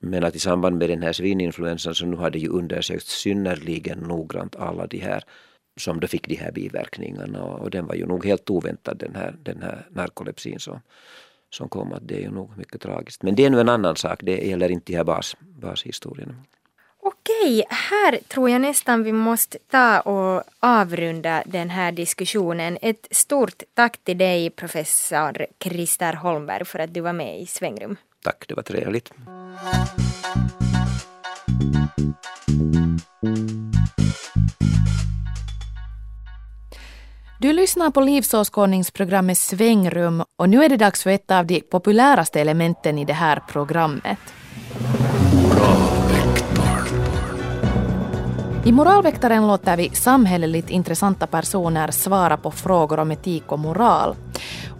Men 0.00 0.24
att 0.24 0.36
i 0.36 0.38
samband 0.38 0.78
med 0.78 0.90
den 0.90 1.02
här 1.02 1.12
svininfluensan 1.12 1.94
så 1.94 2.06
nu 2.06 2.16
har 2.16 2.30
det 2.30 2.38
ju 2.38 2.48
undersökts 2.48 3.12
synnerligen 3.12 3.98
noggrant 3.98 4.56
alla 4.56 4.86
de 4.86 4.98
här 4.98 5.24
som 5.76 6.00
då 6.00 6.06
fick 6.06 6.28
de 6.28 6.34
här 6.34 6.52
biverkningarna 6.52 7.44
och, 7.44 7.60
och 7.60 7.70
den 7.70 7.86
var 7.86 7.94
ju 7.94 8.06
nog 8.06 8.24
helt 8.24 8.50
oväntad 8.50 8.98
den 8.98 9.14
här, 9.14 9.36
den 9.42 9.62
här 9.62 9.86
narkolepsin 9.90 10.60
som, 10.60 10.80
som 11.50 11.68
kom 11.68 11.92
att 11.92 12.08
det 12.08 12.14
är 12.14 12.20
ju 12.20 12.30
nog 12.30 12.58
mycket 12.58 12.80
tragiskt. 12.80 13.22
Men 13.22 13.34
det 13.34 13.44
är 13.44 13.50
nu 13.50 13.60
en 13.60 13.68
annan 13.68 13.96
sak, 13.96 14.20
det 14.22 14.46
gäller 14.46 14.70
inte 14.70 14.92
de 14.92 14.96
här 14.96 15.04
bas, 15.04 15.36
bashistorierna. 15.40 16.34
Okej, 17.08 17.64
här 17.68 18.18
tror 18.28 18.50
jag 18.50 18.60
nästan 18.60 19.02
vi 19.02 19.12
måste 19.12 19.58
ta 19.70 20.00
och 20.00 20.42
avrunda 20.60 21.42
den 21.46 21.70
här 21.70 21.92
diskussionen. 21.92 22.78
Ett 22.82 23.08
stort 23.10 23.62
tack 23.74 24.04
till 24.04 24.18
dig 24.18 24.50
professor 24.50 25.46
Christer 25.60 26.12
Holmberg 26.12 26.64
för 26.64 26.78
att 26.78 26.94
du 26.94 27.00
var 27.00 27.12
med 27.12 27.40
i 27.40 27.46
Svängrum. 27.46 27.96
Tack, 28.24 28.44
det 28.48 28.54
var 28.54 28.62
trevligt. 28.62 29.12
Du 37.40 37.52
lyssnar 37.52 37.90
på 37.90 38.00
livsåskådningsprogrammet 38.00 39.38
Svängrum 39.38 40.24
och 40.36 40.48
nu 40.48 40.64
är 40.64 40.68
det 40.68 40.76
dags 40.76 41.02
för 41.02 41.10
ett 41.10 41.30
av 41.30 41.46
de 41.46 41.60
populäraste 41.60 42.40
elementen 42.40 42.98
i 42.98 43.04
det 43.04 43.12
här 43.12 43.42
programmet. 43.48 44.18
I 48.64 48.72
Moralväktaren 48.72 49.46
låter 49.46 49.76
vi 49.76 49.90
samhälleligt 49.90 50.70
intressanta 50.70 51.26
personer 51.26 51.90
svara 51.90 52.36
på 52.36 52.50
frågor 52.50 52.98
om 52.98 53.10
etik 53.10 53.52
och 53.52 53.58
moral. 53.58 54.16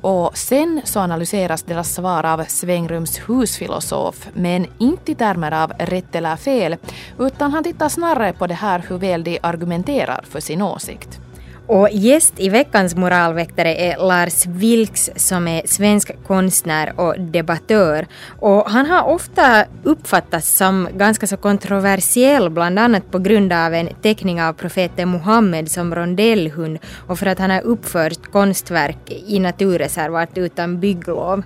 Och 0.03 0.39
sen 0.39 0.81
så 0.85 1.01
analyseras 1.01 1.63
deras 1.63 1.95
svar 1.95 2.27
av 2.27 2.45
Svängrums 2.49 3.21
husfilosof, 3.29 4.29
men 4.35 4.67
inte 4.79 5.13
i 5.13 5.15
termer 5.15 5.53
av 5.53 5.73
rätt 5.79 6.15
eller 6.15 6.37
fel, 6.37 6.77
utan 7.19 7.53
han 7.53 7.65
tittar 7.65 7.89
snarare 7.89 8.33
på 8.33 8.47
det 8.47 8.55
här 8.55 8.85
hur 8.89 8.99
väl 8.99 9.25
de 9.25 9.39
argumenterar 9.43 10.25
för 10.29 10.41
sin 10.41 10.63
åsikt. 10.63 11.21
Och 11.69 11.89
gäst 11.93 12.35
i 12.37 12.49
veckans 12.49 12.97
moralväktare 12.97 13.75
är 13.75 13.97
Lars 13.97 14.47
Vilks 14.47 15.11
som 15.17 15.49
är 15.49 15.63
svensk 15.65 16.11
konstnär 16.27 16.93
och 16.97 17.21
debattör. 17.21 18.07
Och 18.39 18.71
han 18.71 18.87
har 18.87 19.03
ofta 19.03 19.65
uppfattats 19.83 20.57
som 20.57 20.89
ganska 20.95 21.27
så 21.27 21.37
kontroversiell, 21.37 22.51
bland 22.51 22.79
annat 22.79 23.11
på 23.11 23.19
grund 23.19 23.53
av 23.53 23.75
en 23.75 23.89
teckning 24.03 24.43
av 24.43 24.53
profeten 24.53 25.11
Muhammed 25.11 25.71
som 25.71 25.95
rondellhund 25.95 26.79
och 27.07 27.19
för 27.19 27.27
att 27.27 27.39
han 27.39 27.51
har 27.51 27.61
uppfört 27.61 28.33
konstverk 28.33 29.13
i 29.27 29.39
naturreservat 29.39 30.39
utan 30.39 30.81
bygglov. 30.81 31.43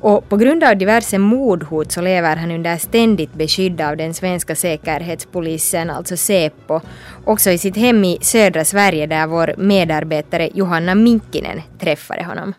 Och 0.00 0.28
på 0.28 0.36
grund 0.36 0.64
av 0.64 0.76
diverse 0.76 1.18
mordhot 1.18 1.92
så 1.92 2.00
lever 2.00 2.36
han 2.36 2.50
under 2.50 2.76
ständigt 2.76 3.34
beskydd 3.34 3.80
av 3.80 3.96
den 3.96 4.14
svenska 4.14 4.54
säkerhetspolisen, 4.54 5.90
alltså 5.90 6.16
Säpo, 6.16 6.80
också 7.24 7.50
i 7.50 7.58
sitt 7.58 7.76
hem 7.76 8.04
i 8.04 8.18
södra 8.20 8.64
Sverige 8.64 9.06
där 9.06 9.26
vår 9.26 9.54
medarbetare 9.58 10.50
Johanna 10.54 10.94
Minkinen 10.94 11.60
träffade 11.78 12.24
honom. 12.24 12.54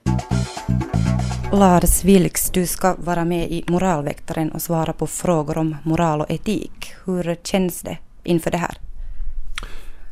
Lars 1.53 2.03
Vilks, 2.03 2.49
du 2.49 2.65
ska 2.67 2.95
vara 2.97 3.25
med 3.25 3.51
i 3.51 3.63
Moralväktaren 3.67 4.51
och 4.51 4.61
svara 4.61 4.93
på 4.93 5.07
frågor 5.07 5.57
om 5.57 5.75
moral 5.83 6.21
och 6.21 6.31
etik. 6.31 6.93
Hur 7.05 7.37
känns 7.43 7.81
det 7.81 7.97
inför 8.23 8.51
det 8.51 8.57
här? 8.57 8.77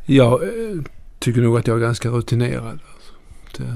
Jag 0.06 0.42
eh, 0.42 0.48
tycker 1.18 1.40
nog 1.40 1.58
att 1.58 1.66
jag 1.66 1.76
är 1.76 1.80
ganska 1.80 2.08
rutinerad. 2.08 2.78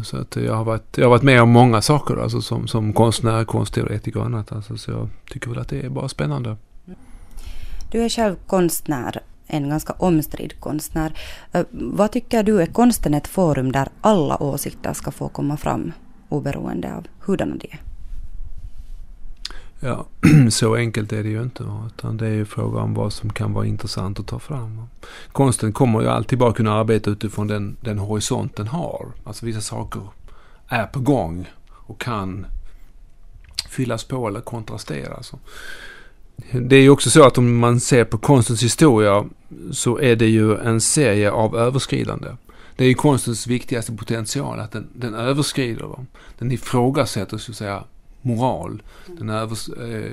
Så 0.05 0.17
att 0.17 0.37
jag, 0.37 0.55
har 0.55 0.65
varit, 0.65 0.99
jag 0.99 1.05
har 1.05 1.11
varit 1.11 1.23
med 1.23 1.43
om 1.43 1.51
många 1.51 1.83
saker 1.83 2.17
alltså 2.17 2.41
som, 2.41 2.69
som 2.69 2.93
konstnär, 2.93 3.45
konstteoretiker 3.45 4.21
och 4.21 4.27
annat. 4.27 4.53
Alltså, 4.53 4.77
så 4.77 4.91
jag 4.91 5.09
tycker 5.31 5.51
väl 5.51 5.59
att 5.59 5.69
det 5.69 5.81
är 5.81 5.89
bara 5.89 6.09
spännande. 6.09 6.57
Du 7.91 8.05
är 8.05 8.09
själv 8.09 8.37
konstnär, 8.47 9.21
en 9.47 9.68
ganska 9.68 9.93
omstridd 9.93 10.61
konstnär. 10.61 11.18
Eh, 11.53 11.64
vad 11.70 12.12
tycker 12.12 12.43
du, 12.43 12.62
är 12.62 12.66
konsten 12.66 13.14
ett 13.14 13.28
forum 13.28 13.72
där 13.72 13.88
alla 14.01 14.43
åsikter 14.43 14.93
ska 14.93 15.11
få 15.11 15.28
komma 15.28 15.57
fram 15.57 15.93
oberoende 16.28 16.95
av 16.95 17.07
hurdana 17.20 17.57
de 17.57 17.68
är? 17.72 17.80
Ja, 19.84 20.07
så 20.51 20.74
enkelt 20.74 21.12
är 21.12 21.22
det 21.22 21.28
ju 21.28 21.43
inte. 21.43 21.64
Utan 21.86 22.16
det 22.16 22.26
är 22.26 22.32
ju 22.32 22.45
fråga 22.45 22.80
om 22.80 22.95
vad 22.95 23.12
som 23.12 23.32
kan 23.32 23.53
vara 23.53 23.66
intressant 23.66 24.20
att 24.20 24.26
ta 24.26 24.38
fram. 24.38 24.82
Konsten 25.32 25.72
kommer 25.72 26.01
ju 26.01 26.09
alltid 26.09 26.38
bara 26.38 26.53
kunna 26.53 26.72
arbeta 26.72 27.11
utifrån 27.11 27.47
den, 27.47 27.76
den 27.80 27.99
horisont 27.99 28.57
den 28.57 28.68
har. 28.68 29.07
Alltså 29.24 29.47
vissa 29.47 29.61
saker 29.61 30.03
är 30.68 30.86
på 30.86 31.01
gång 31.01 31.51
och 31.70 32.01
kan 32.01 32.47
fyllas 33.68 34.05
på 34.05 34.28
eller 34.28 34.40
kontrasteras. 34.40 35.32
Det 36.51 36.76
är 36.76 36.80
ju 36.80 36.90
också 36.90 37.11
så 37.11 37.26
att 37.26 37.38
om 37.38 37.59
man 37.59 37.80
ser 37.80 38.05
på 38.05 38.18
konstens 38.18 38.62
historia 38.62 39.24
så 39.72 39.99
är 39.99 40.16
det 40.16 40.26
ju 40.26 40.59
en 40.59 40.80
serie 40.80 41.30
av 41.30 41.57
överskridande. 41.57 42.28
Det 42.76 42.84
är 42.84 42.88
ju 42.88 42.95
konstens 42.95 43.47
viktigaste 43.47 43.93
potential, 43.93 44.61
att 44.61 44.72
den, 44.72 44.88
den 44.95 45.14
överskrider. 45.14 46.07
Den 46.38 46.53
ifrågasätter 46.53 47.38
så 47.38 47.53
att 47.53 47.57
säga 47.57 47.84
moral. 48.22 48.82
Den 49.07 49.30
övers, 49.30 49.68
eh, 49.68 50.12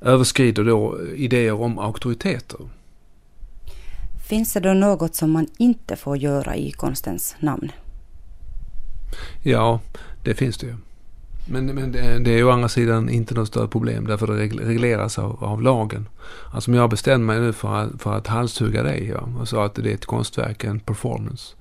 överskrider 0.00 0.64
då 0.64 0.98
idéer 1.16 1.60
om 1.60 1.78
auktoriteter. 1.78 2.60
Finns 4.28 4.52
det 4.52 4.60
då 4.60 4.72
något 4.72 5.14
som 5.14 5.30
man 5.30 5.46
inte 5.58 5.96
får 5.96 6.16
göra 6.16 6.56
i 6.56 6.70
konstens 6.70 7.36
namn? 7.40 7.72
Ja, 9.42 9.80
det 10.24 10.34
finns 10.34 10.58
det 10.58 10.66
ju. 10.66 10.76
Men, 11.50 11.66
men 11.66 11.92
det, 11.92 12.30
är 12.30 12.36
ju 12.36 12.44
å 12.44 12.50
andra 12.50 12.68
sidan 12.68 13.08
inte 13.08 13.34
något 13.34 13.48
större 13.48 13.68
problem 13.68 14.06
därför 14.06 14.26
det 14.26 14.46
regleras 14.64 15.18
av, 15.18 15.44
av 15.44 15.62
lagen. 15.62 16.08
Alltså 16.52 16.70
om 16.70 16.74
jag 16.74 16.90
bestämmer 16.90 17.34
mig 17.34 17.40
nu 17.40 17.52
för 17.52 17.74
att, 17.74 18.02
för 18.02 18.12
att 18.16 18.26
halshugga 18.26 18.82
dig 18.82 19.08
ja, 19.08 19.28
och 19.40 19.48
sa 19.48 19.64
att 19.64 19.74
det 19.74 19.90
är 19.90 19.94
ett 19.94 20.06
konstverk, 20.06 20.64
en 20.64 20.80
performance. 20.80 21.54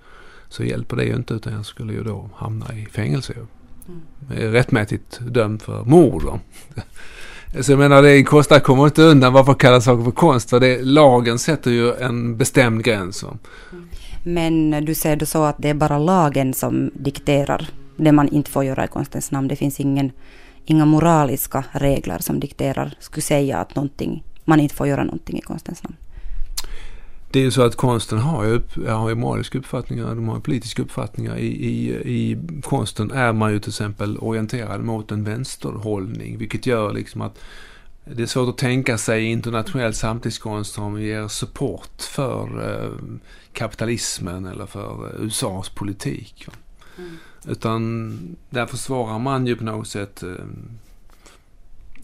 Så 0.49 0.63
hjälper 0.63 0.95
det 0.95 1.03
ju 1.03 1.15
inte 1.15 1.33
utan 1.33 1.53
jag 1.53 1.65
skulle 1.65 1.93
ju 1.93 2.03
då 2.03 2.29
hamna 2.35 2.65
i 2.73 2.85
fängelse. 2.85 3.33
Ju. 3.33 3.45
Mm. 3.87 4.53
Rättmätigt 4.53 5.19
dömd 5.19 5.61
för 5.61 5.83
mord. 5.83 6.23
Va? 6.23 6.39
Så 7.61 7.71
jag 7.71 7.79
menar, 7.79 8.01
det 8.01 8.23
kostar 8.23 8.59
kommer 8.59 8.85
inte 8.85 9.01
undan 9.01 9.33
varför 9.33 9.53
kalla 9.53 9.81
saker 9.81 10.03
för 10.03 10.11
konst. 10.11 10.49
För 10.49 10.59
det, 10.59 10.81
lagen 10.81 11.39
sätter 11.39 11.71
ju 11.71 11.93
en 11.93 12.37
bestämd 12.37 12.83
gräns. 12.83 13.23
Mm. 13.23 13.37
Men 14.23 14.85
du 14.85 14.95
säger 14.95 15.15
då 15.15 15.25
så 15.25 15.43
att 15.43 15.55
det 15.57 15.69
är 15.69 15.73
bara 15.73 15.97
lagen 15.97 16.53
som 16.53 16.91
dikterar 16.93 17.69
det 18.03 18.11
man 18.11 18.27
inte 18.27 18.51
får 18.51 18.65
göra 18.65 18.85
i 18.85 18.87
konstens 18.87 19.31
namn. 19.31 19.47
Det 19.47 19.55
finns 19.55 19.79
ingen, 19.79 20.11
inga 20.65 20.85
moraliska 20.85 21.65
regler 21.71 22.19
som 22.19 22.39
dikterar, 22.39 22.95
skulle 22.99 23.21
säga 23.21 23.57
att 23.57 23.75
någonting, 23.75 24.23
man 24.45 24.59
inte 24.59 24.75
får 24.75 24.87
göra 24.87 25.03
någonting 25.03 25.37
i 25.37 25.41
konstens 25.41 25.83
namn. 25.83 25.95
Det 27.31 27.39
är 27.39 27.43
ju 27.43 27.51
så 27.51 27.61
att 27.61 27.75
konsten 27.75 28.19
har 28.19 28.43
ju, 28.45 28.61
har 28.87 29.09
ju 29.09 29.15
moraliska 29.15 29.57
uppfattningar, 29.57 30.07
de 30.07 30.27
har 30.27 30.35
ju 30.35 30.41
politiska 30.41 30.81
uppfattningar. 30.81 31.37
I, 31.37 31.47
i, 31.47 31.89
I 31.91 32.37
konsten 32.63 33.11
är 33.11 33.33
man 33.33 33.51
ju 33.51 33.59
till 33.59 33.69
exempel 33.69 34.17
orienterad 34.17 34.81
mot 34.83 35.11
en 35.11 35.23
vänsterhållning, 35.23 36.37
vilket 36.37 36.65
gör 36.65 36.93
liksom 36.93 37.21
att 37.21 37.39
det 38.15 38.23
är 38.23 38.27
svårt 38.27 38.49
att 38.49 38.57
tänka 38.57 38.97
sig 38.97 39.23
internationell 39.23 39.93
samtidskonst 39.93 40.73
som 40.73 41.01
ger 41.01 41.27
support 41.27 42.01
för 42.01 42.71
eh, 42.71 43.19
kapitalismen 43.53 44.45
eller 44.45 44.65
för 44.65 45.07
eh, 45.07 45.25
USAs 45.25 45.69
politik. 45.69 46.47
Mm. 46.97 47.17
Utan 47.49 48.17
där 48.49 48.65
försvarar 48.65 49.19
man 49.19 49.47
ju 49.47 49.55
på 49.55 49.63
något 49.63 49.87
sätt 49.87 50.23
eh, 50.23 50.29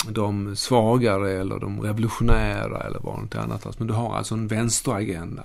de 0.10 0.56
svagare 0.56 1.32
eller 1.32 1.60
de 1.60 1.82
revolutionära 1.82 2.82
eller 2.82 3.00
vad 3.04 3.20
något 3.20 3.36
annat. 3.36 3.80
Men 3.80 3.88
du 3.88 3.94
har 3.94 4.16
alltså 4.16 4.34
en 4.34 4.48
vänsteragenda. 4.48 5.44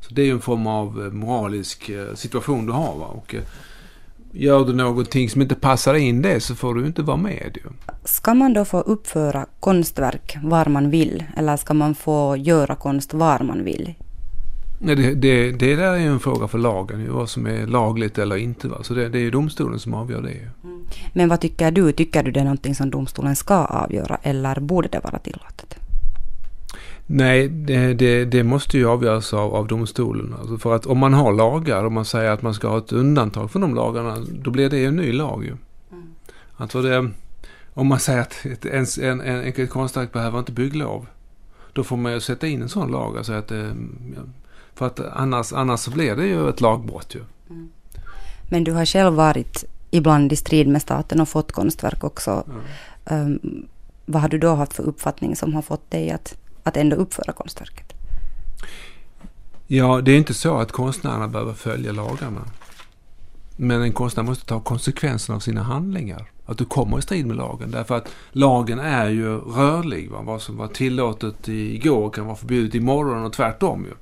Så 0.00 0.14
det 0.14 0.22
är 0.22 0.26
ju 0.26 0.32
en 0.32 0.40
form 0.40 0.66
av 0.66 1.04
eh, 1.04 1.12
moralisk 1.12 1.88
eh, 1.88 2.14
situation 2.14 2.66
du 2.66 2.72
har. 2.72 2.98
Va? 2.98 3.06
Och 3.06 3.34
gör 4.32 4.64
du 4.64 4.72
någonting 4.72 5.30
som 5.30 5.42
inte 5.42 5.54
passar 5.54 5.94
in 5.94 6.22
det 6.22 6.40
så 6.40 6.54
får 6.54 6.74
du 6.74 6.86
inte 6.86 7.02
vara 7.02 7.16
med. 7.16 7.58
Ju. 7.64 7.70
Ska 8.04 8.34
man 8.34 8.52
då 8.52 8.64
få 8.64 8.80
uppföra 8.80 9.46
konstverk 9.60 10.36
var 10.42 10.66
man 10.66 10.90
vill? 10.90 11.24
Eller 11.36 11.56
ska 11.56 11.74
man 11.74 11.94
få 11.94 12.36
göra 12.36 12.74
konst 12.74 13.14
var 13.14 13.40
man 13.40 13.64
vill? 13.64 13.94
Nej, 14.84 14.96
det, 14.96 15.14
det, 15.14 15.52
det 15.52 15.76
där 15.76 15.92
är 15.92 15.98
ju 15.98 16.06
en 16.06 16.20
fråga 16.20 16.48
för 16.48 16.58
lagen, 16.58 17.12
vad 17.12 17.28
som 17.28 17.46
är 17.46 17.66
lagligt 17.66 18.18
eller 18.18 18.36
inte. 18.36 18.68
Va? 18.68 18.78
Så 18.82 18.94
det, 18.94 19.08
det 19.08 19.18
är 19.18 19.22
ju 19.22 19.30
domstolen 19.30 19.78
som 19.78 19.94
avgör 19.94 20.22
det. 20.22 20.48
Mm. 20.64 20.84
Men 21.12 21.28
vad 21.28 21.40
tycker 21.40 21.70
du? 21.70 21.92
Tycker 21.92 22.22
du 22.22 22.30
det 22.30 22.40
är 22.40 22.44
någonting 22.44 22.74
som 22.74 22.90
domstolen 22.90 23.36
ska 23.36 23.64
avgöra 23.64 24.18
eller 24.22 24.60
borde 24.60 24.88
det 24.88 25.00
vara 25.04 25.18
tillåtet? 25.18 25.76
Nej, 27.06 27.48
det, 27.48 27.94
det, 27.94 28.24
det, 28.24 28.42
måste 28.42 28.78
ju 28.78 28.88
avgöras 28.88 29.34
av, 29.34 29.54
av 29.54 29.66
domstolen. 29.66 30.34
Alltså 30.40 30.58
för 30.58 30.76
att 30.76 30.86
om 30.86 30.98
man 30.98 31.14
har 31.14 31.32
lagar 31.32 31.84
och 31.84 31.92
man 31.92 32.04
säger 32.04 32.30
att 32.30 32.42
man 32.42 32.54
ska 32.54 32.68
ha 32.68 32.78
ett 32.78 32.92
undantag 32.92 33.50
från 33.50 33.62
de 33.62 33.74
lagarna, 33.74 34.16
då 34.32 34.50
blir 34.50 34.70
det 34.70 34.84
en 34.84 34.96
ny 34.96 35.12
lag 35.12 35.44
ju. 35.44 35.56
Mm. 35.92 36.14
Alltså 36.56 36.82
det, 36.82 37.10
om 37.74 37.86
man 37.86 38.00
säger 38.00 38.20
att 38.20 38.46
ett, 38.46 38.64
en, 38.64 38.86
en, 39.00 39.20
en, 39.20 39.42
ett 39.46 39.70
konstverk 39.70 40.12
behöver 40.12 40.38
inte 40.38 40.52
bygglov, 40.52 41.06
då 41.72 41.84
får 41.84 41.96
man 41.96 42.12
ju 42.12 42.20
sätta 42.20 42.46
in 42.46 42.62
en 42.62 42.68
sån 42.68 42.90
lag. 42.90 43.16
Alltså 43.16 43.32
att, 43.32 43.52
för 44.74 44.86
att 44.86 45.00
annars, 45.00 45.52
annars 45.52 45.88
blir 45.88 46.16
det 46.16 46.26
ju 46.26 46.48
ett 46.48 46.60
lagbrott 46.60 47.14
ju. 47.14 47.20
Mm. 47.50 47.70
Men 48.50 48.64
du 48.64 48.72
har 48.72 48.84
själv 48.84 49.14
varit 49.14 49.64
ibland 49.90 50.32
i 50.32 50.36
strid 50.36 50.68
med 50.68 50.82
staten 50.82 51.20
och 51.20 51.28
fått 51.28 51.52
konstverk 51.52 52.04
också. 52.04 52.44
Mm. 53.06 53.32
Um, 53.44 53.66
vad 54.06 54.22
har 54.22 54.28
du 54.28 54.38
då 54.38 54.54
haft 54.54 54.72
för 54.72 54.82
uppfattning 54.82 55.36
som 55.36 55.54
har 55.54 55.62
fått 55.62 55.90
dig 55.90 56.10
att, 56.10 56.36
att 56.62 56.76
ändå 56.76 56.96
uppföra 56.96 57.32
konstverket? 57.32 57.92
Ja, 59.66 60.00
det 60.00 60.12
är 60.12 60.16
inte 60.16 60.34
så 60.34 60.58
att 60.58 60.72
konstnärerna 60.72 61.28
behöver 61.28 61.52
följa 61.52 61.92
lagarna. 61.92 62.40
Men 63.56 63.82
en 63.82 63.92
konstnär 63.92 64.24
måste 64.24 64.46
ta 64.46 64.60
konsekvenserna 64.60 65.36
av 65.36 65.40
sina 65.40 65.62
handlingar. 65.62 66.30
Att 66.46 66.58
du 66.58 66.64
kommer 66.64 66.98
i 66.98 67.02
strid 67.02 67.26
med 67.26 67.36
lagen. 67.36 67.70
Därför 67.70 67.96
att 67.96 68.08
lagen 68.32 68.78
är 68.78 69.08
ju 69.08 69.38
rörlig. 69.38 70.10
Va? 70.10 70.22
Vad 70.22 70.42
som 70.42 70.56
var 70.56 70.68
tillåtet 70.68 71.48
igår 71.48 72.10
kan 72.10 72.26
vara 72.26 72.36
förbjudet 72.36 72.74
imorgon 72.74 73.24
och 73.24 73.32
tvärtom. 73.32 73.84
Ju. 73.84 73.94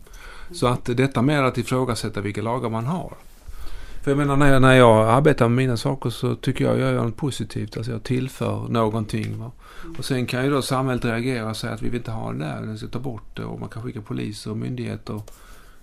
Så 0.53 0.67
att 0.67 0.85
detta 0.85 1.23
med 1.23 1.47
att 1.47 1.59
ifrågasätta 1.59 2.21
vilka 2.21 2.43
lagar 2.43 2.71
man 2.71 2.87
har. 2.87 3.15
För 4.03 4.11
jag 4.11 4.19
menar 4.19 4.37
när 4.37 4.53
jag, 4.53 4.63
när 4.63 4.75
jag 4.75 5.09
arbetar 5.09 5.49
med 5.49 5.57
mina 5.57 5.77
saker 5.77 6.11
så 6.11 6.35
tycker 6.35 6.65
jag 6.65 6.79
jag 6.79 6.93
gör 6.93 7.05
något 7.05 7.17
positivt. 7.17 7.77
Alltså 7.77 7.93
jag 7.93 8.03
tillför 8.03 8.69
någonting. 8.69 9.39
Va? 9.39 9.51
Och 9.99 10.05
sen 10.05 10.27
kan 10.27 10.45
ju 10.45 10.51
då 10.51 10.63
samhället 10.63 11.05
reagera 11.05 11.51
och 11.51 11.57
säga 11.57 11.73
att 11.73 11.83
vi 11.83 11.89
vill 11.89 11.99
inte 11.99 12.11
ha 12.11 12.33
det 12.33 12.39
där. 12.39 12.61
Vi 12.61 12.79
ska 12.79 12.87
ta 12.87 12.99
bort 12.99 13.37
det 13.37 13.45
och 13.45 13.61
man 13.61 13.69
kan 13.69 13.83
skicka 13.83 14.01
polis 14.01 14.47
och 14.47 14.57
myndigheter. 14.57 15.21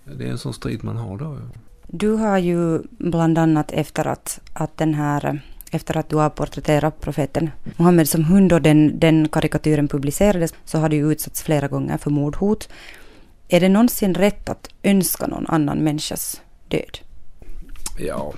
Det 0.04 0.26
är 0.26 0.32
en 0.32 0.38
sån 0.38 0.54
strid 0.54 0.84
man 0.84 0.98
har 0.98 1.18
då. 1.18 1.26
Ja. 1.26 1.60
Du 1.88 2.12
har 2.12 2.38
ju 2.38 2.82
bland 2.90 3.38
annat 3.38 3.72
efter 3.72 4.08
att, 4.08 4.40
att 4.54 4.78
den 4.78 4.94
här 4.94 5.42
efter 5.72 5.98
att 5.98 6.10
du 6.10 6.16
har 6.16 6.30
porträtterat 6.30 7.02
profeten 7.02 7.50
Muhammed 7.78 8.10
som 8.10 8.24
hund 8.24 8.54
och 8.54 8.62
den, 8.62 9.00
den 9.00 9.28
karikatyren 9.28 9.88
publicerades 9.88 10.54
så 10.66 10.78
har 10.78 10.90
du 10.90 10.98
utsatts 10.98 11.44
flera 11.44 11.68
gånger 11.68 11.98
för 11.98 12.10
mordhot. 12.12 12.70
Är 13.50 13.60
det 13.60 13.70
någonsin 13.70 14.14
rätt 14.14 14.50
att 14.50 14.70
önska 14.84 15.28
någon 15.28 15.48
annan 15.48 15.84
människas 15.84 16.42
död? 16.68 16.98
Ja, 17.98 18.34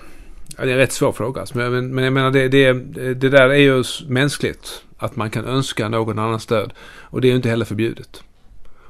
det 0.57 0.63
är 0.63 0.67
en 0.67 0.77
rätt 0.77 0.91
svår 0.91 1.11
fråga. 1.11 1.45
Men, 1.53 1.95
men 1.95 2.03
jag 2.03 2.13
menar 2.13 2.31
det, 2.31 2.47
det, 2.47 2.73
det 3.13 3.29
där 3.29 3.49
är 3.49 3.55
ju 3.55 3.83
mänskligt. 4.07 4.83
Att 4.97 5.15
man 5.15 5.29
kan 5.29 5.45
önska 5.45 5.89
någon 5.89 6.19
annans 6.19 6.45
död. 6.45 6.73
Och 7.01 7.21
det 7.21 7.27
är 7.27 7.29
ju 7.29 7.35
inte 7.35 7.49
heller 7.49 7.65
förbjudet. 7.65 8.23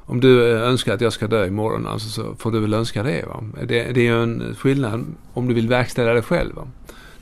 Om 0.09 0.20
du 0.20 0.51
eh, 0.51 0.61
önskar 0.61 0.93
att 0.93 1.01
jag 1.01 1.13
ska 1.13 1.28
dö 1.28 1.47
imorgon 1.47 1.88
alltså, 1.88 2.09
så 2.09 2.36
får 2.36 2.51
du 2.51 2.59
väl 2.59 2.74
önska 2.74 3.03
det. 3.03 3.26
Va? 3.28 3.43
Det, 3.67 3.84
det 3.84 4.01
är 4.01 4.05
ju 4.05 4.24
en 4.24 4.55
skillnad 4.55 5.05
om 5.34 5.47
du 5.47 5.53
vill 5.53 5.67
verkställa 5.67 6.13
det 6.13 6.22
själv. 6.22 6.55
Va? 6.55 6.67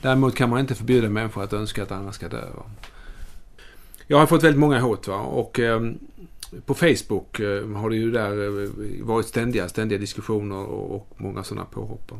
Däremot 0.01 0.35
kan 0.35 0.49
man 0.49 0.59
inte 0.59 0.75
förbjuda 0.75 1.09
människor 1.09 1.43
att 1.43 1.53
önska 1.53 1.83
att 1.83 1.91
andra 1.91 2.11
ska 2.11 2.29
dö. 2.29 2.41
Va? 2.55 2.63
Jag 4.07 4.17
har 4.17 4.27
fått 4.27 4.43
väldigt 4.43 4.59
många 4.59 4.79
hot 4.79 5.07
va? 5.07 5.15
och 5.15 5.59
eh, 5.59 5.81
på 6.65 6.73
Facebook 6.73 7.39
eh, 7.39 7.69
har 7.69 7.89
det 7.89 7.95
ju 7.95 8.11
där 8.11 8.63
eh, 8.63 8.69
varit 9.05 9.25
ständiga, 9.25 9.69
ständiga 9.69 9.99
diskussioner 9.99 10.65
och, 10.65 11.07
många 11.17 11.43
sådana 11.43 11.65
påhopp. 11.65 12.11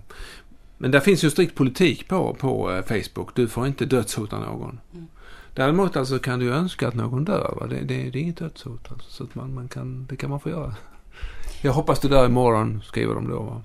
Men 0.78 0.92
där 0.92 1.00
finns 1.00 1.24
ju 1.24 1.30
strikt 1.30 1.56
politik 1.56 2.08
på, 2.08 2.34
på 2.34 2.72
eh, 2.72 2.84
Facebook. 2.84 3.36
Du 3.36 3.48
får 3.48 3.68
inte 3.68 3.86
dödshota 3.86 4.40
någon. 4.40 4.80
Mm. 4.94 5.08
Däremot 5.54 5.96
alltså 5.96 6.20
kan 6.20 6.40
du 6.40 6.54
önska 6.54 6.88
att 6.88 6.96
någon 6.96 7.26
dör. 7.26 7.68
Det, 7.70 7.76
det, 7.76 7.84
det 7.86 7.96
är 7.96 8.18
inget 8.18 8.38
dödshot. 8.38 8.92
Alltså, 8.92 9.10
så 9.10 9.24
att 9.24 9.36
man, 9.36 9.54
man 9.54 9.68
kan, 9.68 10.06
det 10.10 10.16
kan 10.16 10.30
man 10.30 10.40
få 10.40 10.50
göra. 10.50 10.76
Jag 11.62 11.74
hoppas 11.74 12.00
du 12.00 12.08
dör 12.08 12.26
imorgon, 12.26 12.82
skriver 12.86 13.16
de 13.16 13.30
då. 13.30 13.40
Va? 13.40 13.62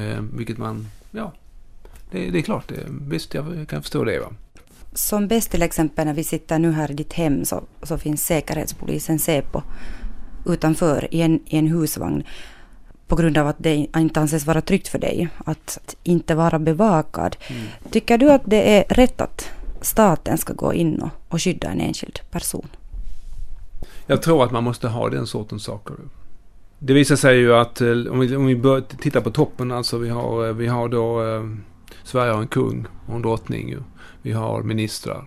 Eh, 0.00 0.20
vilket 0.32 0.58
man, 0.58 0.86
ja, 1.10 1.32
det, 2.10 2.30
det 2.30 2.38
är 2.38 2.42
klart. 2.42 2.68
Det, 2.68 2.86
visst, 2.88 3.34
jag 3.34 3.68
kan 3.68 3.82
förstå 3.82 4.04
det. 4.04 4.20
Va? 4.20 4.32
Som 4.92 5.28
bäst 5.28 5.50
till 5.50 5.62
exempel 5.62 6.06
när 6.06 6.14
vi 6.14 6.24
sitter 6.24 6.58
nu 6.58 6.72
här 6.72 6.90
i 6.90 6.94
ditt 6.94 7.12
hem 7.12 7.44
så, 7.44 7.62
så 7.82 7.98
finns 7.98 8.26
Säkerhetspolisen 8.26 9.18
Säpo 9.18 9.62
utanför 10.46 11.08
i 11.10 11.22
en, 11.22 11.40
i 11.46 11.58
en 11.58 11.66
husvagn 11.66 12.22
på 13.06 13.16
grund 13.16 13.38
av 13.38 13.46
att 13.46 13.56
det 13.58 13.74
inte 13.96 14.20
anses 14.20 14.46
vara 14.46 14.60
tryggt 14.60 14.88
för 14.88 14.98
dig 14.98 15.28
att 15.44 15.96
inte 16.02 16.34
vara 16.34 16.58
bevakad. 16.58 17.36
Mm. 17.48 17.62
Tycker 17.90 18.18
du 18.18 18.32
att 18.32 18.42
det 18.44 18.78
är 18.78 18.94
rätt 18.94 19.20
att 19.20 19.50
staten 19.80 20.38
ska 20.38 20.52
gå 20.52 20.74
in 20.74 21.02
och, 21.02 21.10
och 21.28 21.42
skydda 21.42 21.68
en 21.68 21.80
enskild 21.80 22.20
person? 22.30 22.68
Jag 24.06 24.22
tror 24.22 24.44
att 24.44 24.52
man 24.52 24.64
måste 24.64 24.88
ha 24.88 25.08
den 25.08 25.26
sortens 25.26 25.64
saker. 25.64 25.96
Det 26.78 26.92
visar 26.92 27.16
sig 27.16 27.36
ju 27.38 27.54
att 27.54 27.80
eh, 27.80 27.90
om 27.90 28.20
vi, 28.20 28.36
om 28.36 28.46
vi 28.46 28.56
bör, 28.56 28.80
tittar 28.80 29.20
på 29.20 29.30
toppen, 29.30 29.72
alltså 29.72 29.98
vi 29.98 30.08
har, 30.08 30.48
eh, 30.48 30.54
vi 30.54 30.66
har 30.66 30.88
då 30.88 31.24
eh, 31.24 31.42
Sverige 32.08 32.32
har 32.32 32.40
en 32.40 32.48
kung 32.48 32.86
och 33.06 33.14
en 33.14 33.22
drottning. 33.22 33.68
Ju. 33.68 33.78
Vi 34.22 34.32
har 34.32 34.62
ministrar. 34.62 35.24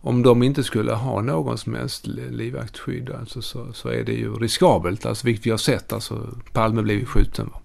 Om 0.00 0.22
de 0.22 0.42
inte 0.42 0.64
skulle 0.64 0.92
ha 0.92 1.20
någon 1.20 1.58
som 1.58 1.74
helst 1.74 2.06
livvaktsskydd 2.06 3.10
alltså, 3.10 3.42
så, 3.42 3.72
så 3.72 3.88
är 3.88 4.04
det 4.04 4.12
ju 4.12 4.34
riskabelt. 4.34 5.06
Alltså, 5.06 5.26
vilket 5.26 5.46
vi 5.46 5.50
har 5.50 5.58
sett. 5.58 5.92
Alltså, 5.92 6.28
Palme 6.52 6.82
blev 6.82 7.04
skjuten. 7.04 7.50
Va? 7.52 7.60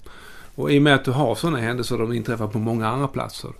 Och 0.56 0.72
i 0.72 0.78
och 0.78 0.82
med 0.82 0.96
att 0.96 1.06
du 1.06 1.12
har 1.12 1.36
sådana 1.36 1.58
händelser, 1.58 1.98
de 1.98 2.14
inträffar 2.14 2.48
på 2.48 2.60
många 2.60 2.88
andra 2.88 3.08
platser. 3.08 3.52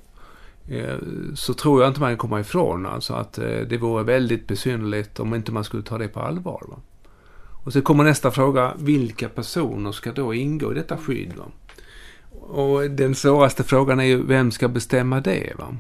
Eh, 0.68 0.96
så 1.36 1.54
tror 1.54 1.82
jag 1.82 1.90
inte 1.90 2.00
man 2.00 2.10
kan 2.10 2.18
komma 2.18 2.40
ifrån 2.40 2.86
alltså 2.86 3.14
att 3.14 3.38
eh, 3.38 3.60
det 3.70 3.78
vore 3.78 4.04
väldigt 4.04 4.48
besynnerligt 4.48 5.20
om 5.20 5.36
inte 5.36 5.52
man 5.52 5.64
skulle 5.64 5.84
ta 5.84 5.98
det 5.98 6.08
på 6.08 6.20
allvar. 6.20 6.64
Va? 6.68 6.78
Och 7.64 7.74
så 7.74 7.82
kommer 7.82 8.04
nästa 8.04 8.32
fråga, 8.32 8.74
vilka 8.78 9.30
personer 9.30 9.92
ska 9.92 10.12
då 10.12 10.34
ingå 10.34 10.72
i 10.72 10.76
detta 10.76 10.98
skydd? 10.98 11.34
Va? 11.38 11.46
Och 12.50 12.92
den 12.92 13.16
svåraste 13.16 13.64
frågan 13.64 14.00
är 14.00 14.04
ju, 14.04 14.24
vem 14.24 14.52
ska 14.52 14.68
bestämma 14.68 15.22
det? 15.22 15.54
Va? 15.58 15.78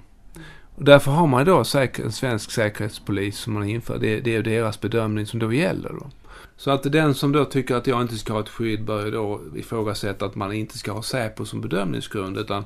Och 0.75 0.83
därför 0.83 1.11
har 1.11 1.27
man 1.27 1.45
då 1.45 1.63
säker, 1.63 2.03
en 2.03 2.11
svensk 2.11 2.51
säkerhetspolis 2.51 3.37
som 3.37 3.53
man 3.53 3.69
inför. 3.69 3.99
Det, 3.99 4.19
det 4.19 4.35
är 4.35 4.43
deras 4.43 4.81
bedömning 4.81 5.25
som 5.25 5.39
då 5.39 5.53
gäller. 5.53 5.89
Då. 5.89 6.09
Så 6.57 6.71
att 6.71 6.83
den 6.83 7.13
som 7.13 7.31
då 7.31 7.45
tycker 7.45 7.75
att 7.75 7.87
jag 7.87 8.01
inte 8.01 8.17
ska 8.17 8.33
ha 8.33 8.39
ett 8.39 8.49
skydd 8.49 8.85
bör 8.85 9.05
ju 9.05 9.11
då 9.11 9.41
ifrågasätta 9.55 10.25
att 10.25 10.35
man 10.35 10.53
inte 10.53 10.77
ska 10.77 10.91
ha 10.91 11.01
Säpo 11.01 11.45
som 11.45 11.61
bedömningsgrund 11.61 12.37
utan 12.37 12.63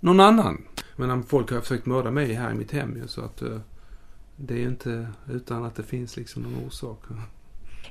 någon 0.00 0.20
annan. 0.20 0.62
Men 0.96 1.22
folk 1.22 1.50
har 1.50 1.60
försökt 1.60 1.86
mörda 1.86 2.10
mig 2.10 2.32
här 2.32 2.50
i 2.50 2.54
mitt 2.54 2.72
hem 2.72 2.96
ju 2.96 3.08
så 3.08 3.20
att 3.20 3.42
eh, 3.42 3.58
det 4.36 4.54
är 4.54 4.58
ju 4.58 4.68
inte 4.68 5.08
utan 5.30 5.64
att 5.64 5.74
det 5.74 5.82
finns 5.82 6.16
liksom 6.16 6.42
någon 6.42 6.66
orsak. 6.66 6.98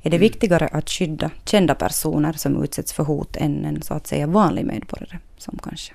Är 0.06 0.10
det 0.10 0.18
viktigare 0.18 0.68
att 0.68 0.90
skydda 0.90 1.32
kända 1.46 1.76
personer 1.76 2.34
som 2.34 2.64
utsätts 2.64 2.94
för 2.94 3.04
hot 3.04 3.36
än 3.36 3.66
en 3.66 3.82
så 3.82 3.94
att 3.94 4.08
säga 4.08 4.28
vanlig 4.28 4.66
medborgare 4.66 5.20
som 5.38 5.60
kanske 5.64 5.94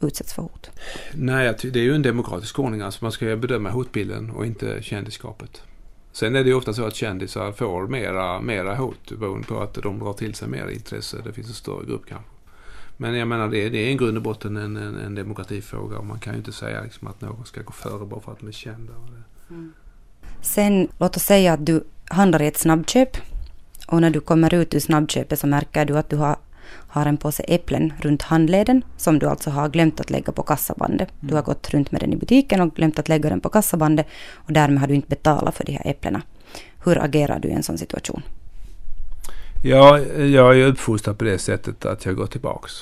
utsätts 0.00 0.32
för 0.32 0.42
hot? 0.42 0.70
Nej, 1.12 1.54
det 1.62 1.80
är 1.80 1.82
ju 1.82 1.94
en 1.94 2.02
demokratisk 2.02 2.58
ordning. 2.58 2.80
Alltså 2.80 3.04
man 3.04 3.12
ska 3.12 3.36
bedöma 3.36 3.70
hotbilden 3.70 4.30
och 4.30 4.46
inte 4.46 4.82
kändisskapet. 4.82 5.62
Sen 6.12 6.36
är 6.36 6.44
det 6.44 6.50
ju 6.50 6.54
ofta 6.54 6.72
så 6.72 6.84
att 6.84 6.94
kändisar 6.94 7.52
får 7.52 7.88
mera, 7.88 8.40
mera 8.40 8.74
hot 8.74 9.12
beroende 9.18 9.46
på 9.46 9.60
att 9.60 9.74
de 9.74 9.98
drar 9.98 10.12
till 10.12 10.34
sig 10.34 10.48
mer 10.48 10.68
intresse. 10.68 11.16
Det 11.24 11.32
finns 11.32 11.48
en 11.48 11.54
större 11.54 11.86
grupp 11.86 12.06
kanske. 12.08 12.30
Men 12.96 13.14
jag 13.14 13.28
menar 13.28 13.48
det, 13.48 13.66
är, 13.66 13.70
det 13.70 13.78
är 13.78 13.90
en 13.90 13.96
grund 13.96 14.16
och 14.16 14.22
botten 14.22 14.56
en, 14.56 14.76
en, 14.76 14.96
en 14.96 15.14
demokratifråga 15.14 15.98
och 15.98 16.06
man 16.06 16.18
kan 16.18 16.32
ju 16.32 16.38
inte 16.38 16.52
säga 16.52 16.82
liksom 16.82 17.08
att 17.08 17.20
någon 17.20 17.46
ska 17.46 17.62
gå 17.62 17.72
före 17.72 18.06
bara 18.06 18.20
för 18.20 18.32
att 18.32 18.40
de 18.40 18.48
är 18.48 18.52
kända. 18.52 18.92
Mm. 19.50 19.72
Sen 20.42 20.88
låt 20.98 21.16
oss 21.16 21.22
säga 21.22 21.52
att 21.52 21.66
du 21.66 21.84
handlar 22.08 22.42
i 22.42 22.46
ett 22.46 22.58
snabbköp 22.58 23.16
och 23.86 24.00
när 24.00 24.10
du 24.10 24.20
kommer 24.20 24.54
ut 24.54 24.74
ur 24.74 24.80
snabbköpet 24.80 25.38
så 25.38 25.46
märker 25.46 25.84
du 25.84 25.98
att 25.98 26.10
du 26.10 26.16
har, 26.16 26.36
har 26.88 27.06
en 27.06 27.16
påse 27.16 27.42
äpplen 27.42 27.92
runt 28.00 28.22
handleden 28.22 28.84
som 28.96 29.18
du 29.18 29.26
alltså 29.26 29.50
har 29.50 29.68
glömt 29.68 30.00
att 30.00 30.10
lägga 30.10 30.32
på 30.32 30.42
kassabandet. 30.42 31.08
Mm. 31.08 31.28
Du 31.28 31.34
har 31.34 31.42
gått 31.42 31.70
runt 31.70 31.92
med 31.92 32.00
den 32.00 32.12
i 32.12 32.16
butiken 32.16 32.60
och 32.60 32.74
glömt 32.74 32.98
att 32.98 33.08
lägga 33.08 33.30
den 33.30 33.40
på 33.40 33.48
kassabandet 33.48 34.06
och 34.34 34.52
därmed 34.52 34.80
har 34.80 34.86
du 34.86 34.94
inte 34.94 35.08
betalat 35.08 35.56
för 35.56 35.64
de 35.64 35.72
här 35.72 35.90
äpplena. 35.90 36.22
Hur 36.84 37.04
agerar 37.04 37.38
du 37.38 37.48
i 37.48 37.52
en 37.52 37.62
sån 37.62 37.78
situation? 37.78 38.22
Ja, 39.62 39.98
jag 40.18 40.60
är 40.60 40.66
uppfostrad 40.66 41.18
på 41.18 41.24
det 41.24 41.38
sättet 41.38 41.86
att 41.86 42.04
jag 42.04 42.16
går 42.16 42.26
tillbaks. 42.26 42.72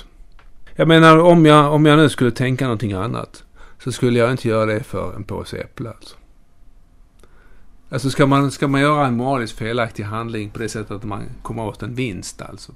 Jag 0.77 0.89
menar 0.89 1.19
om 1.19 1.47
jag, 1.47 1.73
om 1.73 1.87
jag 1.87 1.99
nu 1.99 2.09
skulle 2.09 2.31
tänka 2.31 2.65
någonting 2.65 2.93
annat 2.93 3.45
så 3.85 3.93
skulle 3.93 4.19
jag 4.19 4.31
inte 4.31 4.49
göra 4.49 4.67
det 4.67 4.83
för 4.83 5.17
en 5.17 5.25
påse 5.25 5.57
äpplen. 5.57 5.93
Alltså. 5.97 6.17
Alltså 7.91 8.11
ska 8.11 8.27
man, 8.27 8.51
ska 8.51 8.69
man 8.69 8.81
göra 8.81 9.07
en 9.07 9.17
moraliskt 9.17 9.59
felaktig 9.59 10.03
handling 10.03 10.51
på 10.51 10.59
det 10.59 10.69
sättet 10.69 10.91
att 10.91 11.05
man 11.05 11.23
kommer 11.43 11.67
åt 11.67 11.83
en 11.83 11.95
vinst 11.95 12.43
alltså. 12.43 12.73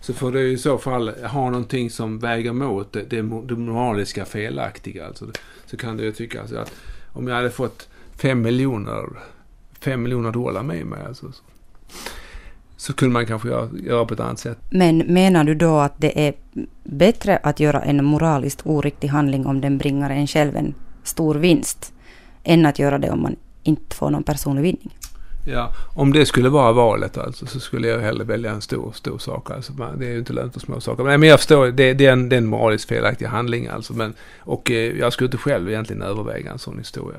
Så 0.00 0.14
får 0.14 0.32
du 0.32 0.50
i 0.50 0.58
så 0.58 0.78
fall 0.78 1.08
ha 1.08 1.50
någonting 1.50 1.90
som 1.90 2.18
väger 2.18 2.52
mot 2.52 2.92
det, 2.92 3.10
det, 3.10 3.22
det 3.46 3.56
moraliska 3.56 4.24
felaktiga. 4.24 5.06
Alltså. 5.06 5.26
Så 5.66 5.76
kan 5.76 5.96
du 5.96 6.04
ju 6.04 6.12
tycka 6.12 6.40
alltså, 6.40 6.56
att 6.56 6.72
om 7.12 7.28
jag 7.28 7.36
hade 7.36 7.50
fått 7.50 7.88
fem 8.16 8.42
miljoner, 8.42 9.06
fem 9.80 10.02
miljoner 10.02 10.32
dollar 10.32 10.62
med 10.62 10.86
mig 10.86 11.04
alltså, 11.06 11.32
så, 11.32 11.42
så 12.76 12.92
kunde 12.92 13.12
man 13.12 13.26
kanske 13.26 13.48
göra, 13.48 13.68
göra 13.84 14.04
på 14.04 14.14
ett 14.14 14.20
annat 14.20 14.38
sätt. 14.38 14.58
Men 14.70 14.98
menar 14.98 15.44
du 15.44 15.54
då 15.54 15.78
att 15.78 15.94
det 15.96 16.26
är 16.28 16.34
bättre 16.84 17.36
att 17.36 17.60
göra 17.60 17.82
en 17.82 18.04
moraliskt 18.04 18.66
oriktig 18.66 19.08
handling 19.08 19.46
om 19.46 19.60
den 19.60 19.78
bringar 19.78 20.10
en 20.10 20.26
själv 20.26 20.56
en 20.56 20.74
stor 21.02 21.34
vinst 21.34 21.92
än 22.44 22.66
att 22.66 22.78
göra 22.78 22.98
det 22.98 23.10
om 23.10 23.22
man 23.22 23.36
inte 23.62 23.96
får 23.96 24.10
någon 24.10 24.22
personlig 24.22 24.62
vinning. 24.62 24.96
Ja, 25.44 25.72
om 25.94 26.12
det 26.12 26.26
skulle 26.26 26.48
vara 26.48 26.72
valet 26.72 27.18
alltså 27.18 27.46
så 27.46 27.60
skulle 27.60 27.88
jag 27.88 27.98
hellre 27.98 28.24
välja 28.24 28.50
en 28.50 28.60
stor, 28.60 28.92
stor 28.92 29.18
sak. 29.18 29.50
Alltså, 29.50 29.72
det 29.98 30.06
är 30.06 30.10
ju 30.10 30.18
inte 30.18 30.32
lönt 30.32 30.56
att 30.56 30.62
små 30.62 30.80
saker. 30.80 31.04
Men, 31.04 31.22
jag 31.22 31.38
förstår, 31.38 31.66
det, 31.66 31.94
det, 31.94 32.06
är 32.06 32.12
en, 32.12 32.28
det 32.28 32.36
är 32.36 32.38
en 32.38 32.46
moraliskt 32.46 32.88
felaktig 32.88 33.26
handling 33.26 33.66
alltså. 33.66 33.92
Men, 33.92 34.14
och 34.38 34.70
eh, 34.70 34.98
jag 34.98 35.12
skulle 35.12 35.26
inte 35.26 35.38
själv 35.38 35.68
egentligen 35.68 36.02
överväga 36.02 36.50
en 36.50 36.58
sån 36.58 36.78
historia. 36.78 37.18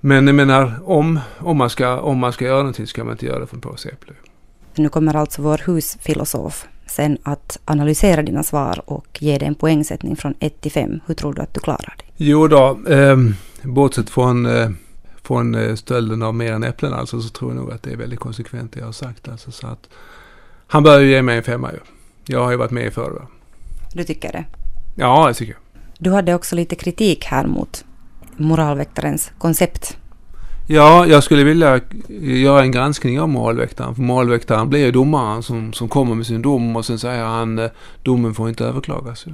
Men 0.00 0.26
jag 0.26 0.36
menar, 0.36 0.80
om, 0.84 1.20
om, 1.38 1.56
man 1.56 1.70
ska, 1.70 2.00
om 2.00 2.18
man 2.18 2.32
ska 2.32 2.44
göra 2.44 2.58
någonting 2.58 2.86
ska 2.86 3.04
man 3.04 3.12
inte 3.12 3.26
göra 3.26 3.38
det 3.38 3.46
från 3.46 3.60
påse. 3.60 3.90
Nu 4.74 4.88
kommer 4.88 5.16
alltså 5.16 5.42
vår 5.42 5.60
husfilosof 5.66 6.66
sen 6.86 7.18
att 7.22 7.58
analysera 7.64 8.22
dina 8.22 8.42
svar 8.42 8.82
och 8.86 9.18
ge 9.20 9.38
dig 9.38 9.48
en 9.48 9.54
poängsättning 9.54 10.16
från 10.16 10.34
1 10.40 10.60
till 10.60 10.72
5. 10.72 11.00
Hur 11.06 11.14
tror 11.14 11.34
du 11.34 11.42
att 11.42 11.54
du 11.54 11.60
klarar 11.60 11.94
dig? 11.98 12.12
Jo 12.16 12.48
då, 12.48 12.78
eh, 12.88 13.16
bortsett 13.64 14.10
från, 14.10 14.46
eh, 14.46 14.70
från 15.22 15.54
eh, 15.54 15.74
stölden 15.74 16.22
av 16.22 16.34
mer 16.34 16.52
än 16.52 16.64
äpplen 16.64 16.94
alltså 16.94 17.20
så 17.20 17.28
tror 17.28 17.50
jag 17.50 17.56
nog 17.56 17.72
att 17.72 17.82
det 17.82 17.92
är 17.92 17.96
väldigt 17.96 18.20
konsekvent 18.20 18.72
det 18.72 18.78
jag 18.78 18.86
har 18.86 18.92
sagt. 18.92 19.28
Alltså, 19.28 19.50
så 19.50 19.66
att, 19.66 19.88
han 20.66 20.82
bör 20.82 21.00
ju 21.00 21.10
ge 21.10 21.22
mig 21.22 21.36
en 21.36 21.42
femma 21.42 21.72
ju. 21.72 21.78
Jag 22.26 22.44
har 22.44 22.50
ju 22.50 22.56
varit 22.56 22.70
med 22.70 22.86
i 22.86 22.90
förr. 22.90 23.26
Du 23.92 24.04
tycker 24.04 24.32
det? 24.32 24.44
Ja, 24.94 25.26
jag 25.26 25.36
tycker 25.36 25.52
jag. 25.52 25.60
Du 25.98 26.10
hade 26.10 26.34
också 26.34 26.56
lite 26.56 26.74
kritik 26.74 27.24
här 27.24 27.46
mot 27.46 27.84
moralväktarens 28.36 29.30
koncept. 29.38 29.96
Ja, 30.66 31.06
jag 31.06 31.24
skulle 31.24 31.44
vilja 31.44 31.80
göra 32.20 32.62
en 32.62 32.70
granskning 32.70 33.20
av 33.20 33.28
moralväktaren. 33.28 33.94
För 33.94 34.02
moralväktaren 34.02 34.68
blir 34.68 34.84
ju 34.84 34.92
domaren 34.92 35.42
som, 35.42 35.72
som 35.72 35.88
kommer 35.88 36.14
med 36.14 36.26
sin 36.26 36.42
dom 36.42 36.76
och 36.76 36.86
sen 36.86 36.98
säger 36.98 37.24
han 37.24 37.58
eh, 37.58 37.70
domen 38.02 38.34
får 38.34 38.48
inte 38.48 38.64
överklagas. 38.64 39.26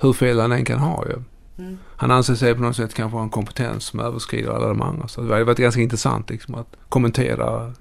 Hur 0.00 0.12
fel 0.12 0.40
han 0.40 0.52
än 0.52 0.64
kan 0.64 0.78
ha 0.78 1.04
ju. 1.06 1.22
Mm. 1.58 1.78
Han 1.96 2.10
anser 2.10 2.34
sig 2.34 2.54
på 2.54 2.62
något 2.62 2.76
sätt 2.76 2.94
kanske 2.94 3.16
ha 3.16 3.22
en 3.22 3.30
kompetens 3.30 3.84
som 3.84 4.00
överskrider 4.00 4.50
alla 4.50 4.68
de 4.68 4.82
andra. 4.82 5.08
Så 5.08 5.20
det 5.20 5.34
har 5.34 5.40
varit 5.40 5.58
ganska 5.58 5.80
intressant 5.80 6.30
liksom, 6.30 6.54
att 6.54 6.76
kommentera 6.88 7.72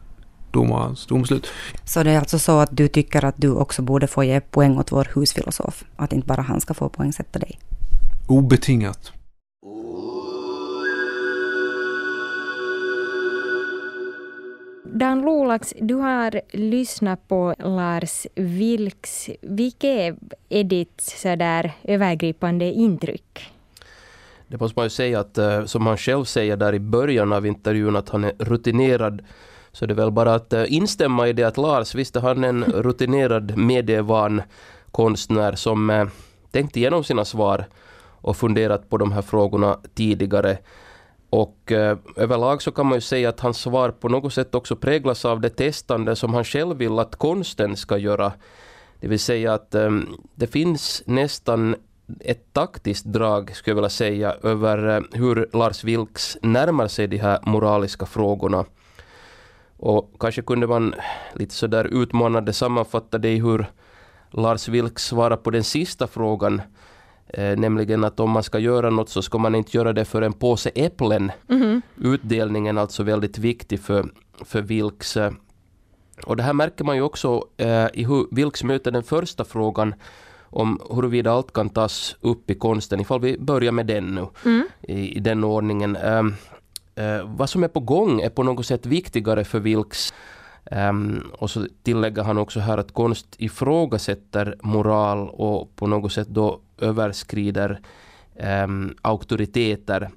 domarens 0.51 1.05
domslut. 1.05 1.47
Så 1.86 2.03
det 2.03 2.11
är 2.11 2.19
alltså 2.19 2.39
så 2.39 2.59
att 2.59 2.78
du 2.78 2.88
tycker 2.88 3.25
att 3.25 3.36
du 3.38 3.51
också 3.51 3.82
borde 3.82 4.07
få 4.07 4.23
ge 4.23 4.41
poäng 4.41 4.78
åt 4.78 4.91
vår 4.91 5.07
husfilosof? 5.15 5.84
Att 5.95 6.13
inte 6.13 6.28
bara 6.28 6.41
han 6.41 6.61
ska 6.61 6.73
få 6.73 6.89
poängsätta 6.89 7.39
dig? 7.39 7.59
Obetingat. 8.28 9.11
Dan 14.84 15.21
Lolax, 15.21 15.73
du 15.82 15.93
har 15.93 16.41
lyssnat 16.53 17.28
på 17.28 17.55
Lars 17.59 18.28
Vilks. 18.36 19.30
Vilket 19.41 20.15
är 20.49 20.63
ditt 20.63 21.01
sådär 21.01 21.73
övergripande 21.84 22.65
intryck? 22.65 23.57
Det 24.48 24.60
måste 24.60 24.80
man 24.80 24.86
ju 24.86 24.89
säga 24.89 25.20
att, 25.20 25.38
eh, 25.38 25.66
som 25.66 25.88
han 25.88 25.98
själv 25.98 26.24
säger 26.24 26.58
där 26.58 26.76
i 26.76 26.80
början 26.80 27.34
av 27.34 27.45
intervjun, 27.45 27.95
att 27.95 28.10
han 28.10 28.24
är 28.24 28.34
rutinerad. 28.39 29.22
Så 29.72 29.86
det 29.86 29.93
är 29.93 29.95
väl 29.95 30.12
bara 30.12 30.36
att 30.36 30.54
eh, 30.54 30.74
instämma 30.74 31.28
i 31.28 31.34
det 31.34 31.43
att 31.43 31.58
Lars, 31.58 31.95
visst 31.95 32.16
är 32.16 32.22
han 32.22 32.43
en 32.43 32.64
rutinerad 32.64 33.58
medievan 33.58 34.41
konstnär 34.91 35.56
som 35.56 35.89
eh, 35.89 36.08
tänkt 36.52 36.78
igenom 36.78 37.04
sina 37.04 37.26
svar 37.26 37.66
och 38.22 38.38
funderat 38.38 38.89
på 38.89 38.98
de 38.98 39.12
här 39.12 39.22
frågorna 39.22 39.80
tidigare. 39.95 40.58
Och 41.30 41.72
eh, 41.72 41.98
överlag 42.16 42.62
så 42.62 42.72
kan 42.72 42.86
man 42.86 42.98
ju 42.98 43.02
säga 43.02 43.30
att 43.30 43.39
hans 43.39 43.58
svar 43.58 43.91
på 43.91 44.10
något 44.10 44.34
sätt 44.34 44.56
också 44.56 44.76
präglas 44.76 45.26
av 45.26 45.41
det 45.41 45.50
testande 45.50 46.16
som 46.16 46.34
han 46.34 46.43
själv 46.43 46.78
vill 46.78 47.00
att 47.00 47.16
konsten 47.16 47.76
ska 47.76 47.98
göra. 47.98 48.32
Det 49.00 49.08
vill 49.08 49.20
säga 49.20 49.54
att 49.54 49.76
eh, 49.76 49.91
det 50.36 50.48
finns 50.48 51.04
nästan 51.06 51.76
ett 52.20 52.53
taktiskt 52.53 53.05
drag, 53.05 53.55
skulle 53.55 53.72
jag 53.72 53.76
vilja 53.76 53.89
säga, 53.89 54.36
över 54.43 54.97
eh, 54.97 55.01
hur 55.12 55.49
Lars 55.53 55.84
Vilks 55.84 56.38
närmar 56.41 56.88
sig 56.88 57.08
de 57.08 57.18
här 57.18 57.39
moraliska 57.43 58.05
frågorna. 58.05 58.66
Och 59.78 60.16
kanske 60.20 60.41
kunde 60.41 60.68
man 60.68 60.95
lite 61.34 61.53
sådär 61.53 61.86
utmanande 61.86 62.53
sammanfatta 62.53 63.18
det 63.18 63.30
i 63.30 63.39
hur 63.39 63.66
Lars 64.32 64.68
Vilks 64.68 65.05
svarar 65.05 65.38
på 65.38 65.51
den 65.51 65.64
sista 65.64 66.08
frågan 66.08 66.62
Eh, 67.30 67.58
nämligen 67.58 68.03
att 68.03 68.20
om 68.20 68.32
man 68.32 68.43
ska 68.43 68.60
göra 68.60 68.89
något 68.89 69.10
så 69.10 69.22
ska 69.22 69.38
man 69.38 69.55
inte 69.55 69.78
göra 69.78 69.93
det 69.93 70.05
för 70.05 70.22
en 70.22 70.34
påse 70.34 70.70
äpplen. 70.70 71.32
Mm. 71.49 71.82
Utdelningen 71.95 72.78
är 72.78 72.82
alltså 72.82 73.03
väldigt 73.03 73.38
viktig 73.38 73.80
för, 73.80 74.10
för 74.45 74.62
Vilks. 74.62 75.18
Eh, 75.18 75.32
och 76.24 76.38
det 76.38 76.43
här 76.43 76.53
märker 76.53 76.84
man 76.84 76.95
ju 76.95 77.01
också 77.01 77.43
eh, 77.58 77.88
i 77.93 78.03
hur 78.03 78.28
Vilks 78.32 78.64
möter 78.64 78.91
den 78.91 79.03
första 79.03 79.45
frågan 79.45 79.95
om 80.50 80.82
huruvida 80.89 81.32
allt 81.32 81.54
kan 81.54 81.70
tas 81.70 82.16
upp 82.22 82.50
i 82.50 82.56
konsten, 82.56 83.00
ifall 83.00 83.22
vi 83.22 83.38
börjar 83.38 83.72
med 83.72 83.86
den 83.86 84.16
nu, 84.16 84.28
mm. 84.45 84.68
i, 84.82 85.18
i, 85.18 85.20
den 85.20 85.43
ordningen. 85.43 85.95
Eh, 85.95 86.26
eh, 86.95 87.22
vad 87.26 87.50
som 87.50 87.64
är 87.64 87.68
på 87.68 87.80
gång 87.80 88.22
är 88.22 88.30
på 88.30 88.43
något 88.43 88.66
sätt 88.66 88.86
viktigare 88.86 89.43
för 89.43 89.60
Vilks 89.60 90.14
Um, 90.72 91.32
och 91.34 91.50
så 91.50 91.68
tillägger 91.84 92.24
han 92.24 92.38
också 92.38 92.60
här 92.60 92.78
att 92.78 92.93
konst 92.93 93.36
ifrågasätter 93.38 94.56
moral 94.62 95.30
och 95.30 95.76
på 95.76 95.88
något 95.88 96.14
sätt 96.14 96.28
då 96.28 96.60
överskrider 96.78 97.80
um, 98.66 98.95
auktoriteter. 99.02 100.10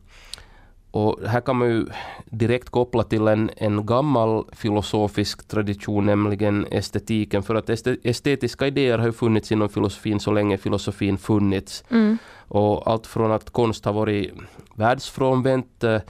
Och 0.90 1.18
här 1.26 1.40
kan 1.40 1.56
man 1.56 1.68
ju 1.68 1.86
direkt 2.24 2.70
koppla 2.70 3.02
till 3.02 3.28
en, 3.28 3.50
en 3.56 3.86
gammal 3.86 4.44
filosofisk 4.52 5.48
tradition, 5.48 6.06
nämligen 6.06 6.66
estetiken. 6.70 7.42
För 7.42 7.54
att 7.54 7.70
estetiska 8.02 8.66
idéer 8.66 8.98
har 8.98 9.06
ju 9.06 9.12
funnits 9.12 9.52
inom 9.52 9.68
filosofin 9.68 10.20
så 10.20 10.32
länge 10.32 10.58
filosofin 10.58 11.18
funnits. 11.18 11.84
Mm. 11.90 12.18
Och 12.48 12.90
allt 12.90 13.06
från 13.06 13.32
att 13.32 13.50
konst 13.50 13.84
har 13.84 13.92
varit 13.92 14.32
världsfrånvänt 14.74 15.84
eh, 15.84 16.00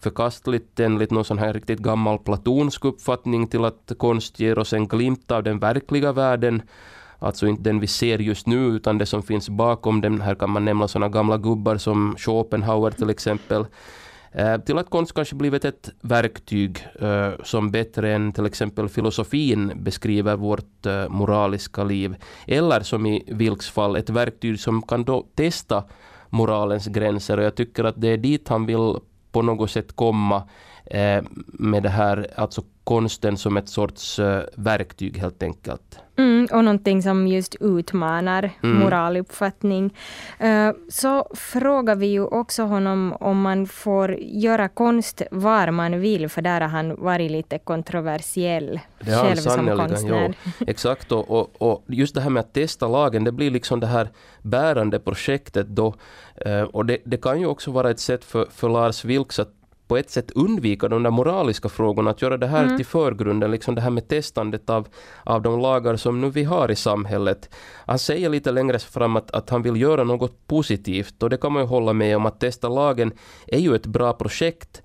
förkastligt 0.00 0.80
enligt 0.80 1.10
någon 1.10 1.24
sån 1.24 1.38
här 1.38 1.52
riktigt 1.52 1.78
gammal 1.78 2.18
platonsk 2.18 2.84
uppfattning 2.84 3.46
till 3.46 3.64
att 3.64 3.92
konst 3.98 4.40
ger 4.40 4.58
oss 4.58 4.72
en 4.72 4.88
glimt 4.88 5.30
av 5.30 5.42
den 5.42 5.58
verkliga 5.58 6.12
världen. 6.12 6.62
Alltså 7.18 7.46
inte 7.46 7.62
den 7.62 7.80
vi 7.80 7.86
ser 7.86 8.18
just 8.18 8.46
nu 8.46 8.56
utan 8.56 8.98
det 8.98 9.06
som 9.06 9.22
finns 9.22 9.48
bakom 9.48 10.00
den. 10.00 10.20
Här 10.20 10.34
kan 10.34 10.50
man 10.50 10.64
nämna 10.64 10.88
sådana 10.88 11.08
gamla 11.08 11.38
gubbar 11.38 11.76
som 11.76 12.14
Schopenhauer 12.18 12.90
till 12.90 13.10
exempel. 13.10 13.66
Eh, 14.32 14.60
till 14.60 14.78
att 14.78 14.90
konst 14.90 15.14
kanske 15.14 15.34
blivit 15.34 15.64
ett 15.64 15.90
verktyg 16.00 16.86
eh, 17.00 17.30
som 17.44 17.70
bättre 17.70 18.12
än 18.12 18.32
till 18.32 18.46
exempel 18.46 18.88
filosofin 18.88 19.72
beskriver 19.76 20.36
vårt 20.36 20.86
eh, 20.86 21.08
moraliska 21.08 21.84
liv. 21.84 22.16
Eller 22.46 22.80
som 22.80 23.06
i 23.06 23.24
Vilks 23.26 23.70
fall 23.70 23.96
ett 23.96 24.10
verktyg 24.10 24.60
som 24.60 24.82
kan 24.82 25.04
då 25.04 25.26
testa 25.34 25.84
moralens 26.28 26.86
gränser 26.86 27.38
och 27.38 27.44
jag 27.44 27.54
tycker 27.54 27.84
att 27.84 28.00
det 28.00 28.08
är 28.08 28.16
dit 28.16 28.48
han 28.48 28.66
vill 28.66 28.94
på 29.32 29.42
något 29.42 29.70
sätt 29.70 29.96
komma 29.96 30.42
med 31.46 31.82
det 31.82 31.88
här, 31.88 32.26
alltså 32.36 32.62
konsten 32.90 33.36
som 33.36 33.56
ett 33.56 33.68
sorts 33.68 34.18
eh, 34.18 34.42
verktyg 34.56 35.18
helt 35.18 35.42
enkelt. 35.42 35.98
Mm, 36.16 36.48
och 36.52 36.64
någonting 36.64 37.02
som 37.02 37.26
just 37.26 37.56
utmanar 37.60 38.50
mm. 38.62 38.78
moraluppfattning. 38.78 39.94
Uh, 40.44 40.70
så 40.88 41.26
frågar 41.34 41.96
vi 41.96 42.06
ju 42.06 42.24
också 42.24 42.62
honom 42.62 43.12
om 43.20 43.40
man 43.40 43.66
får 43.66 44.16
göra 44.20 44.68
konst 44.68 45.22
var 45.30 45.70
man 45.70 46.00
vill, 46.00 46.28
för 46.28 46.42
där 46.42 46.60
har 46.60 46.68
han 46.68 46.96
varit 46.96 47.30
lite 47.30 47.58
kontroversiell 47.58 48.80
det 49.00 49.16
själv 49.16 49.36
som 49.36 49.76
konstnär. 49.76 50.34
Jo. 50.44 50.52
Exakt, 50.66 51.12
och, 51.12 51.30
och, 51.30 51.62
och, 51.62 51.84
just 51.88 52.14
det 52.14 52.20
här 52.20 52.30
med 52.30 52.40
att 52.40 52.52
testa 52.52 52.88
lagen, 52.88 53.24
det 53.24 53.32
blir 53.32 53.50
liksom 53.50 53.80
det 53.80 53.86
här 53.86 54.08
bärande 54.42 54.98
projektet 54.98 55.66
då. 55.66 55.94
Uh, 56.46 56.62
och 56.62 56.86
det, 56.86 56.98
det, 57.04 57.16
kan 57.16 57.40
ju 57.40 57.46
också 57.46 57.70
vara 57.70 57.90
ett 57.90 58.00
sätt 58.00 58.24
för, 58.24 58.46
för 58.50 58.68
Lars 58.68 59.04
Vilks 59.04 59.38
att 59.38 59.59
på 59.90 59.96
ett 59.96 60.10
sätt 60.10 60.30
undvika 60.30 60.88
de 60.88 61.02
där 61.02 61.10
moraliska 61.10 61.68
frågorna, 61.68 62.10
att 62.10 62.22
göra 62.22 62.36
det 62.36 62.46
här 62.46 62.64
mm. 62.64 62.76
till 62.76 62.86
förgrunden, 62.86 63.50
liksom 63.50 63.74
det 63.74 63.80
här 63.80 63.90
med 63.90 64.08
testandet 64.08 64.70
av, 64.70 64.88
av 65.24 65.42
de 65.42 65.60
lagar 65.60 65.96
som 65.96 66.20
nu 66.20 66.30
vi 66.30 66.44
har 66.44 66.70
i 66.70 66.76
samhället. 66.76 67.54
Han 67.86 67.98
säger 67.98 68.28
lite 68.28 68.50
längre 68.50 68.78
fram 68.78 69.16
att, 69.16 69.30
att 69.30 69.50
han 69.50 69.62
vill 69.62 69.80
göra 69.80 70.04
något 70.04 70.46
positivt 70.46 71.22
och 71.22 71.30
det 71.30 71.36
kan 71.36 71.52
man 71.52 71.62
ju 71.62 71.68
hålla 71.68 71.92
med 71.92 72.16
om 72.16 72.26
att 72.26 72.40
testa 72.40 72.68
lagen 72.68 73.12
är 73.46 73.58
ju 73.58 73.74
ett 73.74 73.86
bra 73.86 74.12
projekt 74.12 74.82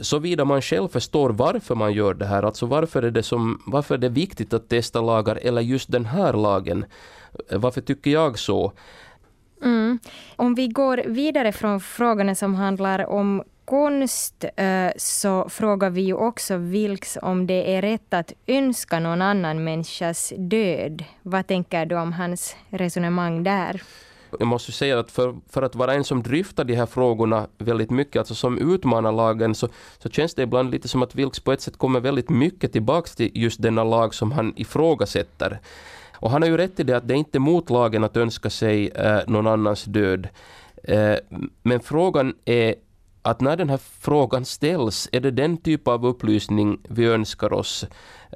såvida 0.00 0.44
man 0.44 0.62
själv 0.62 0.88
förstår 0.88 1.30
varför 1.30 1.74
man 1.74 1.92
gör 1.92 2.14
det 2.14 2.26
här, 2.26 2.42
alltså 2.42 2.66
varför 2.66 3.02
är 3.02 3.10
det, 3.10 3.22
som, 3.22 3.62
varför 3.66 3.94
är 3.94 3.98
det 3.98 4.08
viktigt 4.08 4.52
att 4.52 4.68
testa 4.68 5.00
lagar 5.00 5.38
eller 5.42 5.62
just 5.62 5.92
den 5.92 6.04
här 6.04 6.32
lagen. 6.32 6.84
Varför 7.50 7.80
tycker 7.80 8.10
jag 8.10 8.38
så? 8.38 8.72
Mm. 9.62 9.98
Om 10.36 10.54
vi 10.54 10.68
går 10.68 11.02
vidare 11.06 11.52
från 11.52 11.80
frågorna 11.80 12.34
som 12.34 12.54
handlar 12.54 13.06
om 13.06 13.42
konst 13.70 14.44
eh, 14.56 14.90
så 14.96 15.48
frågar 15.48 15.90
vi 15.90 16.00
ju 16.00 16.14
också 16.14 16.56
Vilks 16.56 17.18
om 17.22 17.46
det 17.46 17.74
är 17.74 17.82
rätt 17.82 18.14
att 18.14 18.32
önska 18.46 19.00
någon 19.00 19.22
annan 19.22 19.64
människas 19.64 20.32
död. 20.36 21.04
Vad 21.22 21.46
tänker 21.46 21.86
du 21.86 21.96
om 21.96 22.12
hans 22.12 22.56
resonemang 22.70 23.42
där? 23.42 23.82
Jag 24.38 24.48
måste 24.48 24.72
säga 24.72 24.98
att 24.98 25.10
för, 25.10 25.36
för 25.48 25.62
att 25.62 25.74
vara 25.74 25.94
en 25.94 26.04
som 26.04 26.22
dryftar 26.22 26.64
de 26.64 26.74
här 26.74 26.86
frågorna 26.86 27.46
väldigt 27.58 27.90
mycket, 27.90 28.16
alltså 28.16 28.34
som 28.34 28.74
utmanar 28.74 29.12
lagen, 29.12 29.54
så, 29.54 29.68
så 29.98 30.08
känns 30.08 30.34
det 30.34 30.42
ibland 30.42 30.70
lite 30.70 30.88
som 30.88 31.02
att 31.02 31.14
Vilks 31.14 31.40
på 31.40 31.52
ett 31.52 31.60
sätt 31.60 31.76
kommer 31.76 32.00
väldigt 32.00 32.30
mycket 32.30 32.72
tillbaks 32.72 33.16
till 33.16 33.30
just 33.34 33.62
denna 33.62 33.84
lag 33.84 34.14
som 34.14 34.32
han 34.32 34.52
ifrågasätter. 34.56 35.60
Och 36.16 36.30
han 36.30 36.42
har 36.42 36.48
ju 36.48 36.56
rätt 36.56 36.80
i 36.80 36.82
det 36.82 36.96
att 36.96 37.08
det 37.08 37.14
är 37.14 37.18
inte 37.18 37.38
mot 37.38 37.70
lagen 37.70 38.04
att 38.04 38.16
önska 38.16 38.50
sig 38.50 38.88
eh, 38.88 39.20
någon 39.26 39.46
annans 39.46 39.84
död. 39.84 40.28
Eh, 40.84 41.16
men 41.62 41.80
frågan 41.80 42.34
är 42.44 42.74
att 43.22 43.40
när 43.40 43.56
den 43.56 43.70
här 43.70 43.80
frågan 44.00 44.44
ställs, 44.44 45.08
är 45.12 45.20
det 45.20 45.30
den 45.30 45.56
typ 45.56 45.88
av 45.88 46.06
upplysning 46.06 46.80
vi 46.88 47.04
önskar 47.04 47.52
oss? 47.52 47.86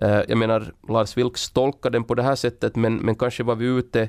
Eh, 0.01 0.20
jag 0.28 0.39
menar, 0.39 0.72
Lars 0.89 1.16
Vilks 1.16 1.51
tolkar 1.51 1.91
den 1.91 2.05
på 2.05 2.14
det 2.14 2.22
här 2.22 2.35
sättet, 2.35 2.76
men, 2.76 2.97
men 2.97 3.14
kanske 3.14 3.43
var 3.43 3.55
vi 3.55 3.66
ute 3.66 4.09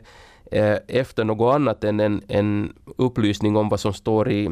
eh, 0.51 0.77
efter 0.87 1.23
något 1.23 1.55
annat 1.55 1.83
än 1.83 1.99
en, 1.99 2.21
en 2.27 2.73
upplysning 2.97 3.55
om 3.55 3.69
vad 3.69 3.79
som 3.79 3.93
står 3.93 4.31
i 4.31 4.45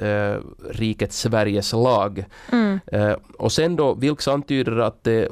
eh, 0.00 0.36
riket 0.70 1.12
Sveriges 1.12 1.72
lag. 1.72 2.24
Mm. 2.52 2.80
Eh, 2.86 3.16
och 3.38 3.52
sen 3.52 3.76
då 3.76 3.94
Vilks 3.94 4.28
antyder 4.28 4.78
att 4.78 5.04
det, 5.04 5.28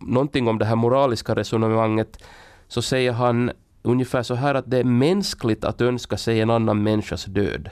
någonting 0.00 0.48
om 0.48 0.58
det 0.58 0.64
här 0.64 0.76
moraliska 0.76 1.34
resonemanget, 1.34 2.24
så 2.68 2.82
säger 2.82 3.12
han 3.12 3.50
ungefär 3.82 4.22
så 4.22 4.34
här 4.34 4.54
att 4.54 4.70
det 4.70 4.78
är 4.78 4.84
mänskligt 4.84 5.64
att 5.64 5.80
önska 5.80 6.16
sig 6.16 6.40
en 6.40 6.50
annan 6.50 6.82
människas 6.82 7.24
död. 7.24 7.70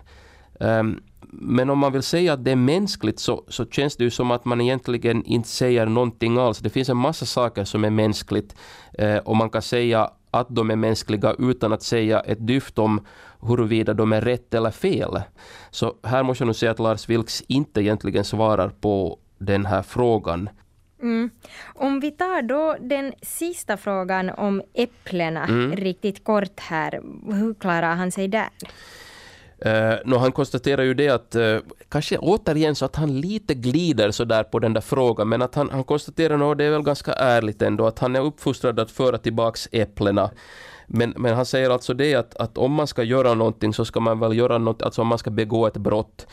Um, 0.61 1.03
men 1.33 1.71
om 1.71 1.79
man 1.79 1.93
vill 1.93 2.03
säga 2.03 2.33
att 2.33 2.45
det 2.45 2.51
är 2.51 2.57
mänskligt 2.57 3.19
så, 3.19 3.45
så 3.49 3.67
känns 3.67 3.97
det 3.97 4.05
ju 4.05 4.11
som 4.11 4.31
att 4.31 4.45
man 4.45 4.61
egentligen 4.61 5.25
inte 5.25 5.49
säger 5.49 5.87
någonting 5.87 6.39
alls. 6.39 6.59
Det 6.59 6.71
finns 6.71 6.89
en 6.89 6.97
massa 6.97 7.27
saker 7.27 7.65
som 7.65 7.85
är 7.85 7.91
mänskligt 7.91 8.57
eh, 8.99 9.17
och 9.17 9.37
man 9.37 9.51
kan 9.51 9.63
säga 9.63 10.11
att 10.31 10.47
de 10.51 10.71
är 10.71 10.77
mänskliga 10.77 11.35
utan 11.39 11.73
att 11.73 11.83
säga 11.83 12.21
ett 12.21 12.47
dyft 12.47 12.79
om 12.79 13.07
huruvida 13.41 13.95
de 13.95 14.13
är 14.13 14.21
rätt 14.21 14.55
eller 14.55 14.71
fel. 14.71 15.23
Så 15.71 15.95
här 16.03 16.23
måste 16.23 16.43
jag 16.43 16.47
nog 16.47 16.57
säga 16.57 16.71
att 16.71 16.79
Lars 16.79 17.09
Vilks 17.09 17.43
inte 17.47 17.81
egentligen 17.81 18.25
svarar 18.25 18.69
på 18.69 19.19
den 19.39 19.67
här 19.67 19.83
frågan. 19.83 20.49
Mm. 21.03 21.31
Om 21.75 22.01
vi 22.01 22.11
tar 22.11 22.43
då 22.43 22.77
den 22.81 23.13
sista 23.23 23.77
frågan 23.77 24.31
om 24.31 24.63
äpplena 24.75 25.45
mm. 25.45 25.77
riktigt 25.77 26.25
kort 26.25 26.61
här. 26.61 27.01
Hur 27.33 27.55
klarar 27.55 27.95
han 27.95 28.13
sig 28.13 28.29
där? 28.29 28.49
Eh, 29.59 29.73
uh, 29.73 29.95
no, 30.05 30.17
han 30.17 30.33
konstaterar 30.33 30.83
ju 30.83 30.95
det 30.95 31.09
att, 31.09 31.37
uh, 31.37 31.59
kanske 31.89 32.19
återigen 32.19 32.75
så 32.75 32.85
att 32.85 32.97
han 32.97 33.21
lite 33.21 33.55
glider 33.55 34.11
sådär 34.11 34.43
på 34.43 34.59
den 34.59 34.73
där 34.73 34.81
frågan, 34.81 35.29
men 35.29 35.43
att 35.43 35.55
han, 35.55 35.71
han 35.71 35.85
konstaterar 35.85 36.37
nog, 36.37 36.59
det 36.59 36.65
är 36.65 36.71
väl 36.71 36.83
ganska 36.83 37.13
ärligt 37.13 37.63
ändå, 37.63 37.87
att 37.87 37.99
han 37.99 38.17
är 38.17 38.21
uppfostrad 38.21 38.81
att 38.81 38.91
föra 38.91 39.19
tillbaks 39.19 39.69
äpplena. 39.73 40.31
Men, 40.87 41.15
men 41.17 41.35
han 41.35 41.47
säger 41.47 41.71
alltså 41.71 41.95
det 41.95 42.15
att, 42.15 42.37
att 42.37 42.59
om 42.59 42.73
man 42.73 42.87
ska 42.87 43.03
göra 43.03 43.35
någonting 43.35 43.75
så 43.75 43.85
ska 43.85 44.01
man 44.01 44.21
väl 44.21 44.37
göra 44.37 44.59
något, 44.59 44.83
alltså 44.83 45.03
om 45.03 45.09
man 45.09 45.19
ska 45.19 45.31
begå 45.31 45.67
ett 45.67 45.77
brott 45.77 46.27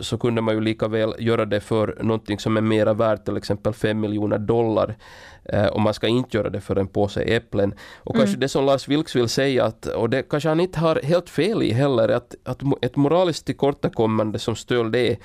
så 0.00 0.18
kunde 0.18 0.40
man 0.40 0.54
ju 0.54 0.60
lika 0.60 0.88
väl 0.88 1.14
göra 1.18 1.44
det 1.44 1.60
för 1.60 1.98
någonting 2.00 2.38
som 2.38 2.56
är 2.56 2.60
mera 2.60 2.94
värt, 2.94 3.24
till 3.24 3.36
exempel 3.36 3.72
5 3.72 4.00
miljoner 4.00 4.38
dollar. 4.38 4.96
Eh, 5.44 5.66
och 5.66 5.80
man 5.80 5.94
ska 5.94 6.06
inte 6.06 6.36
göra 6.36 6.50
det 6.50 6.60
för 6.60 6.76
en 6.76 6.86
påse 6.86 7.22
äpplen. 7.22 7.74
Och 7.96 8.14
mm. 8.14 8.24
kanske 8.24 8.40
det 8.40 8.48
som 8.48 8.64
Lars 8.64 8.88
Vilks 8.88 9.16
vill 9.16 9.28
säga, 9.28 9.64
att, 9.64 9.86
och 9.86 10.10
det 10.10 10.22
kanske 10.22 10.48
han 10.48 10.60
inte 10.60 10.78
har 10.78 11.00
helt 11.02 11.30
fel 11.30 11.62
i 11.62 11.72
heller, 11.72 12.08
att, 12.08 12.34
att 12.44 12.62
ett 12.82 12.96
moraliskt 12.96 13.46
tillkortakommande 13.46 14.38
som 14.38 14.56
stöld 14.56 14.96
är, 14.96 15.16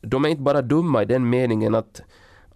de 0.00 0.24
är 0.24 0.28
inte 0.28 0.42
bara 0.42 0.62
dumma 0.62 1.02
i 1.02 1.04
den 1.04 1.30
meningen 1.30 1.74
att 1.74 2.02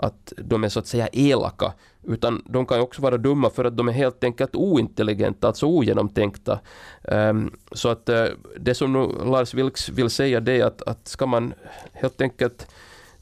att 0.01 0.33
de 0.37 0.65
är 0.65 0.69
så 0.69 0.79
att 0.79 0.87
säga 0.87 1.09
elaka, 1.13 1.73
utan 2.03 2.43
de 2.47 2.67
kan 2.67 2.81
också 2.81 3.03
vara 3.03 3.17
dumma 3.17 3.51
för 3.51 3.65
att 3.65 3.77
de 3.77 3.89
är 3.89 3.93
helt 3.93 4.25
enkelt 4.25 4.55
ointelligenta, 4.55 5.47
alltså 5.47 5.67
ogenomtänkta. 5.67 6.61
Um, 7.03 7.51
så 7.73 7.89
att 7.89 8.09
uh, 8.09 8.25
det 8.61 8.75
som 8.75 8.93
nu 8.93 9.09
Lars 9.31 9.55
Vilks 9.55 9.89
vill 9.89 10.11
säga 10.11 10.41
det 10.41 10.53
är 10.53 10.65
att, 10.65 10.83
att 10.83 11.09
ska 11.09 11.27
man 11.27 11.55
helt 11.93 12.21
enkelt 12.21 12.67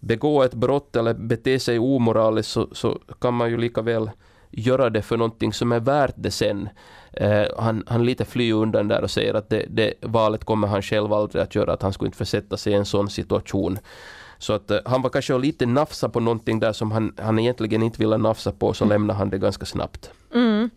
begå 0.00 0.42
ett 0.42 0.54
brott 0.54 0.96
eller 0.96 1.14
bete 1.14 1.58
sig 1.58 1.78
omoraliskt 1.78 2.52
så, 2.52 2.68
så 2.72 2.98
kan 3.20 3.34
man 3.34 3.50
ju 3.50 3.56
lika 3.56 3.82
väl 3.82 4.10
göra 4.50 4.90
det 4.90 5.02
för 5.02 5.16
någonting 5.16 5.52
som 5.52 5.72
är 5.72 5.80
värt 5.80 6.14
det 6.16 6.30
sen. 6.30 6.68
Uh, 7.20 7.44
han, 7.58 7.84
han 7.86 8.04
lite 8.04 8.24
flyr 8.24 8.52
undan 8.52 8.88
där 8.88 9.02
och 9.02 9.10
säger 9.10 9.34
att 9.34 9.48
det, 9.50 9.66
det 9.68 9.94
valet 10.00 10.44
kommer 10.44 10.68
han 10.68 10.82
själv 10.82 11.12
aldrig 11.12 11.42
att 11.42 11.54
göra, 11.54 11.72
att 11.72 11.82
han 11.82 11.92
skulle 11.92 12.08
inte 12.08 12.18
försätta 12.18 12.56
sig 12.56 12.72
i 12.72 12.76
en 12.76 12.86
sån 12.86 13.10
situation. 13.10 13.78
Så 14.38 14.52
att 14.52 14.70
uh, 14.70 14.78
han 14.84 15.02
var 15.02 15.10
kanske 15.10 15.38
lite 15.38 15.66
nafsa 15.66 16.08
på 16.08 16.20
någonting 16.20 16.60
där 16.60 16.72
som 16.72 16.90
han, 16.90 17.14
han 17.18 17.38
egentligen 17.38 17.82
inte 17.82 17.98
ville 17.98 18.16
nafsa 18.16 18.52
på, 18.52 18.74
så 18.74 18.84
mm. 18.84 18.94
lämnade 18.94 19.18
han 19.18 19.30
det 19.30 19.38
ganska 19.38 19.66
snabbt. 19.66 20.10
Mm. 20.34 20.70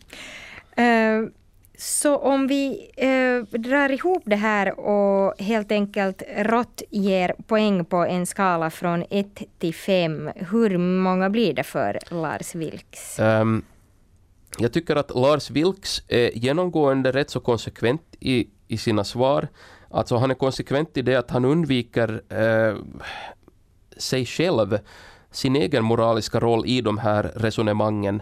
Uh, 0.79 1.29
så 1.77 2.17
om 2.17 2.47
vi 2.47 2.91
uh, 3.03 3.59
drar 3.59 3.91
ihop 3.91 4.23
det 4.25 4.35
här 4.35 4.79
och 4.79 5.41
helt 5.41 5.71
enkelt 5.71 6.23
rått 6.37 6.81
ger 6.89 7.35
poäng 7.47 7.85
på 7.85 7.97
en 7.97 8.25
skala 8.25 8.69
från 8.69 9.05
1 9.09 9.41
till 9.59 9.73
5, 9.73 10.29
hur 10.35 10.77
många 10.77 11.29
blir 11.29 11.53
det 11.53 11.63
för 11.63 11.99
Lars 12.09 12.55
Vilks? 12.55 13.19
Um, 13.19 13.65
jag 14.57 14.73
tycker 14.73 14.95
att 14.95 15.15
Lars 15.15 15.49
Vilks 15.49 16.03
är 16.07 16.37
genomgående 16.37 17.11
rätt 17.11 17.29
så 17.29 17.39
konsekvent 17.39 18.01
i, 18.19 18.47
i 18.67 18.77
sina 18.77 19.03
svar. 19.03 19.47
Alltså 19.91 20.17
han 20.17 20.31
är 20.31 20.35
konsekvent 20.35 20.97
i 20.97 21.01
det 21.01 21.15
att 21.15 21.31
han 21.31 21.45
undviker 21.45 22.21
eh, 22.29 22.77
sig 23.99 24.25
själv, 24.25 24.79
sin 25.31 25.55
egen 25.55 25.83
moraliska 25.83 26.39
roll 26.39 26.65
i 26.65 26.81
de 26.81 26.97
här 26.97 27.23
resonemangen. 27.35 28.21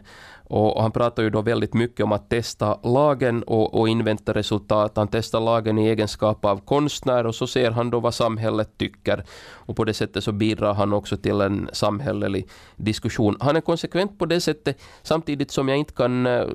Och, 0.49 0.81
han 0.81 0.91
pratar 0.91 1.23
ju 1.23 1.29
då 1.29 1.41
väldigt 1.41 1.73
mycket 1.73 2.03
om 2.03 2.11
att 2.11 2.29
testa 2.29 2.79
lagen 2.83 3.43
och, 3.43 3.79
och 3.79 3.89
invänta 3.89 4.33
resultat. 4.33 4.91
Han 4.95 5.07
testar 5.07 5.39
lagen 5.39 5.77
i 5.77 5.87
egenskap 5.87 6.45
av 6.45 6.57
konstnär 6.57 7.25
och 7.25 7.35
så 7.35 7.47
ser 7.47 7.71
han 7.71 7.89
då 7.89 7.99
vad 7.99 8.13
samhället 8.13 8.77
tycker. 8.77 9.23
Och 9.51 9.75
på 9.75 9.83
det 9.83 9.93
sättet 9.93 10.23
så 10.23 10.31
bidrar 10.31 10.73
han 10.73 10.93
också 10.93 11.17
till 11.17 11.41
en 11.41 11.69
samhällelig 11.73 12.47
diskussion. 12.75 13.37
Han 13.39 13.55
är 13.55 13.61
konsekvent 13.61 14.19
på 14.19 14.25
det 14.25 14.41
sättet 14.41 14.81
samtidigt 15.03 15.51
som 15.51 15.69
jag 15.69 15.77
inte 15.77 15.93
kan 15.93 16.27
uh, 16.27 16.47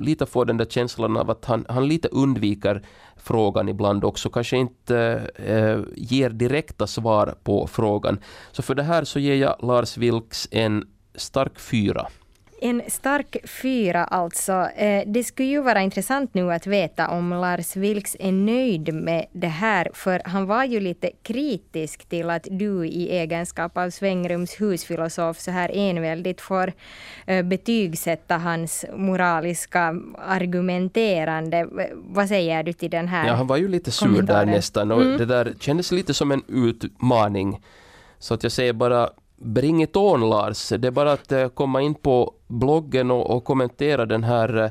lite 0.00 0.26
få 0.26 0.44
den 0.44 0.56
där 0.56 0.64
känslan 0.64 1.16
av 1.16 1.30
att 1.30 1.44
han, 1.44 1.66
han 1.68 1.88
lite 1.88 2.08
undviker 2.08 2.82
frågan 3.16 3.68
ibland 3.68 4.04
också, 4.04 4.30
kanske 4.30 4.56
inte 4.56 5.22
uh, 5.48 5.84
ger 5.96 6.30
direkta 6.30 6.86
svar 6.86 7.34
på 7.44 7.66
frågan. 7.66 8.18
Så 8.52 8.62
för 8.62 8.74
det 8.74 8.82
här 8.82 9.04
så 9.04 9.18
ger 9.18 9.34
jag 9.34 9.56
Lars 9.62 9.96
Vilks 9.96 10.48
en 10.50 10.84
stark 11.14 11.58
fyra. 11.58 12.06
En 12.60 12.82
stark 12.88 13.36
fyra 13.44 14.04
alltså. 14.04 14.52
Eh, 14.52 15.02
det 15.06 15.24
skulle 15.24 15.48
ju 15.48 15.62
vara 15.62 15.82
intressant 15.82 16.34
nu 16.34 16.52
att 16.52 16.66
veta 16.66 17.08
om 17.08 17.30
Lars 17.30 17.76
Vilks 17.76 18.16
är 18.20 18.32
nöjd 18.32 18.94
med 18.94 19.26
det 19.32 19.46
här, 19.46 19.90
för 19.94 20.22
han 20.24 20.46
var 20.46 20.64
ju 20.64 20.80
lite 20.80 21.10
kritisk 21.22 22.08
till 22.08 22.30
att 22.30 22.46
du 22.50 22.86
i 22.86 23.08
egenskap 23.08 23.78
av 23.78 23.90
Svängrums 23.90 24.60
husfilosof 24.60 25.38
så 25.38 25.50
här 25.50 25.70
enväldigt 25.74 26.40
får 26.40 26.72
eh, 27.26 27.42
betygsätta 27.42 28.38
hans 28.38 28.84
moraliska 28.96 30.00
argumenterande. 30.18 31.68
Vad 31.94 32.28
säger 32.28 32.62
du 32.62 32.72
till 32.72 32.90
den 32.90 33.08
här 33.08 33.26
Ja, 33.26 33.34
han 33.34 33.46
var 33.46 33.56
ju 33.56 33.68
lite 33.68 33.90
sur 33.90 34.22
där 34.22 34.46
nästan 34.46 34.92
och 34.92 35.02
mm. 35.02 35.18
det 35.18 35.26
där 35.26 35.54
kändes 35.60 35.92
lite 35.92 36.14
som 36.14 36.32
en 36.32 36.42
utmaning. 36.48 37.60
Så 38.18 38.34
att 38.34 38.42
jag 38.42 38.52
säger 38.52 38.72
bara 38.72 39.10
Bring 39.36 39.82
it 39.82 39.96
on 39.96 40.28
Lars. 40.28 40.68
Det 40.68 40.88
är 40.88 40.92
bara 40.92 41.12
att 41.12 41.32
eh, 41.32 41.48
komma 41.48 41.80
in 41.82 41.94
på 41.94 42.34
bloggen 42.46 43.10
och, 43.10 43.36
och 43.36 43.44
kommentera 43.44 44.06
den 44.06 44.24
här 44.24 44.56
eh, 44.56 44.70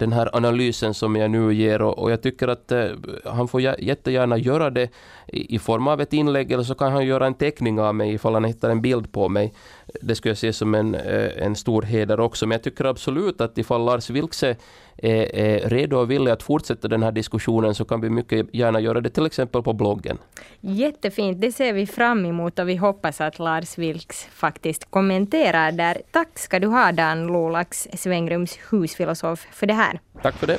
den 0.00 0.12
här 0.12 0.36
analysen 0.36 0.94
som 0.94 1.16
jag 1.16 1.30
nu 1.30 1.54
ger 1.54 1.82
och, 1.82 1.98
och 1.98 2.10
jag 2.10 2.22
tycker 2.22 2.48
att 2.48 2.72
eh, 2.72 2.86
han 3.24 3.48
får 3.48 3.60
jättegärna 3.60 4.38
göra 4.38 4.70
det 4.70 4.88
i, 5.26 5.54
i, 5.54 5.58
form 5.58 5.88
av 5.88 6.00
ett 6.00 6.12
inlägg 6.12 6.52
eller 6.52 6.64
så 6.64 6.74
kan 6.74 6.92
han 6.92 7.06
göra 7.06 7.26
en 7.26 7.34
teckning 7.34 7.80
av 7.80 7.94
mig 7.94 8.14
ifall 8.14 8.34
han 8.34 8.44
hittar 8.44 8.70
en 8.70 8.82
bild 8.82 9.12
på 9.12 9.28
mig. 9.28 9.52
Det 10.00 10.14
skulle 10.14 10.30
jag 10.30 10.38
se 10.38 10.52
som 10.52 10.74
en, 10.74 10.94
eh, 10.94 11.46
en 11.46 11.56
stor 11.56 11.82
heder 11.82 12.20
också. 12.20 12.46
Men 12.46 12.54
jag 12.54 12.62
tycker 12.62 12.84
absolut 12.84 13.40
att 13.40 13.58
ifall 13.58 13.84
Lars 13.84 14.10
Vilkse 14.10 14.56
är, 14.96 15.36
är 15.36 15.68
redo 15.68 15.96
och 15.96 16.10
villig 16.10 16.32
att 16.32 16.42
fortsätta 16.42 16.88
den 16.88 17.02
här 17.02 17.12
diskussionen 17.12 17.74
så 17.74 17.84
kan 17.84 18.00
vi 18.00 18.10
mycket 18.10 18.54
gärna 18.54 18.80
göra 18.80 19.00
det 19.00 19.10
till 19.10 19.26
exempel 19.26 19.62
på 19.62 19.72
bloggen. 19.72 20.18
Jättefint, 20.60 21.40
det 21.40 21.52
ser 21.52 21.72
vi 21.72 21.86
fram 21.86 22.26
emot 22.26 22.58
och 22.58 22.68
vi 22.68 22.76
hoppas 22.76 23.20
att 23.20 23.38
Lars 23.38 23.78
Vilks 23.78 24.24
faktiskt 24.24 24.90
kommenterar 24.90 25.72
där. 25.72 26.02
Tack 26.10 26.38
ska 26.38 26.58
du 26.58 26.66
ha 26.66 26.92
Dan 26.92 27.26
Lolax, 27.26 27.88
Svängrums 27.94 28.58
husfilosof, 28.70 29.46
för 29.52 29.66
det 29.66 29.74
här. 29.74 30.00
Tack 30.22 30.34
för 30.34 30.46
det. 30.46 30.58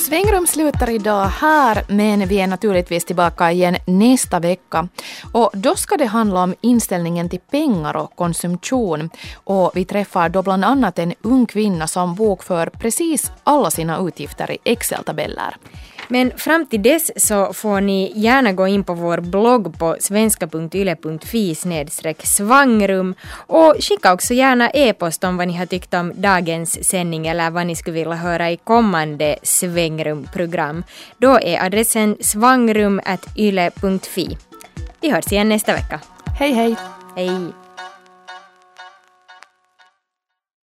Svängrum 0.00 0.46
slutar 0.46 0.90
idag 0.90 1.24
här, 1.26 1.84
men 1.88 2.28
vi 2.28 2.40
är 2.40 2.46
naturligtvis 2.46 3.04
tillbaka 3.04 3.52
igen 3.52 3.76
nästa 3.86 4.40
vecka. 4.40 4.88
Och 5.32 5.50
då 5.52 5.76
ska 5.76 5.96
det 5.96 6.06
handla 6.06 6.42
om 6.42 6.54
inställningen 6.60 7.28
till 7.28 7.40
pengar 7.50 7.96
och 7.96 8.16
konsumtion. 8.16 9.10
Och 9.34 9.72
vi 9.74 9.84
träffar 9.84 10.28
då 10.28 10.42
bland 10.42 10.64
annat 10.64 10.98
en 10.98 11.14
ung 11.22 11.46
kvinna 11.46 11.86
som 11.86 12.14
bokför 12.14 12.66
precis 12.66 13.32
alla 13.44 13.70
sina 13.70 13.98
utgifter 13.98 14.50
i 14.50 14.58
Excel-tabeller. 14.64 15.56
Men 16.10 16.32
fram 16.36 16.66
till 16.66 16.82
dess 16.82 17.10
så 17.16 17.52
får 17.52 17.80
ni 17.80 18.12
gärna 18.14 18.52
gå 18.52 18.66
in 18.66 18.84
på 18.84 18.94
vår 18.94 19.20
blogg 19.20 19.78
på 19.78 19.96
svenska.yle.fi 20.00 21.54
svangrum 22.24 23.14
och 23.46 23.74
skicka 23.80 24.12
också 24.12 24.34
gärna 24.34 24.70
e-post 24.70 25.24
om 25.24 25.36
vad 25.36 25.48
ni 25.48 25.56
har 25.56 25.66
tyckt 25.66 25.94
om 25.94 26.12
dagens 26.14 26.88
sändning 26.88 27.26
eller 27.26 27.50
vad 27.50 27.66
ni 27.66 27.76
skulle 27.76 27.94
vilja 27.94 28.14
höra 28.14 28.50
i 28.50 28.56
kommande 28.56 29.36
svängrumprogram. 29.42 30.84
Då 31.18 31.40
är 31.40 31.64
adressen 31.64 32.16
svangrum.yle.fi. 32.20 34.38
Vi 35.00 35.10
hörs 35.10 35.32
igen 35.32 35.48
nästa 35.48 35.72
vecka. 35.72 36.00
Hej 36.38 36.52
hej! 36.52 36.76
Hej! 37.16 37.69